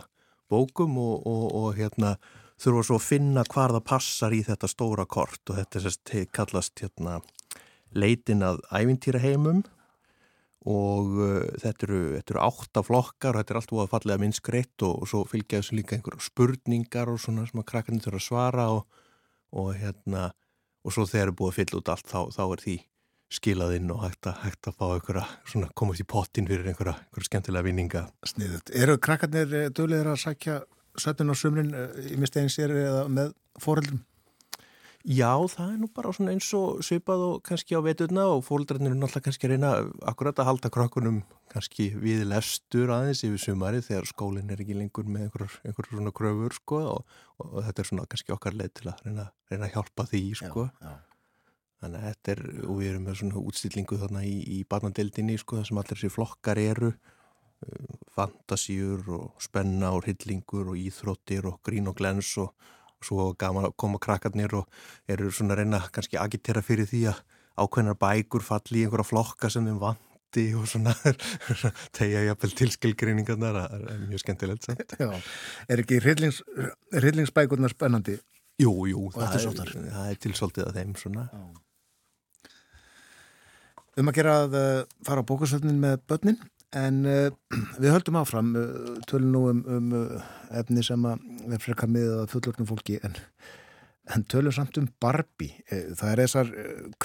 [0.49, 2.16] bókum og, og, og hérna
[2.60, 6.82] þurfa svo að finna hvar það passar í þetta stóra kort og þetta sérst kallast
[6.84, 7.20] hérna
[7.98, 9.64] leitin að ævintýra heimum
[10.70, 14.24] og uh, þetta, eru, þetta eru átta flokkar og þetta er allt búið að fallega
[14.24, 18.20] minnskreitt og, og svo fylgja þessu líka einhverju spurningar og svona sem að krakkarnir þurfa
[18.20, 19.02] að svara og,
[19.56, 20.30] og hérna
[20.84, 22.78] og svo þegar er búið að fylla út allt þá, þá er því
[23.30, 26.95] skilað inn og hægt að, hægt að fá einhverja, svona komast í pottin fyrir einhverja,
[26.98, 28.03] einhverja skemmtilega vinninga.
[28.26, 28.72] Sniðut.
[28.74, 30.56] Eru krakkarnir döglegir að sækja
[30.99, 31.70] sötun á sumrin
[32.10, 34.02] í mistegin sér eða með foreldrum?
[35.07, 38.91] Já, það er nú bara svona eins og svipað og kannski á veturna og fólkdrarnir
[38.91, 39.69] er náttúrulega kannski að reyna
[40.11, 45.07] akkurat að halda krakkunum kannski við lestur aðeins yfir sumari þegar skólinn er ekki lengur
[45.07, 48.89] með einhverjur, einhverjur svona kröfur sko og, og, þetta er svona kannski okkar leið til
[48.91, 50.65] að reyna, reyna að hjálpa því sko.
[50.67, 50.97] Já, já.
[51.80, 55.61] Þannig að þetta er, og við erum með svona útstillingu þarna í, í barnadeildinni sko
[55.61, 56.91] það sem allir þessi flokkar eru
[58.15, 62.53] fantasíur og spenna og hillingur og íþróttir og grín og glens og
[63.05, 64.67] svo gaman að koma krakkarnir og
[65.09, 67.21] eru svona að reyna kannski að agitera fyrir því að
[67.59, 70.95] ákveðnar bækur falli í einhverja flokka sem þeim vandi og svona
[71.97, 74.69] tegja jafnvel tilskilgreiningarnar það er mjög skemmtilegt.
[74.99, 75.09] Já,
[75.67, 76.43] er ekki hrillings,
[76.95, 78.19] hryllingsbækurnar spennandi?
[78.59, 81.27] Jú, jú, það er, það er tilsóltið að þeim svona.
[83.99, 86.39] Um að gera að uh, fara á bókasöfnin með börnin
[86.75, 87.29] en uh,
[87.81, 90.27] við höldum áfram uh, tölum nú um, um uh,
[90.59, 93.17] efni sem er frekar miðað að fullortnum fólki en,
[94.13, 95.59] en tölum samt um Barbie.
[95.69, 96.53] Eh, Það er þessar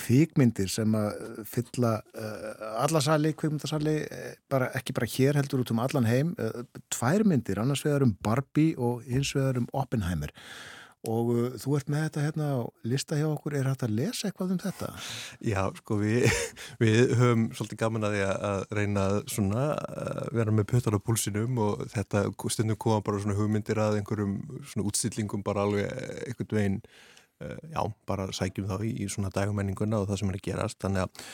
[0.00, 1.98] kvikmyndir sem að fylla
[2.80, 6.32] alla sali, kvikmyndasali eh, bara, ekki bara hér heldur út um allan heim
[6.94, 10.32] tvær myndir, annars vegar um Barbie og hins vegar um Oppenheimer
[11.10, 14.28] og uh, þú ert með þetta hérna á lista hjá okkur, er hægt að lesa
[14.30, 14.90] eitthvað um þetta?
[15.44, 16.26] Já, sko við,
[16.82, 21.58] við höfum svolítið gaman að því að- reyna svona að vera með puttar á púlsinum
[21.64, 22.24] og þetta
[22.54, 24.38] stundum koma bara svona hugmyndir að einhverjum
[24.70, 25.90] svona útstillingum bara alveg
[26.28, 26.80] einhvern veginn
[27.42, 30.78] já, bara sækjum þá í, í svona dagumenninguna og það sem er að gerast.
[30.84, 31.24] Þannig að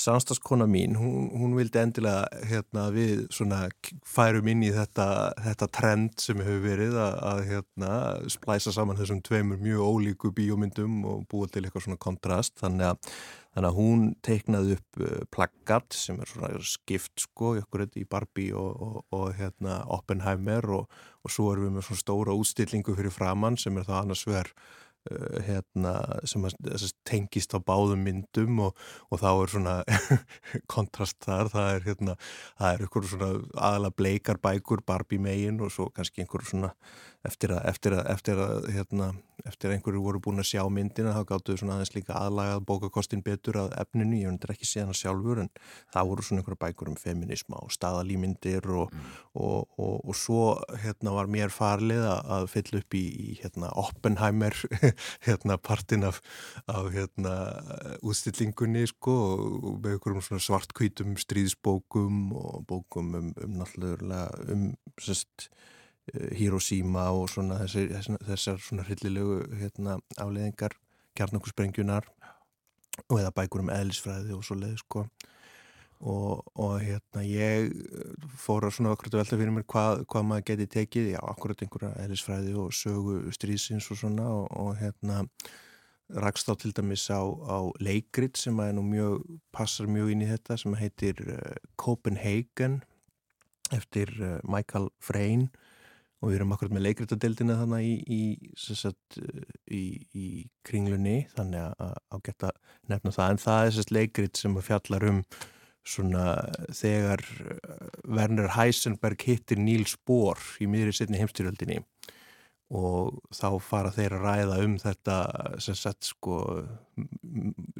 [0.00, 3.66] samstagskona mín, hún, hún vildi endilega hérna við svona
[4.08, 5.08] færum inn í þetta,
[5.44, 7.92] þetta trend sem hefur verið að, að hérna
[8.32, 12.56] splæsa saman þessum tveimur mjög ólíku bíómyndum og búa til eitthvað svona kontrast.
[12.62, 13.14] Þannig að,
[13.54, 18.70] þannig að hún teiknaði upp uh, plaggat sem er svona skipt sko í Barbie og,
[18.80, 23.58] og, og hérna Oppenheimer og, og svo erum við með svona stóra útstillingu fyrir framann
[23.60, 24.54] sem er það annars uh,
[25.46, 25.94] hérna,
[26.28, 29.76] sem að, tengist á báðum myndum og, og þá er svona
[30.72, 32.16] kontrast þar, það er hérna,
[32.60, 36.74] það er ykkur svona aðalega bleikar bækur Barbie megin og svo kannski einhver svona
[37.26, 39.10] eftir að, eftir að, eftir að hérna,
[39.48, 43.22] eftir einhverju voru búin að sjá myndina þá gáttu þau svona aðeins líka aðlagað bókakostin
[43.26, 45.50] betur að efninu, ég veit ekki séðan sjálfur en
[45.94, 48.94] það voru svona einhverja bækur um feminisma og staðalýmyndir og,
[49.34, 50.44] og, og, og svo
[50.82, 54.56] hérna var mér farlið að, að fylla upp í, í hérna Oppenheimer
[55.26, 56.20] hérna partin af,
[56.70, 57.36] af hérna
[58.06, 65.50] útstillingunni sko og með einhverjum svona svartkvítum stríðsbókum og bókum um, um náttúrulega um sérst
[66.34, 70.74] Hiroshima og svona þessar, þessar, svona hryllilegu hérna, afleðingar
[71.18, 72.08] kjarnakursprengunar
[73.08, 75.04] og eða bækur um eðlisfræði og svo leið sko.
[76.00, 77.74] Og, og hérna ég
[78.40, 81.90] fór að svona akkurat velta fyrir mér hvað, hvað maður geti tekið, já akkurat einhverja
[82.06, 85.26] eðlisfræði og sögu stríðsins og svona og, og hérna
[86.24, 90.30] rakst á til dæmis á, á leikrit sem að nú mjög, passar mjög inn í
[90.30, 92.80] þetta sem heitir uh, Copenhagen
[93.76, 94.10] eftir
[94.42, 95.50] Michael Frayn
[96.20, 98.22] og við erum akkurat með leikritadildina þannig í, í,
[98.60, 99.16] sagt,
[99.72, 100.26] í, í
[100.66, 102.50] kringlunni þannig að, að geta
[102.92, 103.30] nefna það.
[103.32, 105.22] En það er sérst leikrit sem fjallar um
[105.86, 106.24] svona
[106.76, 107.22] þegar
[108.04, 111.80] Werner Heisenberg hittir Niels Bohr í miðri setni heimstyrjöldinni.
[112.76, 115.16] Og þá fara þeir að ræða um þetta
[115.58, 116.36] sagt sko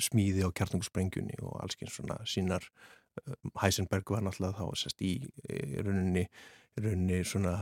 [0.01, 2.65] smíði á kjartungsprengjunni og allsken svona sínar
[3.61, 5.13] Heisenberg var náttúrulega þá sérst í,
[5.51, 6.25] í rauninni
[6.79, 7.57] rauninni svona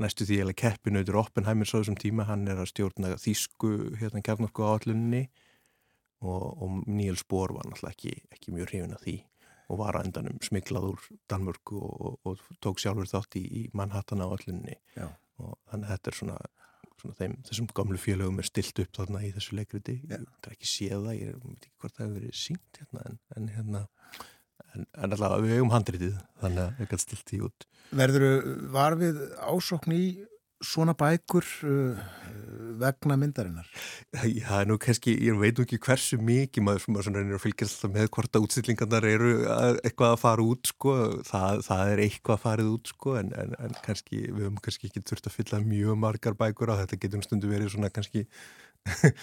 [0.00, 3.70] næstu því eða keppinauður Oppenheimer svo þessum tíma, hann er að stjórna þýsku
[4.00, 5.24] hérna kjarnorku áallunni
[6.24, 9.16] og, og Níels Bohr var náttúrulega ekki, ekki mjög hrifin af því
[9.72, 13.62] og var að endanum smiklað úr Danmörku og, og, og tók sjálfur þátt í, í
[13.76, 16.36] Manhattan á öllinni og þannig að þetta er svona,
[17.00, 20.68] svona þeim, þessum gamlu félögum er stilt upp þarna í þessu leikriti ég er ekki
[20.68, 23.84] séð það, ég veit ekki hvort það hefur verið sínt hérna en, en hérna
[24.74, 27.66] en, en alltaf við hefum handritið þannig að við gætum stilt því út.
[27.94, 28.38] Verður
[28.74, 30.04] var við ásokn í
[30.64, 31.98] svona bækur uh,
[32.80, 33.68] vegna myndarinnar?
[34.24, 38.38] Já, nú kannski, ég veit nú ekki hversu mikið maður sem að fylgjast með hvort
[38.38, 40.96] að útstillingarnar eru að, eitthvað að fara út sko,
[41.28, 44.90] það, það er eitthvað að farið út sko, en, en, en kannski við höfum kannski
[44.90, 46.80] ekki þurft að fylla mjög margar bækur á.
[46.84, 48.26] Þetta getur stundu verið svona kannski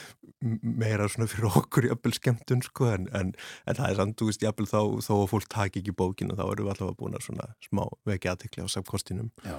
[0.82, 3.34] meira svona fyrir okkur jafnvel skemmtun sko en, en,
[3.70, 6.44] en það er samt, þú veist, jafnvel þá, þá að fólk taki ekki bókinu þá
[6.48, 9.58] erum við alltaf búin að svona smá vekja aðtekli á samkostinum Já,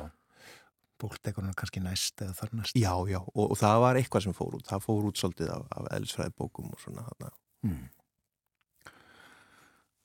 [1.02, 4.58] hann kannski næst eða þar næst Já, já, og, og það var eitthvað sem fór
[4.58, 7.06] út það fór út svolítið af, af eðlisfræði bókum og svona
[7.66, 7.82] mm.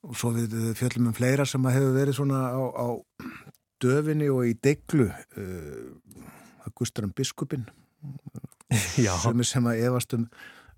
[0.08, 2.88] Og svo við fjöllum um fleira sem að hefur verið svona á, á
[3.82, 7.66] döfinni og í deglu uh, Gustarum biskupin
[9.22, 10.26] sem, sem að efast um,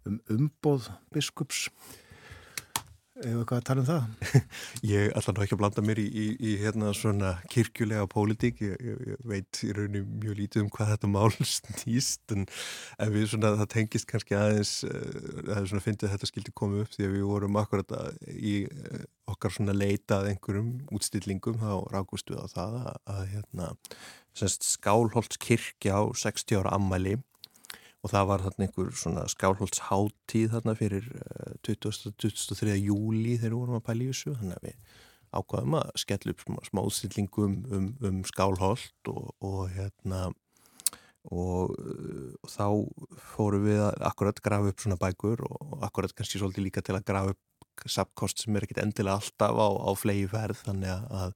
[0.08, 1.68] um umbóð biskups
[3.26, 4.34] eða hvað að tala um það?
[4.90, 8.62] Ég ætla nú ekki að blanda mér í, í, í hérna svona kirkjulega pólitík.
[8.64, 12.48] Ég, ég, veit í rauninu mjög lítið um hvað þetta mál snýst en,
[13.00, 16.84] en við svona það tengist kannski aðeins það er svona fyndið að þetta skildi koma
[16.84, 17.96] upp því að við vorum akkurat
[18.30, 18.56] í
[19.30, 23.72] okkar svona leitað einhverjum útstillingum þá rákust við á það að, að hérna
[24.40, 27.18] skálholtskirkja á 60 ára ammæli
[28.00, 31.08] og það var þarna einhver svona skálholtsháttíð þarna fyrir
[31.66, 32.14] 20.
[32.16, 32.76] 23.
[32.80, 35.00] júli þegar við vorum að pæla í þessu þannig að við
[35.30, 40.22] ákvaðum að skella upp smá útstillingum um, um, um skálholt og, og hérna
[41.28, 42.66] og, og þá
[43.34, 47.06] fórum við að akkurat grafa upp svona bækur og akkurat kannski svolítið líka til að
[47.12, 51.34] grafa upp sapkost sem er ekkit endilega alltaf á, á flegi ferð þannig að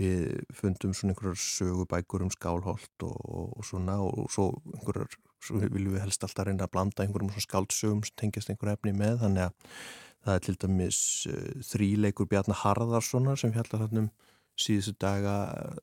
[0.00, 3.18] við fundum svona einhverjar sögubækur um skálholt og,
[3.58, 8.02] og svona og svo einhverjar svo viljum við helst alltaf reyna að blanda einhverjum skáldsögum
[8.06, 9.78] sem tengjast einhver efni með þannig að
[10.22, 11.00] það er til dæmis
[11.30, 14.12] uh, þríleikur Bjarnar Harðarssonar sem fjallar hann um
[14.60, 15.34] síðustu daga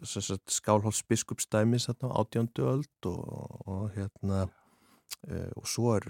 [0.06, 6.08] skálholts biskupstæmis átjándu öld og, og hérna uh, og svo er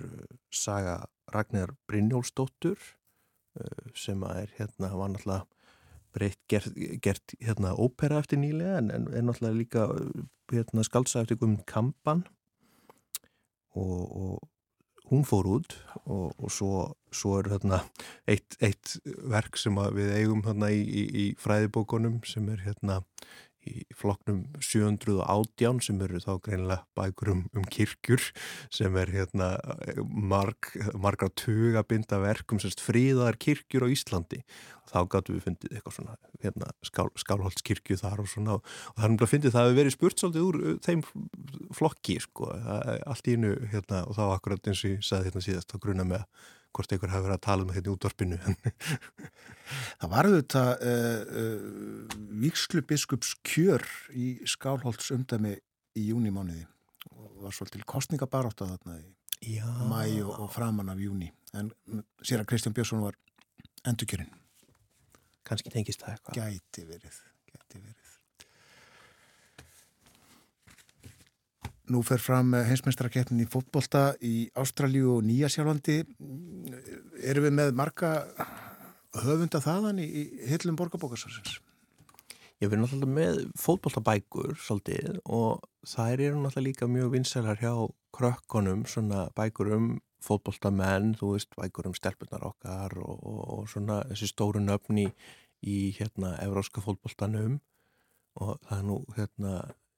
[0.53, 0.99] saga
[1.33, 5.47] Ragnar Brynjólfsdóttur uh, sem er hérna var náttúrulega
[6.13, 9.87] breytt gert, gert hérna ópera eftir nýlega en, en náttúrulega líka
[10.51, 12.25] hérna skaldsa eftir Guðmund Kampan
[13.79, 15.75] og, og hún fór út
[16.05, 16.71] og, og svo,
[17.11, 17.81] svo er hérna
[18.29, 18.97] eitt, eitt
[19.31, 23.01] verk sem við eigum hérna í, í, í fræðibókunum sem er hérna
[23.67, 28.23] í flokknum 718 sem eru þá greinilega bækur um, um kirkjur
[28.73, 29.51] sem er hérna
[30.07, 34.41] marg, margra tugabinda verkum semst fríðar kirkjur á Íslandi.
[34.85, 39.27] Og þá gáttu við fundið eitthvað svona hérna, skál, skálholdskirkju þar og svona og umlað
[39.27, 41.03] að fundið það að við verið spurt svolítið úr uh, þeim
[41.75, 45.75] flokki sko, allt í innu hérna og þá akkurat eins og ég sagði hérna síðast
[45.75, 46.25] á gruna með
[46.75, 48.39] hvort einhver hafi verið að tala um þetta í útvarpinu
[49.99, 53.85] Það var þetta uh, uh, Víkslu biskups kjör
[54.17, 55.55] í Skálholts umdæmi
[55.99, 56.65] í júnimániði
[57.13, 59.67] og var svolítil kostningabarátt að þarna í Já.
[59.87, 61.71] mæ og, og framann af júni en
[62.21, 63.15] sér að Kristján Björnsson var
[63.87, 64.31] endurkjörinn.
[65.47, 66.39] Kanski tengist það eitthvað.
[66.43, 67.19] Gæti verið,
[67.49, 68.08] gæti verið
[71.89, 75.95] Nú fer fram heimsmeistarakeppnin í fótbolta í Ástralju og Nýjasjálfandi.
[77.25, 78.11] Erum við með marga
[79.23, 80.09] höfunda þaðan í,
[80.51, 81.57] hillum borgarbókarsvarsins?
[82.59, 87.73] Ég verði náttúrulega með fótboltabækur svolítið og þær eru náttúrulega líka mjög vinsælar hjá
[88.13, 89.89] krökkunum, svona bækur um
[90.21, 95.07] fótboltamenn, þú veist, bækur um stelpunar okkar og, og, og svona þessi stóru nöfni
[95.65, 97.61] í hérna evróska fótboltanum
[98.39, 99.53] og það er nú hérna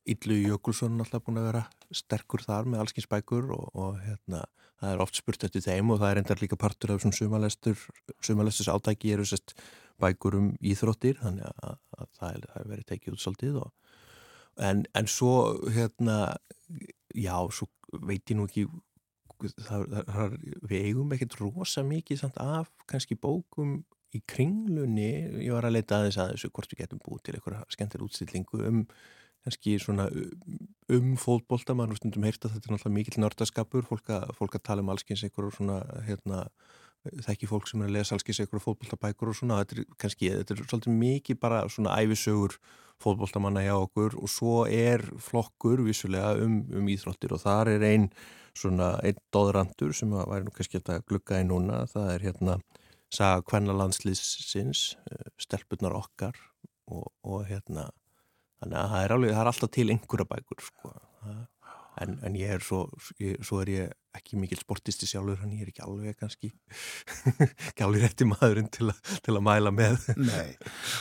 [0.10, 1.64] Yllu Jökulsson alltaf búin að vera
[1.94, 4.46] sterkur þar með allskins bækur og, og hérna,
[4.82, 9.14] það er oft spurt eftir þeim og það er endar líka partur af sumalesturs átæki
[9.14, 9.54] eru sest
[10.02, 13.70] bækur um íþróttir þannig að, að það er verið tekið út svolítið og,
[14.70, 15.36] en, en svo
[15.70, 16.18] hérna
[17.14, 18.66] já, svo veit ég nú ekki
[19.68, 20.36] það, það,
[20.70, 23.82] við eigum ekkert rosa mikið samt af kannski bókum
[24.16, 25.12] í kringlunni.
[25.46, 28.64] Ég var að leita aðeins að þessu hvort við getum búið til eitthvað skemmtir útstillingu
[28.68, 28.82] um
[29.46, 30.08] kannski svona
[30.92, 34.86] um fótbolta, maður stundum heyrta þetta er náttúrulega mikill nördaskapur, fólk að, fólk að tala
[34.86, 36.44] um allskyns einhverjum svona hérna,
[37.26, 40.56] þekki fólk sem er að lesa allskyns einhverjum fótboltabækur og svona, þetta er kannski þetta
[40.56, 42.60] er svolítið mikið bara svona æfisögur
[43.02, 48.12] fótboltamanna hjá okkur og svo er flokkur vissulega um, um íþróttir og þar er einn
[48.58, 52.58] svona einn dóðrandur sem að væri nú kannski að glukka í núna, það er hérna
[53.12, 54.84] saga hvenna landslýsins,
[55.42, 56.38] stelpunar okkar
[56.92, 57.90] og, og hérna,
[58.62, 60.94] þannig að það er, alveg, það er alltaf til einhverja bækur sko.
[62.02, 62.84] en, en ég er svo,
[63.22, 66.52] ég, svo er ég ekki mikil sportisti sjálfur, en ég er ekki alveg kannski
[67.72, 70.08] ekki alveg rétti maðurinn til, a, til að mæla með.
[70.20, 70.52] Nei,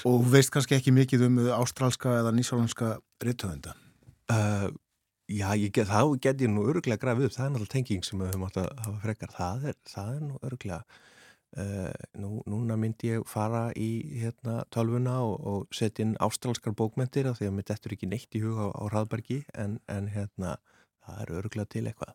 [0.09, 3.77] og veist kannski ekki mikið um ástrálska eða nýsjálandska rittöfunda?
[4.31, 4.71] Uh,
[5.31, 8.33] já, get, þá get ég nú öruglega grafið upp, það er náttúrulega tenging sem við
[8.33, 10.83] höfum átt að hafa frekar, það er, það er nú öruglega
[11.59, 13.89] Uh, nú, núna myndi ég fara í
[14.21, 18.37] hérna, tölvuna og, og setja inn ástrálskar bókmentir af því að mitt eftir ekki neitt
[18.39, 20.53] í huga á, á Raðbergi en, en hérna,
[21.03, 22.15] það er öruglega til eitthvað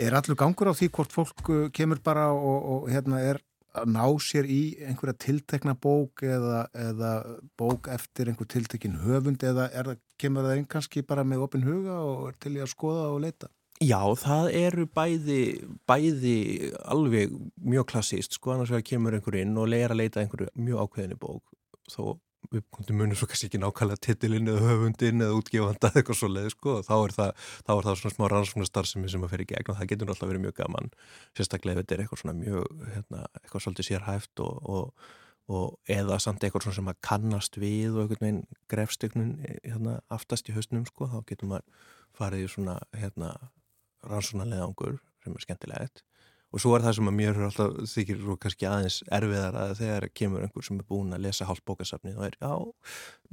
[0.00, 3.42] Er allur gangur á því hvort fólk uh, kemur bara og, og hérna, er
[3.76, 7.12] að ná sér í einhverja tiltekna bók eða, eða
[7.60, 12.00] bók eftir einhver tiltekin höfund eða það, kemur það einn kannski bara með opin huga
[12.00, 13.52] og er til í að skoða og leita?
[13.78, 15.42] Já, það eru bæði,
[15.86, 16.38] bæði
[16.90, 20.80] alveg mjög klassíst, sko, annars vegar kemur einhver inn og leira að leita einhverju mjög
[20.82, 21.44] ákveðinni bók,
[21.92, 22.18] þó
[22.52, 26.48] við munum svo kannski ekki nákvæmlega titilinn eða höfundin eða útgefanda eða eitthvað svo leið,
[26.54, 29.78] sko, þá er það, þá er það svona smá rannsóknarstarfsemi sem að í gegn og
[29.78, 30.90] það getur alltaf verið mjög gaman,
[31.36, 35.12] sérstaklega ef þetta er eitthvað svona mjög, hérna, eitthvað svolítið sérhæft og, og,
[35.58, 38.42] og eða samt eitthvað svona sem að kannast við og einhvern veginn
[38.72, 41.86] grefstögnun hérna aftast í hausnum, sko, þá getur maður
[42.18, 43.34] farið í svona, hérna,
[44.10, 46.04] rannsónalegangur sem er skemmtilegt
[46.48, 50.06] og svo er það sem að mér alltaf þykir og kannski aðeins erfiðar að þegar
[50.16, 52.52] kemur einhver sem er búin að lesa hálf bókasafni og er, já,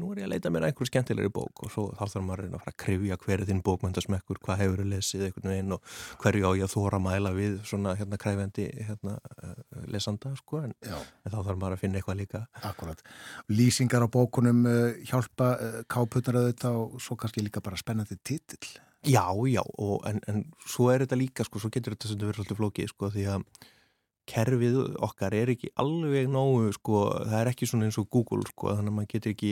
[0.02, 2.74] nú er ég að leita mér einhver skemmtilegri bók og svo þarf maður að fara
[2.74, 5.94] að krifja hverju þinn bókmyndasmekkur, hvað hefur þið lesið einhvern veginn og
[6.26, 10.76] hverju á ég að þóra mæla við svona hérna kræfendi hérna, uh, lesanda, sko, en,
[10.84, 12.42] en þá þarf maður að finna eitthvað líka.
[12.68, 13.06] Akkurat.
[13.48, 18.76] Lýsingar á bókunum uh, hjálpa uh, kápunar auðvitað og svo kannski líka bara spennandi titill.
[19.06, 22.62] Já, já, og, en, en svo er þetta líka, sko, svo getur þetta verður svolítið
[22.62, 23.48] flókið, sko, því að
[24.30, 28.74] kerfið okkar er ekki alveg nógu, sko, það er ekki svona eins og Google, sko,
[28.74, 29.52] þannig að maður getur ekki,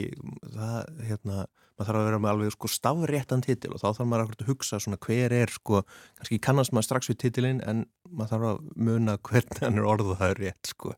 [0.55, 1.43] það, hérna,
[1.73, 4.81] maður þarf að vera með alveg, sko, stafréttan titil og þá þarf maður að hugsa
[4.81, 5.83] svona hver er, sko,
[6.17, 10.19] kannski kannast maður strax við titilinn en maður þarf að muna hvernig hann er orðað
[10.23, 10.97] það er rétt, sko,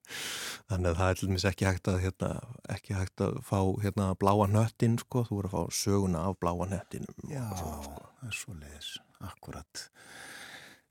[0.71, 2.33] þannig að það er til dæmis ekki hægt að, hérna,
[2.77, 6.71] ekki hægt að fá, hérna, bláa nöttin, sko, þú voru að fá söguna af bláa
[6.71, 7.23] nöttinum.
[7.59, 8.11] Sko.
[8.25, 8.89] Það er svo leiðis,
[9.21, 9.85] akkurat.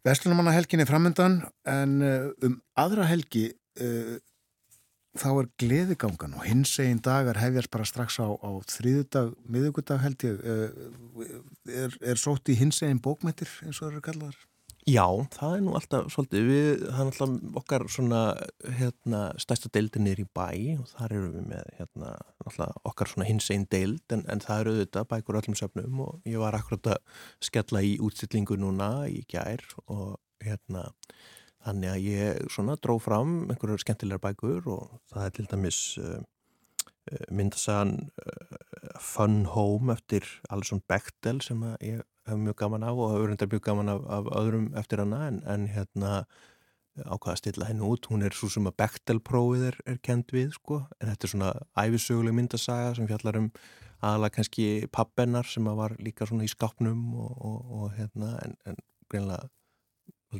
[0.04, 1.98] Vestlunumanna helgin er framöndan en
[2.44, 3.48] um aðra helgi
[3.80, 4.16] uh,
[5.18, 10.26] þá er gleðigangan og hins egin dagar hefjast bara strax á, á þriðudag, miðugudag held
[10.26, 11.28] ég uh,
[11.70, 14.42] er, er sótt í hins egin bókmættir eins og það eru kallaðar?
[14.84, 18.18] Já, það er nú alltaf svolítið, við, það er alltaf okkar svona,
[18.76, 22.10] hérna, stærsta deildin er í bæ og þar eru við með, hérna,
[22.44, 26.28] alltaf okkar svona hins einn deild en, en það eru auðvitað bækur öllum söfnum og
[26.28, 30.84] ég var akkurat að skella í útstillingu núna í gær og hérna,
[31.64, 36.18] þannig að ég svona dró fram einhverjar skemmtilegar bækur og það er til dæmis uh,
[37.32, 38.58] myndasagan uh,
[39.00, 43.50] Fun Home eftir Alison Bechdel sem að ég hef mjög gaman af og hefur reyndar
[43.52, 46.24] mjög gaman af, af öðrum eftir hana en, en hérna
[46.94, 50.52] ákvaða að stilla henni út, hún er svo sem að Bechtel-prófið er, er kend við
[50.54, 53.48] sko, en þetta er svona æfisöguleg myndasaga sem fjallar um
[54.04, 58.56] aðalega kannski pappennar sem að var líka svona í skápnum og, og, og hérna en,
[58.68, 58.78] en
[59.10, 59.48] greinlega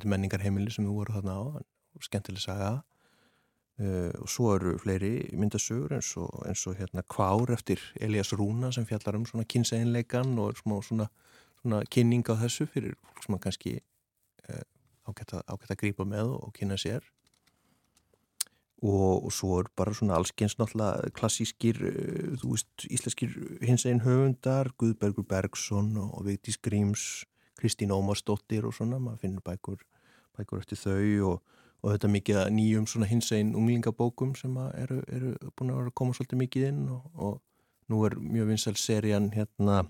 [0.05, 1.43] menningarheimili sem við vorum þarna á,
[2.02, 2.73] skemmtileg saga.
[3.74, 8.70] Uh, og svo eru fleiri myndasögur eins og, eins og hérna Kvár eftir Elias Rúna
[8.70, 11.09] sem fjallar um svona kynseginleikan og smá svona
[11.65, 14.65] svona kynning á þessu fyrir fólk sem að kannski uh,
[15.09, 15.36] ágætt
[15.73, 17.07] að grípa með og kynna sér.
[18.85, 23.32] Og, og svo er bara svona allskenst náttúrulega klassískir, uh, þú veist, íslenskir
[23.65, 27.24] hins einn höfundar, Guðbergur Bergson og, og Vigdís Gríms,
[27.57, 29.81] Kristín Ómarsdóttir og svona, maður finnur bækur,
[30.36, 35.35] bækur eftir þau og, og þetta mikið nýjum svona hins einn unglingabókum sem eru, eru
[35.57, 37.41] búin að vera að koma svolítið mikið inn og
[37.93, 39.85] nú er mjög vinsal serían hérna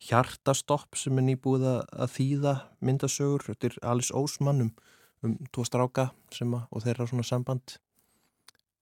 [0.00, 4.70] Hjartastopp sem er nýbúið að þýða myndasögur, þetta er Alice Ósmann um,
[5.26, 7.76] um tvo stráka að, og þeirra svona samband.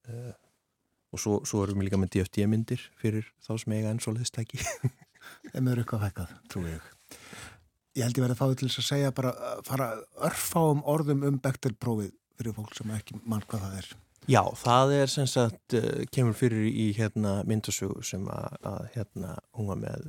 [0.08, 0.30] Uh,
[1.12, 4.60] og svo, svo erum við líka með DFT myndir fyrir þá sem eiga enn soliðstæki
[4.60, 6.90] Þeim eru eitthvað hækkað, trú ég.
[7.96, 9.88] Ég held ég verið að fá til þess að segja bara að fara
[10.28, 13.88] örfáum orðum um Bechtel-prófið fyrir fólk sem ekki mann hvað það er.
[14.28, 19.38] Já, það er sem sagt, uh, kemur fyrir í hérna, myndasögu sem að, að hérna,
[19.56, 20.06] hún var með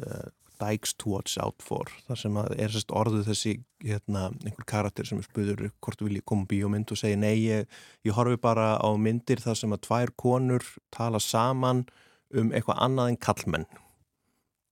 [0.60, 3.54] Dykes to watch out for þar sem að er sérst orðið þessi
[3.86, 7.70] hérna, einhver karakter sem er spöður hvort vil ég koma bíómynd og segja nei ég,
[8.08, 10.66] ég horfi bara á myndir þar sem að tvær konur
[10.96, 11.86] tala saman
[12.36, 13.70] um eitthvað annað en kallmenn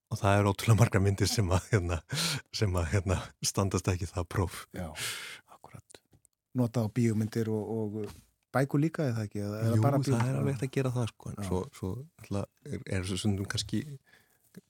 [0.08, 1.98] og það er ótrúlega marga myndir sem að, hérna,
[2.56, 4.62] sem að hérna, standast ekki það próf.
[4.76, 4.88] Já,
[5.52, 6.00] akkurat.
[6.56, 8.14] Nota á bíómyndir og, og
[8.54, 9.42] bækur líka eða ekki?
[9.44, 11.90] Eða, Jú, það er alveg eftir að gera það sko, en svo, svo
[12.22, 13.82] alltaf, er, þessu stundum kannski,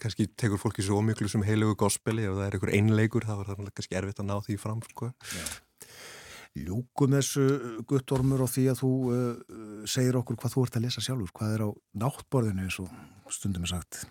[0.00, 3.50] kannski tekur fólki svo miklu sem heilugu gospeli og það er einhver einleikur, það var
[3.52, 5.10] það kannski erfitt að ná því fram sko.
[6.58, 7.44] Ljúkum þessu
[7.86, 11.54] guttormur og því að þú uh, segir okkur hvað þú ert að lesa sjálfur, hvað
[11.54, 11.68] er á
[12.02, 12.90] náttborðinu eins og
[13.30, 14.02] stundum er sagt.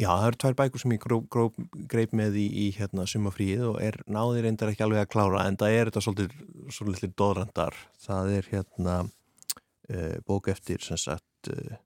[0.00, 1.44] Já, það eru tvær bækur sem ég gró, gró,
[1.90, 5.58] greip með í, í hérna sumafríið og er náðir reyndar ekki alveg að klára en
[5.60, 6.34] það er þetta svolítið,
[6.74, 7.78] svolítið doðrandar.
[8.02, 11.78] Það er hérna uh, bók eftir sem sagt uh, uh,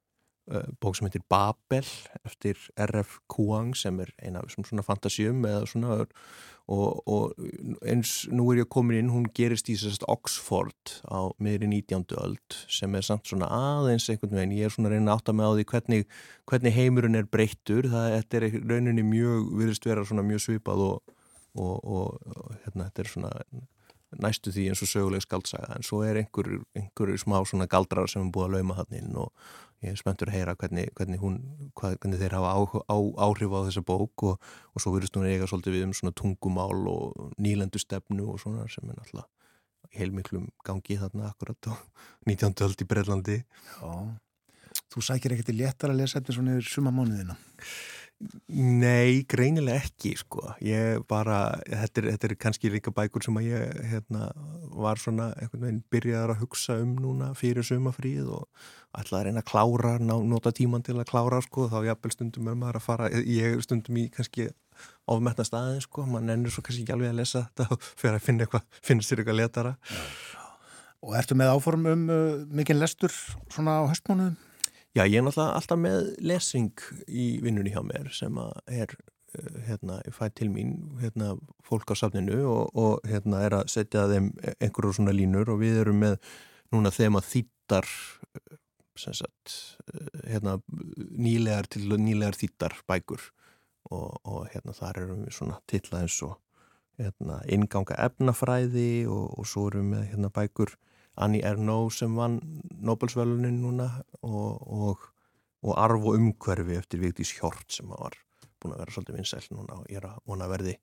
[0.81, 1.87] bók sem heitir Babel
[2.25, 3.21] eftir R.F.
[3.27, 6.05] Kuang sem er eina svona fantasjum svona
[6.67, 7.35] og, og
[7.87, 12.17] eins nú er ég komin inn, hún gerist í sérst Oxford á meðri 19.
[12.19, 15.37] öld sem er samt svona aðeins einhvern veginn, ég er svona að reyna að átta
[15.37, 16.09] mig á því hvernig,
[16.51, 21.17] hvernig heimurinn er breyttur það er rauninni mjög virðist vera svona mjög svipað og,
[21.55, 23.33] og, og hérna þetta er svona
[24.23, 28.25] næstu því eins og söguleg skaldsaga en svo er einhver, einhver smá svona galdrar sem
[28.25, 29.33] er búið að lauma hann inn og
[29.85, 31.39] ég er spenntur að heyra hvernig, hvernig, hún,
[31.77, 32.97] hvað, hvernig þeir hafa á, á,
[33.29, 36.87] áhrif á þessa bók og, og svo virðist hún eiga svolítið við um svona tungumál
[36.91, 39.29] og nýlendu stefnu og svona sem er náttúrulega
[39.97, 41.83] heilmiklum gangi þarna akkurat og
[42.31, 42.57] 19.
[42.67, 43.93] öld í Breitlandi Já,
[44.93, 47.37] þú sækir ekkert í léttar að lesa eftir svona yfir suma mánuðina
[48.49, 53.49] Nei, greinilega ekki sko, ég bara þetta er, þetta er kannski líka bækur sem að
[53.51, 54.31] ég hérna,
[54.73, 59.43] var svona einhvern veginn byrjaðar að hugsa um núna fyrir sumafríð og ætlaði að reyna
[59.43, 62.87] að klára ná, nota tíman til að klára sko, þá jafnvel stundum er maður að
[62.87, 64.49] fara ég stundum í kannski
[65.13, 68.47] ofmetna staðin sko, mann ennur svo kannski ekki alveg að lesa þetta fyrir að finna
[68.47, 69.77] eitthvað, finna sér eitthvað letara.
[71.05, 73.13] Og ertu með áform um uh, mikinn lestur
[73.53, 74.41] svona á höstmánuðum?
[74.97, 78.39] Já, ég er náttúrulega alltaf með lesing í vinnunni hjá mér sem
[78.73, 78.95] er,
[79.67, 80.71] hérna, ég fæ til mín
[81.03, 81.35] hérna,
[81.67, 85.83] fólk á safninu og, og hérna er að setja þeim einhverjum svona línur og við
[85.83, 86.17] erum með
[86.73, 87.91] núna þeim að þýttar
[88.97, 89.59] sem sagt,
[90.25, 90.57] hérna
[91.13, 93.21] nýlegar til nýlegar þýttar bækur
[93.93, 96.39] og, og hérna þar erum við svona tillað eins og
[96.97, 100.73] hérna inganga efnafræði og, og svo erum við með hérna bækur
[101.17, 102.41] Annie Ernaux sem vann
[102.85, 103.89] Nobelsvölunin núna
[104.23, 105.09] og, og,
[105.65, 108.19] og Arf og umhverfi eftir Vigdís Hjort sem var
[108.61, 110.77] búin að vera svolítið vinsæl núna og ég er að vona að verði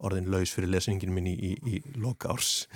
[0.00, 2.66] orðin laus fyrir lesningin minni í, í, í loka árs.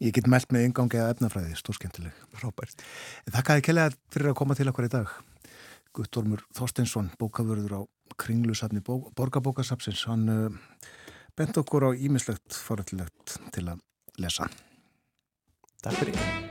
[0.00, 2.20] Ég get meld með yngangi að efnafræði, stórskemmtileg.
[2.40, 2.84] Frábært.
[3.28, 5.12] Þakkaði kellega fyrir að koma til okkur í dag.
[5.96, 7.80] Guttormur Þorsteinsson, bókavörður á
[8.20, 10.88] Kringlusafni Borgabókasapsins, hann uh,
[11.36, 13.82] bent okkur á ímislegt foröldilegt til að
[14.22, 14.48] lesa.
[15.82, 16.49] Takk fyrir.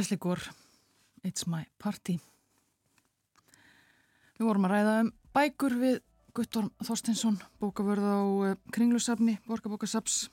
[0.00, 0.40] Leslie Gore,
[1.28, 2.14] It's My Party.
[4.38, 5.98] Við vorum að ræða um bækur við
[6.32, 10.30] Guttorm Þorstinsson, bókavörð á uh, Kringlusafni, Borgabókasaps,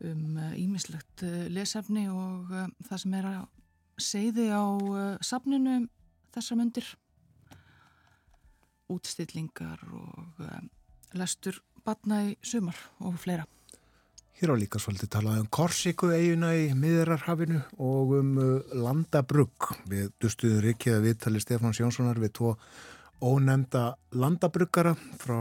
[0.00, 3.44] um ímislegt uh, lesefni og uh, það sem er að
[4.00, 4.64] segði á
[5.28, 5.86] safninu um
[6.32, 6.90] þessar myndir,
[8.88, 10.40] útstillingar og
[11.20, 13.44] lestur batna í sumar og fleira.
[14.38, 18.36] Hér á líka svolítið talað um Korsíku eiguna í miðrarhafinu og um
[18.70, 19.72] landabrugg.
[19.90, 22.52] Við dustuðum Ríkjaða viðtali Stefáns Jónssonar við tvo
[23.18, 25.40] ónemnda landabruggara frá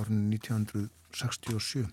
[0.00, 1.86] árinu 1967.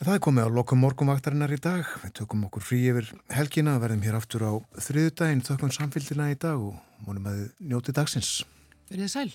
[0.00, 1.84] Það er komið á lokum morgumvaktarinnar í dag.
[2.00, 6.56] Við tökum okkur frí yfir helgina, verðum hér aftur á þriðudaginn, þökkum samfélgina í dag
[6.56, 8.32] og múnum að þið njóti dagsins.
[8.88, 9.28] Verðið sæl.